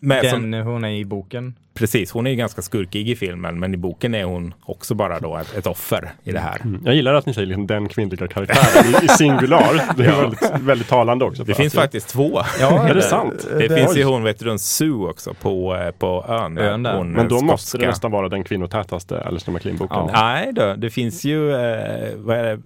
[0.00, 1.54] Men den som, hon är i boken.
[1.74, 5.20] precis, hon är ju ganska skurkig i filmen men i boken är hon också bara
[5.20, 6.60] då ett, ett offer i det här.
[6.84, 9.82] Jag gillar att ni säger liksom den kvinnliga karaktären i, i singular.
[9.96, 11.44] Det är väldigt, väldigt talande också.
[11.44, 12.40] Det finns att- faktiskt två.
[12.60, 13.46] Ja, är det sant?
[13.58, 16.58] Det, Det- finns ju hon, vet du, en Sue också på, eh, på ön.
[16.58, 16.96] Ön där.
[16.96, 17.78] Hon, Men eh, då måste skotska.
[17.78, 19.96] det nästan vara den kvinnotätaste Alistair MacLean-boken.
[19.96, 20.10] Ja.
[20.12, 22.60] Nej då, det finns ju, eh, vad, är det,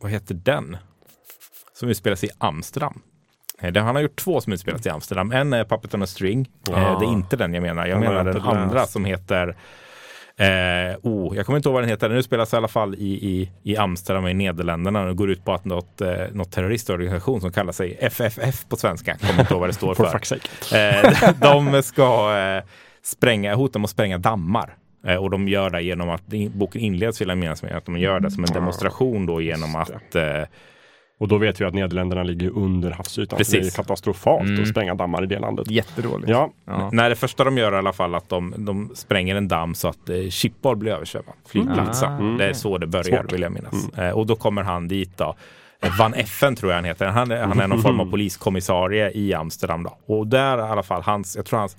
[0.00, 0.76] vad heter den?
[1.74, 3.00] Som utspelar sig i Amsterdam.
[3.62, 5.32] Eh, det- Han har gjort två som utspelar sig i Amsterdam.
[5.32, 6.48] En är Puppet on a String.
[6.70, 6.96] Ja.
[7.00, 7.86] det är inte den jag menar.
[7.86, 9.56] Jag menar den andra som heter
[10.38, 12.08] Eh, oh, jag kommer inte ihåg vad den heter.
[12.08, 15.04] Den utspelar sig i alla fall i, i, i Amsterdam i Nederländerna.
[15.04, 19.16] Den går ut på att något, eh, något terroristorganisation som kallar sig FFF på svenska,
[19.16, 20.04] kommer inte ihåg vad det står för.
[20.72, 22.62] Eh, de ska eh,
[23.02, 24.74] spränga, hota med att spränga dammar.
[25.06, 26.22] Eh, och de gör det genom att,
[26.54, 30.16] boken inleds vill jag med, att de gör det som en demonstration då genom att
[31.18, 33.44] Och då vet vi att Nederländerna ligger under havsytan.
[33.44, 33.76] Så det är Precis.
[33.76, 34.62] katastrofalt Mm.
[34.62, 35.70] att spränga dammar i det landet.
[35.70, 36.28] Jättedåligt.
[36.30, 36.90] Ja, Ja.
[36.92, 39.88] Nej, det första de gör i alla fall att de, de spränger en damm så
[39.88, 41.34] att eh, Schiphol blir översvämmad.
[41.48, 42.12] Flygplatsen.
[42.12, 42.38] Mm.
[42.38, 43.32] Det är så det börjar Svårt.
[43.32, 43.88] vill jag minnas.
[43.98, 45.34] Eh, och då kommer han dit då.
[45.82, 47.06] Eh, Van Effen tror jag han heter.
[47.06, 49.82] Han, är- han är någon form av poliskommissarie i Amsterdam.
[49.82, 49.98] Då.
[50.06, 51.76] Och där i alla fall, hans, jag tror hans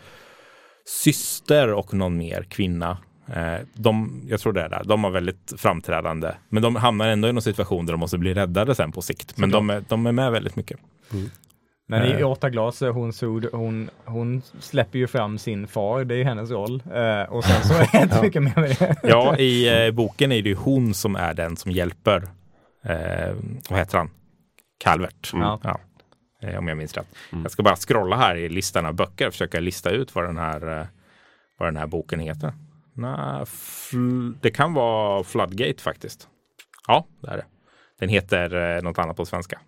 [0.86, 2.98] syster och någon mer kvinna.
[3.34, 4.84] Eh, de, jag tror det är där.
[4.86, 6.32] De har väldigt framträdande.
[6.50, 9.38] Men de hamnar ändå i någon situation där de måste bli räddade sen på sikt.
[9.38, 10.80] Men de är, de är med väldigt mycket.
[11.90, 13.14] Men i åtta glas, hon,
[13.52, 16.84] hon, hon släpper ju fram sin far, det är ju hennes roll.
[16.94, 18.96] Eh, och sen så är det inte mycket mer med det.
[19.04, 22.24] Ja, i eh, boken är det ju hon som är den som hjälper,
[22.84, 23.36] eh,
[23.70, 24.10] vad heter han?
[24.84, 25.32] Calvert.
[25.34, 25.60] Ja.
[25.64, 25.80] Ja.
[26.42, 27.08] Eh, om jag minns rätt.
[27.44, 30.38] Jag ska bara scrolla här i listan av böcker och försöka lista ut vad den
[30.38, 30.88] här,
[31.60, 32.54] vad den här boken heter.
[32.98, 33.46] Nej,
[34.42, 36.28] det kan vara Floodgate faktiskt.
[36.88, 37.46] Ja, det är det.
[38.00, 39.60] Den heter eh, något annat på svenska.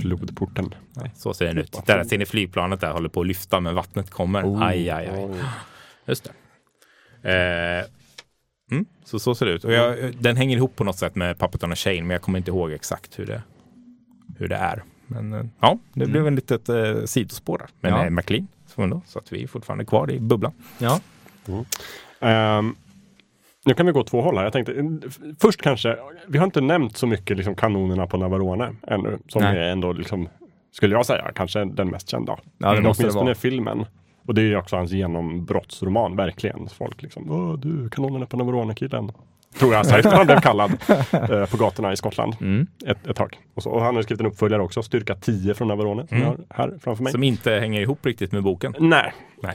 [0.00, 0.74] flodporten.
[0.96, 1.80] Nej, så ser den ut.
[1.86, 4.64] Där ser ni flygplanet där håller på att lyfta men vattnet kommer.
[4.68, 5.28] aj, aj, aj.
[6.06, 6.30] Just det.
[7.32, 7.84] Eh,
[8.76, 9.64] mm, så så ser det ut.
[9.64, 12.22] Och jag, den hänger ihop på något sätt med Puppet on a Chain, men jag
[12.22, 13.42] kommer inte ihåg exakt hur det,
[14.38, 14.82] hur det är.
[15.06, 17.68] Men eh, ja, det blev en litet eh, sidospår där.
[17.80, 18.04] Men Ja.
[18.04, 18.46] eh, McLean,
[19.06, 20.52] så, att vi är fortfarande kvar i bubblan.
[20.78, 21.00] Ja,
[22.20, 22.74] Ehm,
[23.66, 24.44] Nu kan vi gå två håll här.
[24.44, 24.84] Jag tänkte,
[25.40, 25.96] först kanske,
[26.28, 29.18] vi har inte nämnt så mycket liksom kanonerna på Navarone ännu.
[29.28, 29.58] Som Nej.
[29.58, 30.28] är ändå, liksom,
[30.72, 32.38] skulle jag säga, kanske den mest kända.
[32.58, 33.34] Ja, det måste det åtminstone vara.
[33.34, 33.84] filmen.
[34.26, 36.68] Och det är ju också hans genombrottsroman, verkligen.
[36.68, 39.12] Folk liksom, Åh, du, kanonerna på Navarone-killen.
[39.58, 40.70] Tror jag säkert han blev kallad
[41.12, 42.66] eh, på gatorna i Skottland Mm.
[42.86, 43.38] ett, ett tag.
[43.54, 46.28] Och, så, och han har skrivit en uppföljare också, Styrka 10 från Navarone, som Mm.
[46.28, 47.12] jag har här framför mig.
[47.12, 48.74] Som inte hänger ihop riktigt med boken.
[48.78, 49.12] Nej.
[49.42, 49.54] Nej.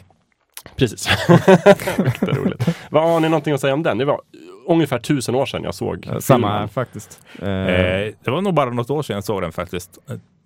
[0.76, 1.08] Precis.
[2.22, 2.68] Roligt.
[2.90, 3.98] Vad har ni någonting att säga om den?
[3.98, 4.22] Det var
[4.68, 6.70] ungefär tusen år sedan jag såg Samma filmen.
[6.70, 7.22] faktiskt.
[7.42, 10.00] Eh, Eh, det var nog bara något år sedan jag såg den faktiskt.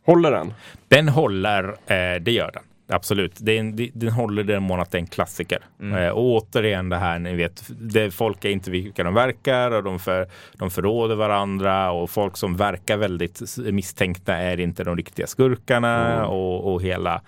[0.05, 0.53] Håller den?
[0.87, 2.63] Den håller, eh, det gör den.
[2.91, 3.33] Absolut.
[3.39, 5.59] Den, den, den håller den mån att det är en klassiker.
[5.81, 6.03] Mm.
[6.03, 9.83] Eh, och återigen det här, ni vet, det, folk är inte vilka de verkar och
[9.83, 15.27] de, för, de förråder varandra och folk som verkar väldigt misstänkta är inte de riktiga
[15.27, 16.25] skurkarna Mm.
[16.25, 17.21] och, och hela,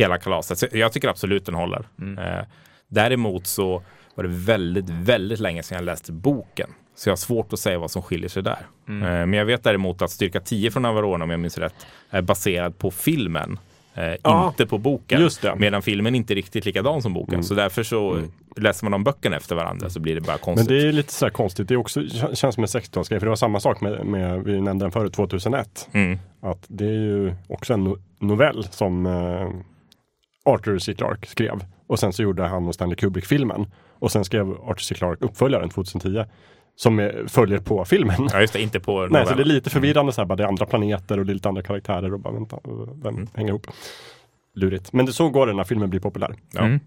[0.00, 0.58] hela kalaset.
[0.58, 1.84] Så jag tycker absolut den håller.
[2.00, 2.18] Mm.
[2.18, 2.44] Eh,
[2.88, 3.82] däremot så
[4.14, 6.70] var det väldigt, väldigt länge sedan jag läste boken.
[6.96, 8.58] Så jag har svårt att säga vad som skiljer sig där.
[8.88, 9.02] Mm.
[9.02, 11.74] Eh, Men jag vet däremot att Styrka 10 från Navarone, om jag minns rätt,
[12.10, 13.58] är baserad på filmen.
[13.94, 15.28] Eh, Ja, inte på boken.
[15.42, 15.58] Mm.
[15.58, 17.44] Medan filmen inte är riktigt likadan som boken.
[17.44, 18.22] Så därför så
[18.56, 20.68] läser man de böckerna efter varandra så blir det bara Men konstigt.
[20.68, 21.68] det är lite så konstigt.
[21.68, 23.18] Det är också, kän- känns som en 60-talsgrej.
[23.18, 25.88] För det var samma sak med, med vi nämnde den förut, 2001.
[25.92, 26.18] Mm.
[26.42, 29.48] Att det är ju också en no- novell som eh,
[30.44, 30.94] Arthur C.
[30.94, 31.64] Clarke skrev.
[31.86, 33.66] Och sen så gjorde han och Stanley Kubrick-filmen.
[33.98, 34.94] Och sen skrev Arthur C.
[34.94, 36.24] Clarke uppföljaren 2010.
[36.76, 38.28] Som är, följer på filmen.
[38.32, 38.62] Ja, just det.
[38.62, 39.48] Inte på Nej, så det är novellen.
[39.48, 42.12] lite förvirrande så här, bara det är andra planeter och det är lite andra karaktärer
[42.14, 42.58] och bara vänta,
[42.94, 43.28] den Mm.
[43.34, 43.66] hänger ihop.
[44.54, 44.92] Lurigt.
[44.92, 46.34] Men det så går det när filmen blir populär.
[46.52, 46.60] Ja.
[46.60, 46.80] Mm.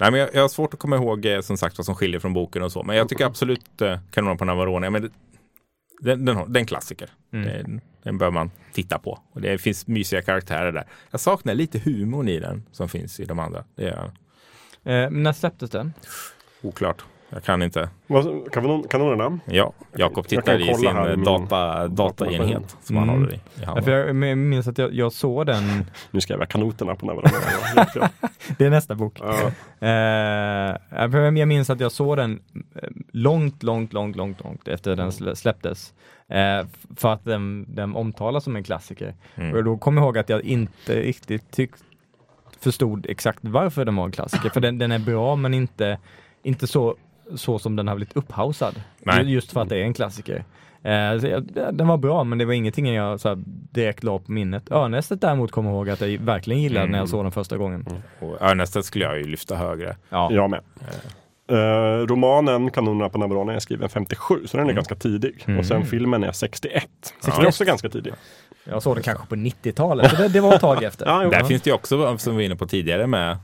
[0.00, 2.20] Nej, men jag, jag har svårt att komma ihåg eh, som sagt vad som skiljer
[2.20, 2.82] från boken och så.
[2.82, 5.08] Men jag tycker absolut eh, Kanonen på Navarone, men det,
[6.00, 7.10] den, den, har- den är en klassiker.
[8.02, 9.18] Den, bör man titta på.
[9.32, 10.84] Och det finns mysiga karaktärer där.
[11.10, 13.64] Jag saknar lite humorn i den som finns i de andra.
[13.74, 15.92] Det är eh, när släpptes den?
[16.62, 17.04] oklart.
[17.30, 17.88] Jag kan inte.
[18.06, 19.38] Vad- Kanon, kanonerna?
[19.44, 23.20] Ja, Jakob Jag tittar kan i sin här eh, min data, dataenhet som han Mm.
[23.20, 23.36] håller i.
[23.36, 25.62] i Ja, för jag jag minns att jag, jag såg den,
[26.10, 27.30] Nu skrev jag kanoterna på Navarone.
[28.58, 29.18] det är nästa bok.
[29.20, 29.50] Ja.
[31.10, 32.40] För jag minns att jag såg den
[33.12, 35.94] långt, långt, långt, långt, långt efter den slä- släpptes.
[36.28, 36.66] Eh,
[36.96, 39.14] för att den, den omtalas som en klassiker.
[39.34, 39.54] Mm.
[39.54, 41.70] Och då kommer jag ihåg att jag inte riktigt tyck,
[42.60, 44.50] förstod exakt varför den var en klassiker.
[44.50, 45.98] För den, den är bra men inte,
[46.42, 46.96] inte så,
[47.34, 48.82] så som den har blivit upphausad.
[48.98, 49.32] Nej.
[49.32, 50.44] Just för att det är en klassiker.
[50.82, 53.38] Eh, så jag, den var bra men det var ingenting jag så här,
[53.72, 54.72] direkt la på minnet.
[54.72, 57.86] Örnästet däremot kommer jag ihåg att jag verkligen gillade när jag såg den första gången.
[58.20, 59.96] Och Örnästet skulle jag ju lyfta högre.
[60.08, 60.28] Ja.
[60.32, 60.60] Jag med.
[60.80, 61.10] Eh,
[62.06, 64.74] romanen Kanonerna på Navarone är skriven 57, så den är Mm.
[64.74, 65.44] ganska tidig.
[65.46, 65.58] Mm.
[65.60, 66.84] Och sen filmen är 61.
[67.20, 68.12] Så den är också ganska tidig.
[68.64, 71.06] Jag såg den kanske på 90-talet, så det, det var ett tag efter.
[71.22, 71.28] Ja.
[71.30, 73.36] Där finns det ju också, som vi var inne på tidigare, med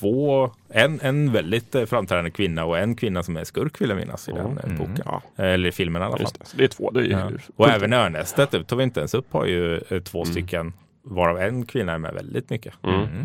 [0.00, 3.96] två, en, en väldigt eh, framträdande kvinna och en kvinna som är skurk vill jag
[3.96, 5.02] minnas i den eh, boken.
[5.04, 6.20] Ja, Eller i filmen i alla fall.
[6.20, 6.46] just det.
[6.46, 6.90] Så det är två.
[6.90, 7.30] Det är ju Ja.
[7.56, 10.32] Och även Örnästet, det tog vi inte ens upp, har ju eh, två Mm.
[10.32, 10.72] stycken,
[11.04, 12.74] varav en kvinna är med väldigt mycket.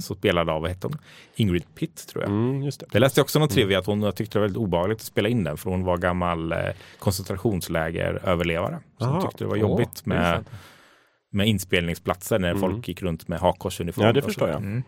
[0.02, 0.98] Så spelade av, vad hette hon?
[1.36, 2.32] Ingrid Pitt tror jag.
[2.32, 2.86] Mm, just det.
[2.92, 5.02] Det läste jag också något trivia att hon jag tyckte det var väldigt obehagligt att
[5.06, 6.58] spela in den för hon var gammal eh,
[7.00, 8.80] koncentrationslägeröverlevare.
[8.98, 9.22] Så hon Aha.
[9.22, 10.46] tyckte det var jobbigt är med,
[11.32, 14.08] med inspelningsplatser när folk gick runt med hakkorsuniformer.
[14.08, 14.58] Ja, det och förstår jag.
[14.58, 14.84] Mm.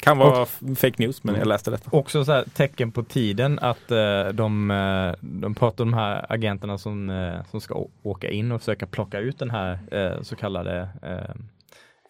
[0.00, 1.90] Kan vara f- fake news, men jag läste detta.
[1.96, 6.26] Också så här, tecken på tiden att eh, de, eh, de pratar om de här
[6.28, 10.36] agenterna som, eh, som ska åka in och försöka plocka ut den här eh, så
[10.36, 10.88] kallade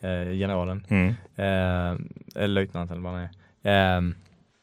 [0.03, 0.87] eh, generalen.
[0.89, 1.09] Mm.
[1.37, 2.01] Eh,
[2.43, 3.29] eller löjtnant eller vad han
[3.63, 3.97] är.
[3.97, 4.03] Eh,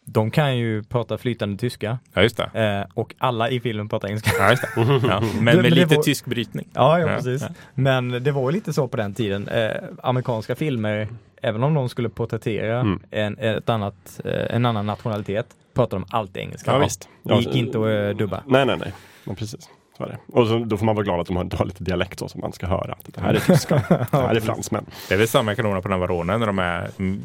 [0.06, 2.84] de kan ju prata flytande tyska Ja, just det.
[2.88, 4.32] eh, och alla i filmen pratar engelska.
[4.40, 4.70] Ja, just det.
[5.08, 6.68] Ja, men med lite var- tysk brytning.
[6.74, 7.42] Ja, ja, Ja, precis.
[7.42, 7.48] ja.
[7.74, 9.48] Men det var ju lite så på den tiden.
[9.48, 9.72] Eh,
[10.04, 11.08] amerikanska filmer,
[11.42, 13.00] även om de skulle porträttera Mm.
[13.12, 16.72] en, ett annat, eh, en annan nationalitet, pratar de alltid engelska.
[16.72, 17.10] Ja, visst.
[17.24, 18.44] Det gick inte att eh, dubba.
[18.48, 18.94] Nej, nej, nej.
[19.24, 19.70] Men precis.
[20.00, 20.18] Så är det.
[20.32, 22.30] Och så, då får man vara glad att de har, de har lite dialekt så
[22.30, 22.94] som man ska höra.
[22.94, 23.76] Att det här är tyska,
[24.12, 24.86] det här är fransmän.
[25.08, 27.22] Det är väl samma kanoner på Navarone när de är mm,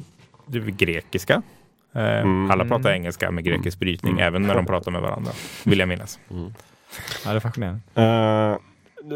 [0.47, 1.43] det är väl grekiska.
[1.95, 2.51] Eh, Mm.
[2.51, 5.31] Alla pratar engelska med grekisk brytning, även när de pratar med varandra.
[5.65, 6.19] Vill jag minnas.
[7.25, 7.81] Ja, det är fascinerande.
[7.95, 8.57] Eh,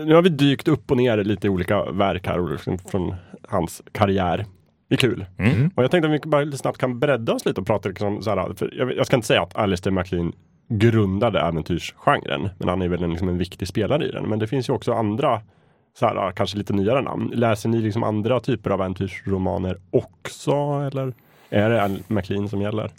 [0.04, 3.14] nu har vi dykt upp och ner lite i olika verk här liksom från
[3.48, 4.46] hans karriär.
[4.88, 5.26] Det är kul.
[5.38, 5.70] Mm.
[5.74, 8.22] Och jag tänkte att vi bara lite snabbt kan bredda oss lite och prata liksom
[8.22, 10.32] så här, för jag, jag ska inte säga att Alistair MacLean
[10.68, 14.28] grundade äventyrsgenren, men han är väl en, liksom en viktig spelare i den.
[14.28, 15.40] Men det finns ju också andra,
[15.98, 17.30] så här, kanske lite nyare namn.
[17.34, 20.52] Läser ni liksom andra typer av äventyrsromaner också,
[20.92, 21.12] eller
[21.50, 22.90] är det Al MacLean som gäller?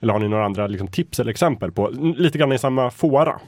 [0.00, 3.40] Eller har ni några andra liksom, tips eller exempel på, lite grann i samma fåra?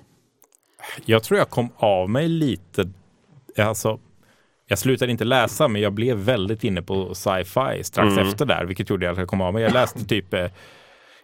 [1.05, 2.91] Jag tror jag kom av mig lite,
[3.59, 3.99] alltså
[4.69, 8.29] jag slutade inte läsa men jag blev väldigt inne på sci-fi strax Mm.
[8.29, 9.63] efter där vilket gjorde att jag kom av mig.
[9.63, 10.47] Jag läste typ eh,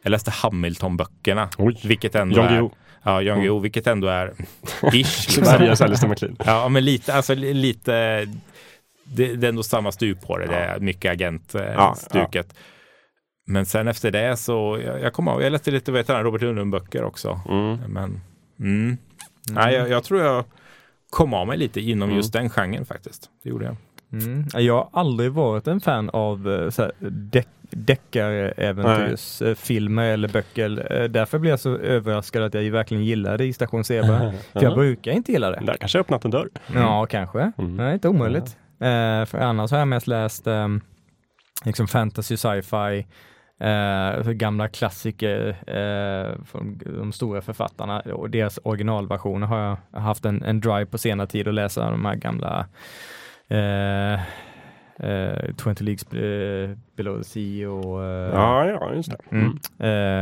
[0.02, 1.48] jag läste Hamilton-böckerna.
[1.84, 2.70] Vilket ändå Jan är...
[3.04, 4.26] Ja, Jan Guillou, vilket ändå är
[4.82, 4.92] ish.
[4.92, 5.44] liksom.
[5.44, 6.36] Sveriges Alistair MacLean.
[6.46, 7.92] Ja, men lite, alltså li- lite,
[9.04, 10.46] det, det är ändå samma stup på det.
[10.46, 11.72] Det är mycket agentstuket.
[11.76, 12.54] Ja, stuket.
[13.46, 17.02] Men sen efter det så, jag, jag kommer ihåg, jag läste lite vet Robert Lundlund-böcker
[17.04, 17.40] också.
[17.48, 17.76] Mm.
[17.88, 18.20] Men,
[18.60, 18.96] mm.
[19.50, 20.44] Nej, jag, jag tror jag
[21.10, 23.30] kom av mig lite inom just den genren faktiskt.
[23.42, 23.76] Det gjorde jag.
[24.22, 24.46] Mm.
[24.54, 30.92] Jag har aldrig varit en fan av eh, så här, deck, deckaräventyrsfilmer eller böcker.
[30.92, 34.32] Eh, Därför blev jag så överraskad att jag verkligen gillade i Station Zebra.
[34.52, 35.60] För jag brukar inte gilla det.
[35.66, 36.48] Där kanske jag öppnat en dörr.
[36.74, 37.52] Ja, kanske.
[37.58, 37.76] Mm.
[37.76, 38.56] Det är inte omöjligt.
[38.80, 40.80] Eh, för annars har jag mest läst ehm,
[41.64, 43.06] liksom fantasy, sci-fi,
[43.60, 50.42] eh, gamla klassiker eh, från de stora författarna och deras originalversioner har jag haft en,
[50.42, 52.66] en drive på senare tid att läsa de här gamla
[53.48, 54.20] eh,
[54.98, 59.36] eh, 20 Leagues eh, Below the Sea och, eh, Ja, ja, just det.
[59.36, 59.58] mm,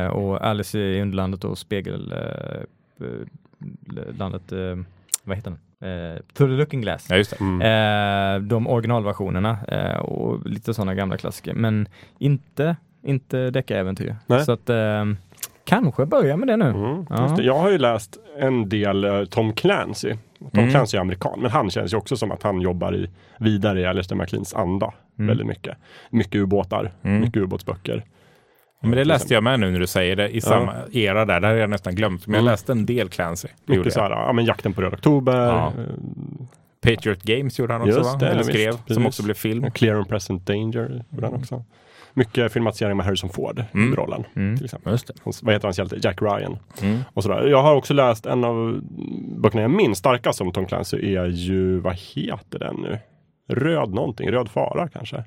[0.07, 4.13] eh, och Alice i Underlandet och Spegel eh, eh,
[4.53, 4.77] eh,
[5.25, 5.59] vad heter den?
[5.83, 7.07] Eh, Through the Looking Glass.
[7.11, 7.25] Ja.
[7.41, 7.61] Mm.
[7.63, 11.89] Eh, de originalversionerna eh, och lite sådana gamla klassiker, men
[12.19, 14.17] inte, inte deckaräventyr.
[14.45, 15.05] Så att eh,
[15.65, 16.69] kanske börja med det nu.
[16.69, 17.35] Mm, Ja.
[17.37, 17.43] det.
[17.43, 20.15] Jag har ju läst en del Tom Clancy.
[20.41, 20.71] Tom Mm.
[20.71, 23.87] Clancy är amerikan, men han känns ju också som att han jobbar i, vidare i
[23.87, 25.29] Alistair MacLeans anda Mm.
[25.29, 25.77] väldigt mycket.
[26.11, 27.21] Mycket ubåtar, Mm.
[27.21, 28.05] mycket ubåtsböcker.
[28.83, 31.41] Men det läste jag med nu när du säger det i samma era där.
[31.41, 32.27] Det hade jag nästan glömt.
[32.27, 32.51] Men jag Mm.
[32.53, 33.49] läste en del Clancy.
[33.67, 35.67] Det Mycket så här, ja men jakten på röd oktober, Ja.
[35.67, 35.85] eh,
[36.83, 38.19] Patriot Games gjorde han också Just va?
[38.19, 38.73] det, Eller visst, skrev.
[38.73, 38.95] precis.
[38.95, 39.71] Som också blev film.
[39.71, 41.65] Clear and Present Danger gjorde han också.
[42.15, 43.93] Mycket filmatisering med Harrison Ford Mm.
[43.93, 44.25] i rollen.
[44.37, 44.57] Mm.
[44.57, 44.99] Till exempel.
[45.23, 45.99] Hans, vad heter hans hjälte?
[46.03, 46.59] Jack Ryan.
[46.83, 46.99] Mm.
[47.15, 47.47] Och sådär.
[47.47, 48.81] Jag har också läst en av
[49.39, 52.99] böckerna jag minns starkast om Tom Clancy är ju, vad heter den nu?
[53.49, 55.25] Röd någonting, Röd fara kanske?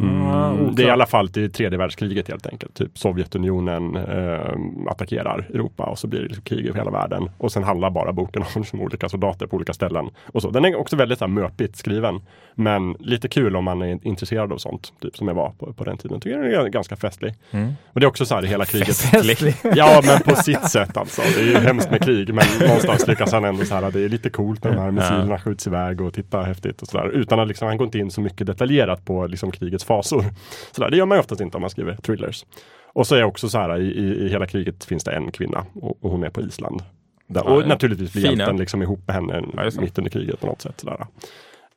[0.00, 2.74] Mm, det är i alla fall till tredje världskriget helt enkelt.
[2.74, 7.30] Typ Sovjetunionen eh, attackerar Europa och så blir det liksom krig över hela världen.
[7.38, 10.10] Och sen handlar bara boken om liksom olika soldater på olika ställen.
[10.32, 10.50] Och så.
[10.50, 12.20] Den är också väldigt så här, möpigt skriven.
[12.54, 14.92] Men lite kul om man är intresserad av sånt.
[15.00, 16.20] Typ som jag var på, på den tiden.
[16.20, 17.34] Tycker den är ganska festlig.
[17.50, 17.72] Mm.
[17.92, 18.96] Och det är också så här i hela kriget.
[18.96, 19.54] Festlig.
[19.74, 21.22] Ja, men på sitt sätt alltså.
[21.34, 23.90] Det är ju hemskt med krig, men någonstans lyckas han ändå så här.
[23.90, 27.08] Det är lite coolt när de här missilerna skjuts iväg och titta häftigt och sådär.
[27.08, 30.24] Utan att liksom, han går inte in så mycket detaljerat på liksom krigets fasor.
[30.72, 32.44] Sådär, det gör man ju oftast inte om man skriver thrillers.
[32.92, 36.04] Och så är också så här, i, i, hela kriget finns det en kvinna och,
[36.04, 36.82] och hon är på Island.
[37.26, 37.66] Där, och ja.
[37.66, 38.34] naturligtvis blir Fina.
[38.34, 40.80] hjälten liksom ihop med henne Ja, mitt under kriget på något sätt.
[40.80, 41.06] Sådär.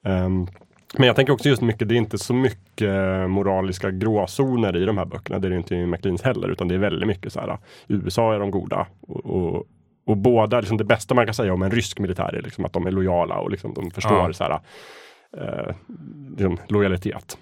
[0.05, 0.47] Ehm,
[0.97, 4.97] men jag tänker också just mycket, det är inte så mycket moraliska gråzoner i de
[4.97, 5.39] här böckerna.
[5.39, 7.57] Det är det inte i McLeans heller, utan det är väldigt mycket så här.
[7.87, 8.87] USA är de goda.
[9.01, 9.65] Och, och,
[10.05, 12.73] och båda, liksom det bästa man kan säga om en rysk militär är liksom att
[12.73, 14.59] de är lojala och liksom de förstår så här,
[15.37, 15.75] eh,
[16.29, 17.37] liksom lojalitet.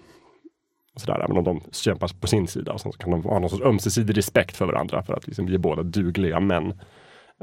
[0.98, 2.74] Och sådär, även om de kämpar på sin sida.
[2.74, 5.46] Och sen så kan de ha någon sorts ömsesidig respekt för varandra för att liksom
[5.46, 6.74] vi är båda dugliga män.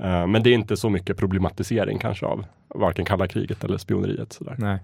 [0.02, 4.32] Eh, men det är inte så mycket problematisering kanske av varken kalla kriget eller spioneriet.
[4.32, 4.56] Sådär.
[4.58, 4.78] Nej.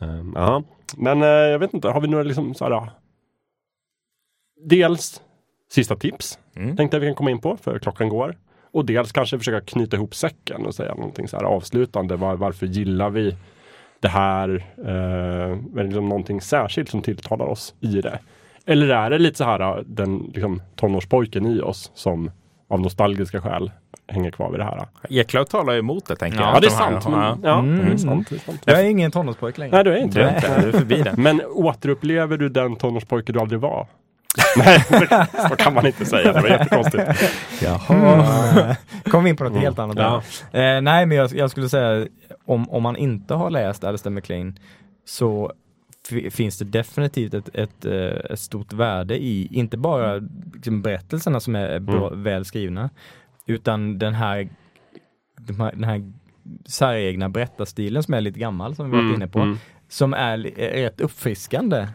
[0.00, 0.62] Um, ja.
[0.96, 2.90] Men eh, jag vet inte, har vi några liksom såhär,
[4.68, 5.22] dels
[5.70, 6.76] sista tips Mm.
[6.76, 8.36] tänkte jag vi kan komma in på för klockan går.
[8.72, 12.16] Och dels kanske försöka knyta ihop säcken och säga någonting så här avslutande.
[12.16, 13.36] Var, varför gillar vi
[14.06, 14.64] det här?
[14.84, 18.18] Eh, är liksom någonting särskilt som tilltalar oss i det?
[18.66, 22.30] Eller är det lite så här den liksom, tonårspojken i oss som
[22.68, 23.70] av nostalgiska skäl
[24.08, 24.86] hänger kvar vid det här?
[25.10, 26.56] Eklöf talar ju emot det tänker Ja, jag.
[26.56, 27.08] Ja, det är sant.
[27.08, 27.36] Men, ja.
[27.42, 27.86] ja, Mm.
[27.86, 28.62] det är sant, det är sant.
[28.64, 29.74] Jag är ingen tonårspojke längre.
[29.76, 30.36] Nej, du är inte Du är det.
[30.36, 31.14] inte, du är förbi den.
[31.22, 33.86] Men återupplever du den tonårspojke du aldrig var?
[34.56, 34.84] Nej,
[35.48, 36.32] så kan man inte säga.
[36.32, 37.04] Det var jättekonstigt.
[37.62, 38.76] Jaha.
[39.04, 39.96] Kom vi in på något helt annat.
[39.98, 40.22] Ja.
[40.60, 42.06] Eh, nej, men jag, jag skulle säga
[42.44, 44.58] om, om man inte har läst Alistair MacLean
[45.04, 45.52] så
[46.08, 50.20] fi- finns det definitivt ett, ett, eh, ett stort värde i, inte bara
[50.54, 52.90] liksom, berättelserna som är bra, väl skrivna,
[53.46, 54.48] utan den här,
[55.40, 56.12] de här, den här
[56.66, 59.58] säregna berättarstilen som är lite gammal, som vi varit inne på, mm.
[59.88, 61.88] som är rätt uppfriskande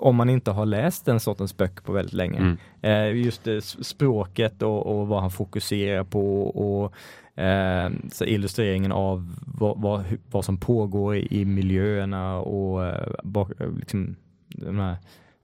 [0.00, 2.38] om man inte har läst den sortens böcker på väldigt länge.
[2.38, 2.56] Mm.
[2.82, 6.92] Eh, just s- språket och, och vad han fokuserar på och
[7.42, 13.70] eh, så illustreringen av vad, vad, vad som pågår i, miljöerna och eh, bak, eh,
[13.78, 14.16] liksom,
[14.48, 14.96] de här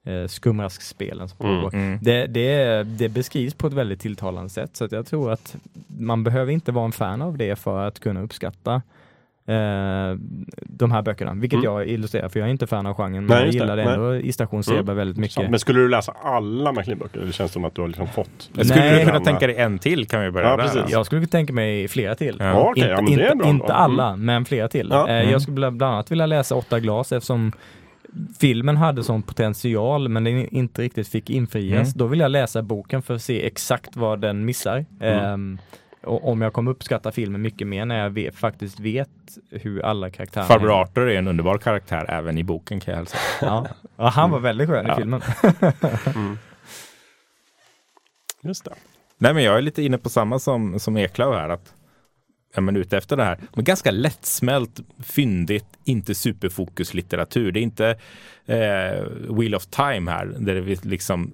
[0.05, 1.75] eh, skumraskspelen som Mm, pågår.
[1.75, 1.99] mm.
[2.03, 5.57] Det, det, det beskrivs på ett väldigt tilltalande sätt så att jag tror att
[5.99, 8.83] man behöver inte vara en fan av det för att kunna uppskatta
[9.47, 10.19] eh,
[10.63, 11.65] de här böckerna, vilket Mm.
[11.73, 13.53] jag illustrerar för jag är inte fan av genren men Nej, jag det.
[13.59, 13.95] gillar det Nej.
[13.95, 14.97] ändå i Station Zebra Mm.
[14.97, 15.51] väldigt mycket.
[15.51, 17.21] Men skulle du läsa alla McLean-böcker?
[17.27, 18.51] Det känns som att du har liksom fått.
[18.53, 18.99] Jag skulle Nej.
[19.05, 20.63] du kunna tänka dig en till kan vi börja Ja, där.
[20.63, 20.77] precis.
[20.81, 20.93] alltså.
[20.97, 22.37] Jag skulle tänka mig flera till.
[22.39, 22.45] Ja.
[22.45, 23.75] Ja, okej, inte inte, inte Ja.
[23.75, 24.89] alla, men flera till.
[24.91, 25.09] Ja.
[25.09, 25.31] Eh, Mm.
[25.33, 27.53] Jag skulle bland annat vilja läsa Åtta glas eftersom
[28.41, 31.89] filmen hade sån potential men den inte riktigt fick infrias.
[31.89, 31.93] Mm.
[31.99, 34.85] Då vill jag läsa boken för att se exakt vad den missar.
[35.01, 35.59] Mm.
[35.59, 35.59] Och
[36.07, 39.09] om jag kommer uppskatta filmen mycket mer när jag vet, faktiskt vet
[39.51, 43.17] hur alla karaktärer Farbror Arthur är en underbar karaktär även i boken kan jag hälsa.
[43.41, 43.67] Ja.
[43.97, 44.93] ja, han var väldigt skön Ja.
[44.93, 45.21] i filmen.
[48.43, 48.75] Just det.
[49.19, 51.49] Nej, men jag är lite inne på samma som, som Eklöv här.
[51.49, 51.75] Att
[52.55, 53.39] är man ute efter det här.
[53.55, 57.53] Men ganska lättsmält, fyndigt, inte superfokuslitteratur.
[57.53, 57.89] Det är inte
[58.47, 61.33] eh, Wheel of Time här, där det är liksom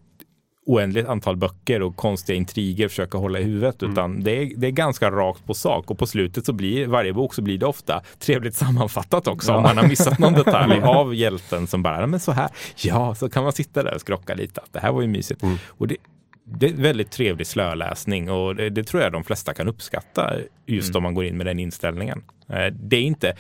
[0.67, 4.71] oändligt antal böcker och konstiga intriger försöka hålla i huvudet, utan det är, det är
[4.71, 5.91] ganska rakt på sak.
[5.91, 9.53] Och på slutet så blir varje bok så blir det ofta trevligt sammanfattat också.
[9.53, 13.15] Om man har missat någon detalj av hjälten som bara, "Nej, men så här, ja,
[13.15, 15.43] så kan man sitta där och skrocka lite, att det här var ju mysigt.
[15.69, 15.97] Och det,
[16.45, 20.33] det är väldigt trevlig slöläsning och det, det tror jag de flesta kan uppskatta
[20.67, 22.23] just om man går in med den inställningen.
[22.49, 23.37] Eh, Det är inte,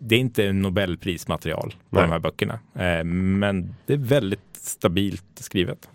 [0.00, 2.02] det är inte Nobelprismaterial på Nej.
[2.02, 5.88] de här böckerna, Eh, men det är väldigt stabilt skrivet.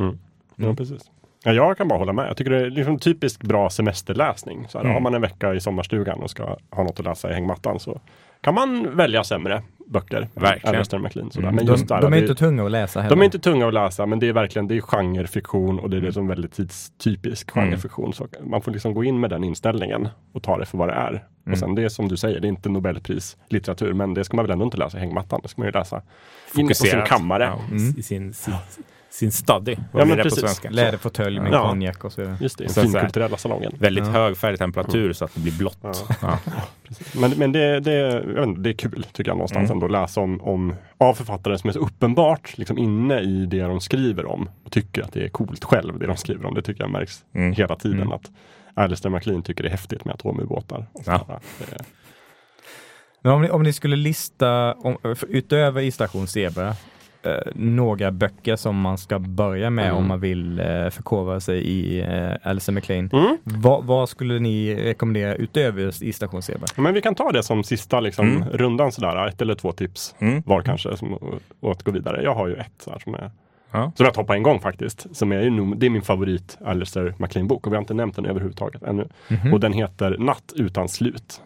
[0.58, 1.02] Ja, precis.
[1.44, 2.28] Ja, jag kan bara hålla med.
[2.30, 4.66] Jag tycker det är liksom typiskt bra semesterläsning.
[4.70, 4.94] Så här, Mm.
[4.94, 8.02] Har man en vecka i sommarstugan och ska ha något att läsa i hängmattan så
[8.42, 10.28] kan man välja sämre böcker.
[10.34, 10.86] Verkligen.
[10.86, 11.38] Sådär.
[11.38, 11.56] Mm.
[11.56, 13.16] Men De, just där, de är inte tunga att läsa heller.
[13.16, 15.98] de är inte tunga att läsa, men det är verkligen det är genrefiktion och det
[15.98, 17.66] är liksom väldigt tidstypisk Mm.
[17.66, 18.14] genrefiktion.
[18.14, 20.94] Så man får liksom gå in med den inställningen och ta det för vad det
[20.94, 21.10] är.
[21.10, 21.22] Mm.
[21.52, 24.46] Och sen det är som du säger, det är inte Nobelprislitteratur, men det ska man
[24.46, 25.40] väl ändå inte läsa i hängmattan.
[25.44, 27.08] Det ska man ju läsa inne på sin Fokuserat.
[27.10, 27.44] kammare.
[27.44, 27.94] Ja, Mm.
[27.98, 28.54] I sin, sin,
[29.10, 29.76] sin study.
[29.94, 30.64] Ja, men precis.
[30.70, 31.70] Läderfåtölj med Ja.
[31.70, 32.38] konjak och så vidare.
[32.42, 33.72] Just det, Och sen finkulturella salongen.
[33.80, 34.12] Väldigt Ja.
[34.12, 35.78] hög färgtemperatur så att det blir blått.
[36.22, 36.40] Ja.
[37.16, 39.72] Men, men det, det, jag vet inte, det är kul tycker jag någonstans Mm.
[39.76, 43.62] ändå att läsa om, om av författare som är så uppenbart liksom inne i det
[43.62, 46.54] de skriver om och tycker att det är coolt själv det de skriver om.
[46.54, 47.54] Det tycker jag märks Mm.
[47.54, 48.12] hela tiden Mm.
[48.12, 48.32] att
[48.74, 50.86] Alistair MacLean tycker det är häftigt med atomubåtar.
[51.06, 51.26] Ja.
[51.60, 51.84] Det-
[53.22, 54.98] Men om ni, om ni skulle lista, om,
[55.30, 56.76] utöver i Station Zebra, eh,
[57.56, 59.98] några böcker som man ska börja med Mm.
[59.98, 63.10] om man vill eh, förkovra sig i eh, Alice McLean.
[63.14, 63.38] Mm.
[63.44, 66.68] Vad, vad skulle ni rekommendera utöver just i Station Zebra?
[66.76, 68.50] Men vi kan ta det som sista liksom, Mm.
[68.50, 70.44] rundan sådär, ett eller två tips Mm.
[70.46, 71.14] var kanske som,
[71.60, 72.24] och att gå vidare.
[72.24, 73.32] Jag har ju ett så här, som är
[73.72, 73.92] Ja.
[73.96, 75.16] som jag tar på en gång faktiskt.
[75.16, 78.26] Som är ju det är min favorit Alistair MacLean-bok och vi har inte nämnt den
[78.26, 79.08] överhuvudtaget ännu.
[79.28, 79.54] Mhm.
[79.54, 81.42] Och den heter Natt utan slut.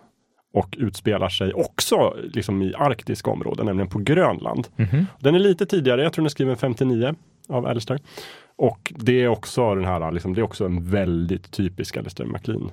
[0.53, 4.67] Och utspelar sig också liksom i arktiska områden, nämligen på Grönland.
[4.75, 5.05] Mhm.
[5.19, 7.15] Den är lite tidigare, jag tror den är skriven 59
[7.49, 7.99] av Alistair.
[8.55, 12.71] Och det är också den här, liksom, det är också en väldigt typisk Alistair MacLean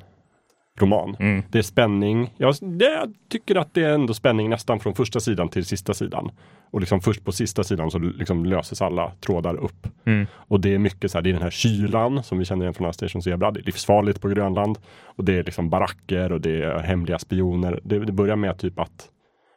[0.81, 1.17] roman.
[1.19, 1.43] Mm.
[1.51, 2.35] Det är spänning.
[2.37, 5.95] Jag, det, jag tycker att det är ändå spänning nästan från första sidan till sista
[5.95, 6.31] sidan.
[6.70, 9.86] Och liksom först på sista sidan så liksom löses alla trådar upp.
[10.07, 10.27] Mm.
[10.35, 12.74] Och det är mycket så här, det är den här kylan som vi känner igen
[12.74, 13.51] från Station Zebra.
[13.51, 14.78] Det är livsfarligt på Grönland.
[15.05, 17.81] Och det är liksom baracker och det är hemliga spioner.
[17.85, 19.09] Det, det börjar med typ att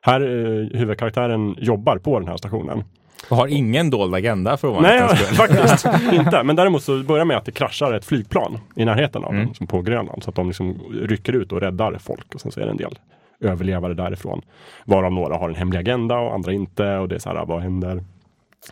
[0.01, 2.83] här eh, huvudkaraktären jobbar på den här stationen.
[3.29, 5.35] Och har ingen dold agenda för Nej, ovanlighetens skull.
[5.37, 6.43] faktiskt inte.
[6.43, 9.45] Men däremot så börjar med att det kraschar ett flygplan i närheten av Mm.
[9.45, 10.23] den, som på Grönland.
[10.23, 12.35] Så att de liksom rycker ut och räddar folk.
[12.35, 12.99] Och sen så är det en del
[13.41, 14.41] överlevare därifrån.
[14.85, 16.97] Varav några har en hemlig agenda och andra inte.
[16.97, 18.03] Och det är så här, vad händer?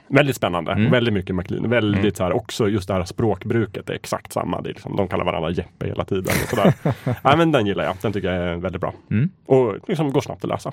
[0.08, 0.72] Väldigt spännande.
[0.72, 0.92] Mm.
[0.92, 1.70] Väldigt mycket McLean.
[1.70, 2.14] Väldigt Mm.
[2.16, 4.62] så här, också just det här språkbruket är exakt samma.
[4.62, 6.24] Det liksom, de kallar varandra Jeppe hela tiden.
[6.44, 6.74] Och sådär.
[7.24, 7.96] Nej, men den gillar jag.
[8.02, 8.94] Den tycker jag är väldigt bra.
[9.12, 9.30] Mm.
[9.46, 10.72] Och liksom går snabbt att läsa.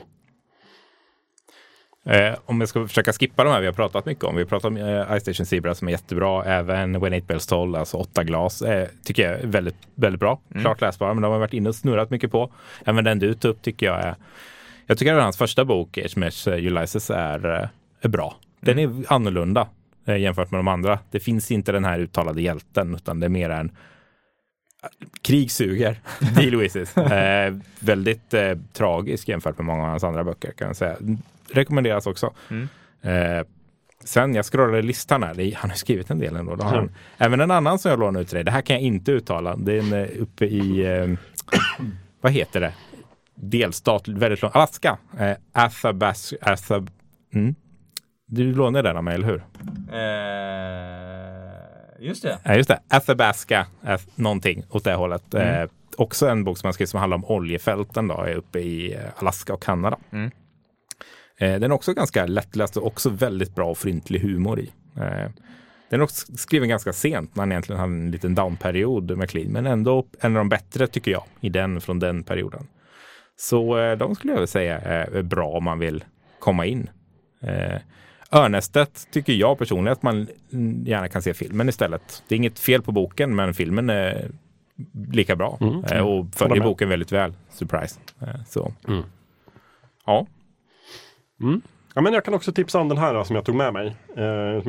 [2.07, 4.37] Eh, om jag ska försöka skippa de här vi har pratat mycket om.
[4.37, 6.45] Vi har pratat om eh, Ice Station Zebra som är jättebra.
[6.45, 10.41] Även When Eight Bells Toll, alltså åtta glas, eh, tycker jag är väldigt, väldigt bra.
[10.61, 12.53] Klart läsbara, men de har varit inne och snurrat mycket på.
[12.85, 14.15] Även den du tog upp tycker jag är...
[14.87, 17.69] Jag tycker att hans första bok, HMS Ulysses, är, eh,
[18.01, 18.35] är bra.
[18.61, 19.69] Den är annorlunda
[20.07, 20.99] eh, jämfört med de andra.
[21.11, 23.73] Det finns inte den här uttalade hjälten, utan det är mer en
[25.23, 26.01] Krig suger,
[26.35, 26.97] Deal Wishes.
[26.97, 30.97] Eh, väldigt eh, tragisk jämfört med många av hans andra böcker kan jag säga.
[31.53, 32.35] Rekommenderas också.
[32.51, 32.69] Mm.
[33.03, 33.47] Eh,
[34.05, 36.57] sen jag scrollade listan här, han har skrivit en del ändå.
[36.57, 36.91] Då han.
[37.19, 39.57] Även en annan som jag lånade ut till dig, det här kan jag inte uttala.
[39.57, 41.19] Det är en, eh, uppe i, eh,
[42.21, 42.75] vad heter det?
[43.35, 44.99] Delstat, väldigt långt, Alaska.
[45.19, 46.91] Eh, Athabas, Athab,
[47.35, 47.55] mm.
[48.27, 49.45] Du lånade den av mig, eller hur?
[51.99, 52.39] Eh, just det.
[52.45, 52.81] Ja, just det.
[52.89, 55.35] Athabasca, Ath- någonting åt det hållet.
[55.35, 55.63] Mm.
[55.63, 58.95] Eh, också en bok som han skrev som handlar om oljefälten då, är uppe i
[58.95, 59.99] eh, Alaska och Kanada.
[60.13, 60.31] Mm.
[61.39, 64.73] Eh, den är också ganska lättläst och också väldigt bra och fryntlig humor i.
[64.97, 65.31] Eh,
[65.91, 69.53] den är också skriven ganska sent när han egentligen hade en liten downperiod med Clean,
[69.53, 72.67] men ändå en av de bättre tycker jag i den från den perioden.
[73.37, 76.05] Så eh, de skulle jag väl säga är bra om man vill
[76.39, 76.91] komma in.
[78.33, 82.23] Örnästet tycker jag personligen att man mm, gärna kan se filmen istället.
[82.29, 84.31] Det är inget fel på boken, men filmen är
[85.13, 85.85] lika bra Mm.
[85.85, 87.33] eh, och Håller följer boken väldigt väl.
[87.51, 88.01] Surprise.
[88.21, 88.73] Eh, så.
[88.89, 89.03] Mm.
[90.07, 90.27] Ja.
[91.43, 91.61] Mm.
[91.95, 93.87] Ja, men jag kan också tipsa om den här då, som jag tog med mig.
[94.17, 94.63] Eh,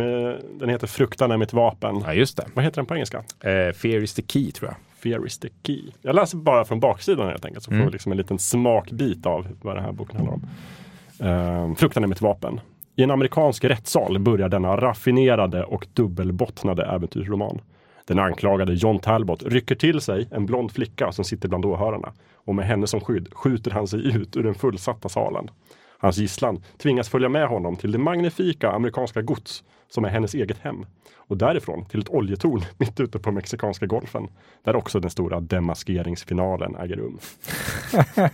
[0.60, 2.02] den heter Fruktan är mitt vapen.
[2.06, 2.46] Ja, just det.
[2.54, 3.18] Vad heter den på engelska?
[3.40, 4.78] Eh, Fear is the key tror jag.
[5.14, 5.82] Fear is the key.
[6.02, 9.48] Jag läser bara från baksidan helt enkelt, så får vi liksom en liten smakbit av
[9.62, 11.76] vad den här boken handlar om.
[11.76, 12.60] Fruktan är mitt vapen.
[13.00, 17.62] I en amerikansk rättssal börjar denna raffinerade och dubbelbottnade äventyrsroman.
[18.06, 22.56] Den anklagade John Talbot rycker till sig en blond flicka som sitter bland åhörarna och
[22.56, 25.50] med henne som skydd skjuter han sig ut ur den fullsatta salen.
[25.98, 30.58] Hans gisslan tvingas följa med honom till det magnifika amerikanska gods som är hennes eget
[30.62, 30.86] hem.
[31.30, 34.28] Och därifrån till ett oljetorn mitt ute på Mexikanska golfen.
[34.66, 37.20] Där också den stora demaskeringsfinalen äger rum.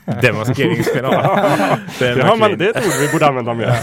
[0.21, 1.11] Demaskeringsfinal.
[1.99, 3.77] det Det, har man, verkligen- det är ett ord vi borde använda mer.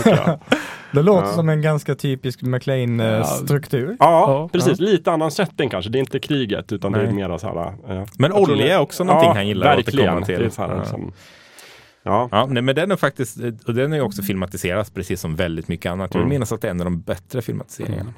[0.93, 3.97] Det låter som en ganska typisk McLean-struktur.
[3.99, 4.81] Ja, precis.
[4.81, 5.91] Lite annan setting kanske.
[5.91, 7.13] Det är inte kriget utan det är Nej.
[7.15, 7.97] mer så här.
[8.01, 10.39] eh, Men olja är också någonting han gillar att återkomma till.
[10.39, 10.99] Det är så här, Ja.
[12.03, 12.29] Ja.
[12.33, 13.37] Ja, nej, men den är faktiskt,
[13.67, 16.15] och den är också filmatiserats precis som väldigt mycket annat.
[16.15, 16.29] Jag Mm.
[16.31, 18.13] minnas att det är en av de bättre filmatiseringarna.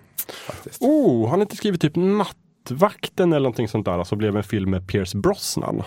[0.47, 0.83] Faktiskt.
[0.83, 4.05] Oh, har ni inte skrivit typ Nattvakten eller någonting sånt där?
[4.05, 5.83] Så blev en film med Pierce Brosnan.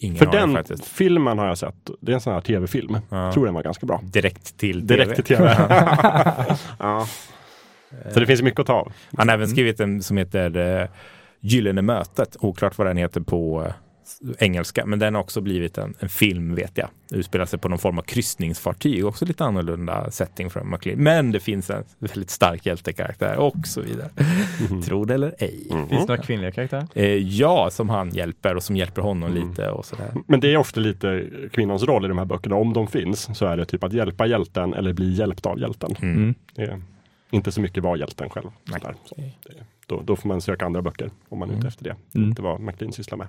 [0.00, 0.84] Ingen För den faktiskt.
[0.86, 1.90] filmen har jag sett.
[2.00, 2.98] Det är en sån här tv-film.
[3.08, 3.32] Ja.
[3.32, 4.00] Tror den var ganska bra.
[4.04, 5.56] Direkt till Direkt till tv.
[6.78, 7.06] ja.
[8.14, 8.92] Så det finns mycket att ta av.
[9.16, 10.88] Han har även skrivit en som heter eh,
[11.40, 12.36] Gyllene mötet.
[12.40, 13.72] Oklart vad den heter på eh,
[14.38, 14.86] engelska.
[14.86, 16.88] Men den har också blivit en, en film vet jag.
[17.10, 19.06] Utspelar sig på någon form av kryssningsfartyg.
[19.06, 20.98] Också lite annorlunda setting från McLean.
[20.98, 24.10] Men det finns en väldigt stark hjältekaraktär och så vidare.
[24.84, 25.66] Tro det eller ej.
[25.70, 26.86] Finns det några kvinnliga karaktärer?
[26.94, 30.12] Eh, ja, som han hjälper och som hjälper honom lite och sådär.
[30.26, 32.56] Men det är ofta lite kvinnans roll i de här böckerna.
[32.56, 35.96] Om de finns så är det typ att hjälpa hjälten eller bli hjälpt av hjälten.
[36.02, 36.34] Mm.
[36.54, 36.82] Det är
[37.30, 38.50] inte så mycket vara hjälten själv.
[38.64, 38.80] Nej.
[39.04, 39.32] Så det,
[39.86, 41.96] då, då får man söka andra böcker om man är ute efter det.
[42.14, 42.28] Mm.
[42.28, 43.26] Inte vad McLean sysslar med.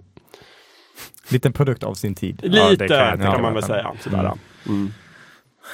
[1.29, 2.39] Liten produkt av sin tid.
[2.43, 3.53] Ja, Lite, det det kan kan, jag tänka man mig.
[3.53, 3.93] väl säga.
[4.01, 4.31] Sådär.
[4.67, 4.91] Mm.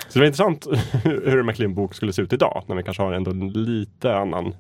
[0.07, 0.68] Så det var intressant
[1.03, 2.64] hur en McLean-bok skulle se ut idag.
[2.68, 4.56] När vi kanske har ändå en lite annan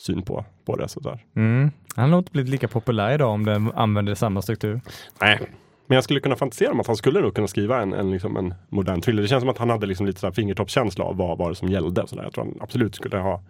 [0.00, 0.88] syn på, på det.
[0.88, 1.18] Sådär.
[1.36, 1.70] Mm.
[1.96, 4.80] Han har nog inte blivit lika populär idag om den använder samma struktur.
[5.20, 5.40] Nej.
[5.86, 8.36] Men jag skulle kunna fantisera om att han skulle nog kunna skriva en, en, liksom
[8.36, 9.22] en modern thriller.
[9.22, 12.06] Det känns som att han hade liksom lite fingertoppskänsla av vad var det som gällde.
[12.06, 12.22] Så där.
[12.22, 13.42] Jag tror han absolut skulle ha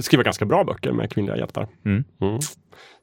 [0.00, 1.68] skriva ganska bra böcker med kvinnliga hjältar.
[1.84, 2.04] Mm.
[2.20, 2.38] Mm.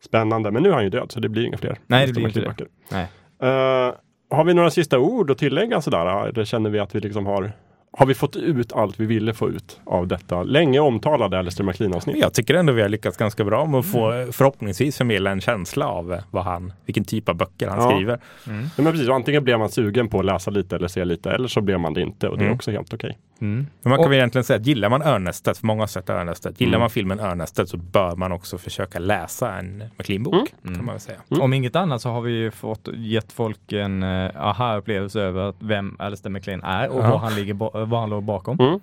[0.06, 1.77] Spännande, men nu är han ju död så det blir inga fler.
[1.88, 2.68] Nej, det blir inte McLean-böcker.
[2.91, 3.07] Nej.
[3.41, 3.93] Eh,
[4.31, 6.27] har vi några sista ord att tillägga sådär?
[6.27, 7.51] Eller känner vi att vi liksom har
[7.91, 12.18] har vi fått ut allt vi ville få ut av detta länge omtalade Alistair McLean-avsnitt?
[12.18, 15.41] Jag tycker ändå vi har lyckats ganska bra med att få eh, förhoppningsvis förmedla en
[15.41, 17.89] känsla av eh, vad han, vilken typ av böcker han Ja.
[17.91, 18.19] skriver.
[18.45, 21.47] Ja, men precis, antingen blir man sugen på att läsa lite eller se lite eller
[21.47, 22.56] så blir man det inte och det är Mm.
[22.56, 23.18] också helt okej.
[23.41, 23.68] Mm.
[23.82, 26.10] Men man kan Och- väl egentligen säga att gillar man Örnästet, för många har sett
[26.10, 26.80] Örnästet, gillar Mm.
[26.80, 30.53] man filmen Örnästet så bör man också försöka läsa en McLean-bok.
[30.64, 30.76] Mm.
[30.76, 31.18] Kan man säga.
[31.32, 31.44] Mm.
[31.44, 35.56] Om inget annat så har vi ju fått gett folk en uh, aha-upplevelse över att
[35.60, 37.10] vem Alistair McLean är och Ja.
[37.10, 37.53] vad han, ligger
[37.86, 38.57] vad han låg bakom.
[38.60, 38.80] Mm.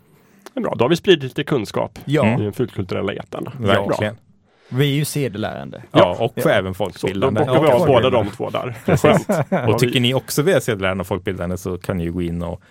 [0.55, 2.41] Bra, då har vi spridit lite kunskap Ja, Mm.
[2.41, 3.49] i den fulkulturella etern.
[3.59, 4.17] Verkligen.
[4.69, 5.83] vi är ju sedelärande.
[5.93, 6.51] Ja, och Ja.
[6.51, 7.41] även Så då folkbildande.
[7.41, 8.75] bockar vi av båda de två där.
[9.69, 12.43] Och tycker ni också vi är sedelärande och folkbildande så kan ni ju gå in
[12.43, 12.63] och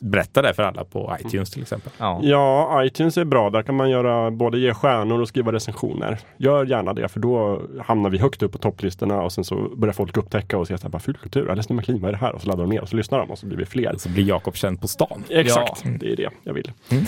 [0.00, 1.92] berätta det för alla på iTunes till exempel.
[1.98, 2.20] Ja.
[2.22, 3.50] Ja, iTunes är bra.
[3.50, 6.18] Där kan man göra både ge stjärnor och skriva recensioner.
[6.36, 9.92] Gör gärna det, för då hamnar vi högt upp på topplistorna och sen så börjar
[9.92, 12.32] folk upptäcka och se så här, bara fulkultur, Alistair McLean, vad är det här?
[12.32, 13.94] Och så laddar de ner och så lyssnar de och så blir vi fler.
[13.98, 15.24] Så blir Jakob känd på stan.
[15.28, 16.72] Exakt, det är det jag vill.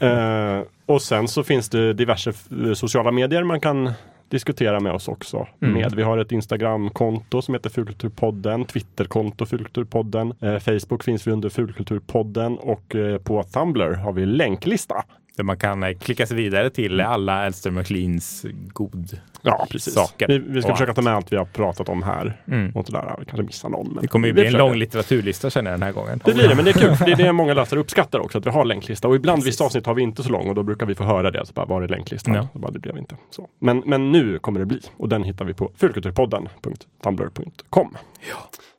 [0.00, 2.32] Eh, och sen så finns det diverse
[2.74, 3.92] sociala medier man kan
[4.30, 5.46] diskutera med oss också.
[5.58, 5.94] Med.
[5.94, 12.58] Vi har ett Instagramkonto som heter Fulkulturpodden, Twitterkonto Fulkulturpodden, eh, Facebook finns vi under Fulkulturpodden
[12.58, 15.04] och eh, på Tumblr har vi länklista.
[15.40, 19.94] Där man kan eh, klicka sig vidare till alla Alistair McLeans god Ja, precis.
[19.94, 20.28] saker.
[20.28, 22.42] Vi, vi ska försöka ta med allt vi har pratat om här.
[22.46, 22.70] Mm.
[22.70, 23.14] Och sådär.
[23.18, 23.98] Vi kanske missar någon.
[24.00, 24.64] Det kommer ju bli en försöker.
[24.64, 26.20] lång litteraturlista känner jag den här gången.
[26.24, 26.96] Det blir det, men det är kul.
[26.96, 29.08] För det är det många läsare uppskattar också, att vi har länklista.
[29.08, 31.30] Och ibland vissa avsnitt har vi inte så lång och då brukar vi få höra
[31.30, 31.46] det.
[31.46, 32.34] Så bara, var är länklistan?
[32.34, 32.48] Ja.
[32.52, 33.16] Så bara, det blev inte.
[33.30, 33.48] Så.
[33.60, 34.80] Men, men nu kommer det bli.
[34.96, 37.96] Och den hittar vi på fulkulturpodden.tumblr.com.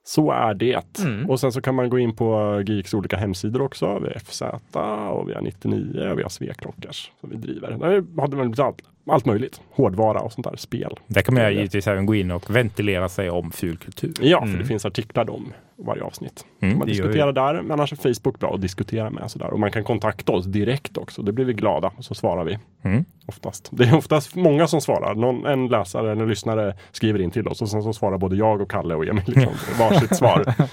[0.03, 0.99] Så är det.
[0.99, 1.29] Mm.
[1.29, 3.99] Och sen så kan man gå in på Geeks olika hemsidor också.
[3.99, 4.41] Vi har FZ
[5.11, 7.71] och vi har 99 och vi har Svekrockers som vi driver.
[7.71, 8.55] Där hade väl
[9.07, 9.61] allt, möjligt.
[9.71, 10.55] Hårdvara och sånt där.
[10.57, 10.99] Spel.
[11.07, 11.59] Där kan man ju Det är det.
[11.59, 14.13] givetvis även gå in och ventilera sig om fulkultur.
[14.21, 14.59] Ja, för Mm.
[14.59, 16.45] det finns artiklar om varje avsnitt.
[16.61, 19.31] Mm, man diskuterar där, men annars är Facebook bra att diskutera med.
[19.31, 19.53] Sådär.
[19.53, 21.21] Och man kan kontakta oss direkt också.
[21.21, 22.57] Det blir vi glada och så svarar vi.
[22.83, 23.05] Mm.
[23.25, 23.69] Oftast.
[23.71, 25.15] Det är oftast många som svarar.
[25.15, 28.61] Någon, en läsare eller lyssnare skriver in till oss och sen så svarar både jag
[28.61, 30.43] och Kalle och Emil liksom, varsitt svar.
[30.59, 30.65] eh,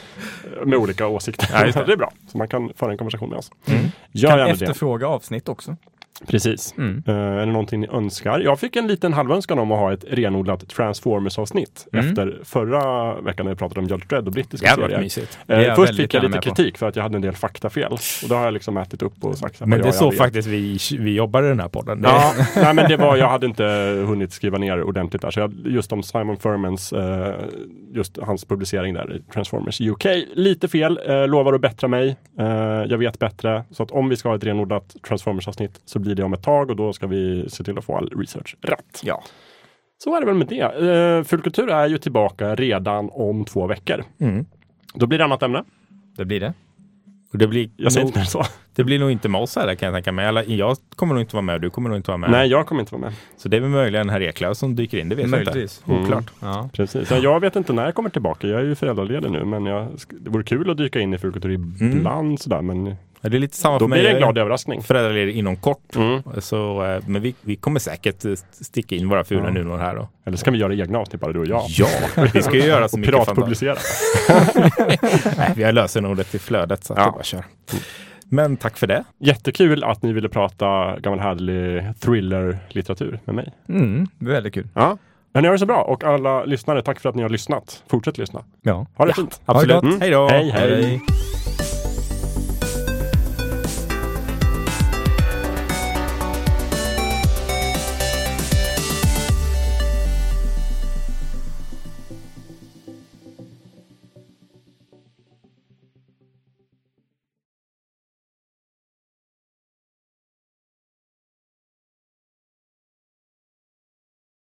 [0.66, 1.48] Med olika åsikter.
[1.52, 1.84] Ja, det.
[1.86, 1.92] det.
[1.92, 2.12] är bra.
[2.32, 3.50] Så man kan föra en konversation med oss.
[3.66, 3.80] Mm.
[4.12, 4.64] Gör Kan gärna det.
[4.64, 5.76] efterfråga avsnitt också.
[6.26, 6.74] Precis.
[6.78, 7.02] Mm.
[7.06, 8.40] Eh, är det någonting ni önskar?
[8.40, 12.06] Jag fick en liten halvönskan om att ha ett renodlat Transformers-avsnitt Mm.
[12.08, 15.00] efter förra veckan när vi pratade om Judge Dredd och brittiska serier.
[15.00, 15.38] mysigt.
[15.46, 16.54] Eh, först fick jag lite med på.
[16.54, 17.92] kritik för att jag hade en del faktafel.
[17.92, 19.60] Och det har jag liksom ätit upp och sagt.
[19.60, 20.18] Men det är så vet.
[20.18, 22.00] faktiskt vi, vi jobbar i den här podden.
[22.02, 23.64] Ja, nej men det var, jag hade inte
[24.06, 25.30] hunnit skriva ner ordentligt där.
[25.30, 27.34] Så jag, just om Simon Furmans, eh,
[27.94, 30.04] just hans publicering där i Transformers UK.
[30.34, 32.16] Lite fel, eh, lovar att bättra mig.
[32.38, 32.46] Eh,
[32.88, 33.64] jag vet bättre.
[33.70, 36.70] Så att om vi ska ha ett renodlat Transformers-avsnitt så blir det om ett tag
[36.70, 39.00] och då ska vi se till att få all research rätt.
[39.02, 39.22] Ja.
[40.04, 40.60] Så är det väl med det.
[41.18, 44.04] Eh, Fulkultur är ju tillbaka redan om två veckor.
[44.20, 44.46] Mm.
[44.94, 45.64] Då blir det annat ämne.
[46.16, 46.52] Det blir det.
[47.32, 48.42] Och det, blir Jag säger nog, inte så.
[48.74, 50.26] det blir nog inte med oss här kan jag tänka mig.
[50.26, 52.30] Eller, jag kommer nog inte vara med och du kommer nog inte vara med.
[52.30, 53.12] Nej, jag kommer inte vara med.
[53.36, 55.82] Så det är väl möjligen herr Eklöf som dyker in, det vet Möjligtvis.
[55.84, 56.06] jag inte.
[56.08, 56.32] Oklart.
[56.40, 56.70] Ja.
[56.72, 57.10] Precis.
[57.10, 58.46] Ja, jag vet inte när jag kommer tillbaka.
[58.46, 59.88] Jag är ju föräldraledig nu, men jag,
[60.20, 62.62] det vore kul att dyka in i Fulkultur ibland sådär.
[62.62, 63.98] Men Det är lite samma då för mig.
[64.00, 64.82] blir det en glad överraskning.
[64.82, 65.96] Föräldraledig inom kort.
[65.96, 66.22] Mm.
[66.38, 69.50] Så, eh, men vi, vi kommer säkert eh, sticka in våra fula Ja.
[69.50, 69.94] nunor här.
[69.96, 70.08] Då.
[70.26, 71.64] Eller så kan vi göra egna avsnitt bara du och jag.
[71.68, 71.86] Ja,
[72.34, 73.76] vi ska ju göra så Och mycket fanta- piratpublicera.
[75.36, 77.10] Nej, vi har lösenordet i flödet så att Ja.
[77.12, 77.44] bara kör.
[78.30, 79.04] Men tack för det.
[79.20, 83.52] Jättekul att ni ville prata gammal härlig thriller-litteratur med mig.
[83.68, 84.68] Mm, väldigt kul.
[84.74, 84.98] Ja.
[85.32, 87.82] Men ni har det så bra och alla lyssnare, tack för att ni har lyssnat.
[87.90, 88.44] Fortsätt lyssna.
[88.62, 88.86] Ja.
[88.94, 89.40] Ha det Ja, fint.
[89.44, 89.82] Absolut.
[89.82, 90.00] gott.
[90.00, 90.28] Hej då.
[90.28, 90.82] Hej, hej.
[90.84, 91.00] Hej.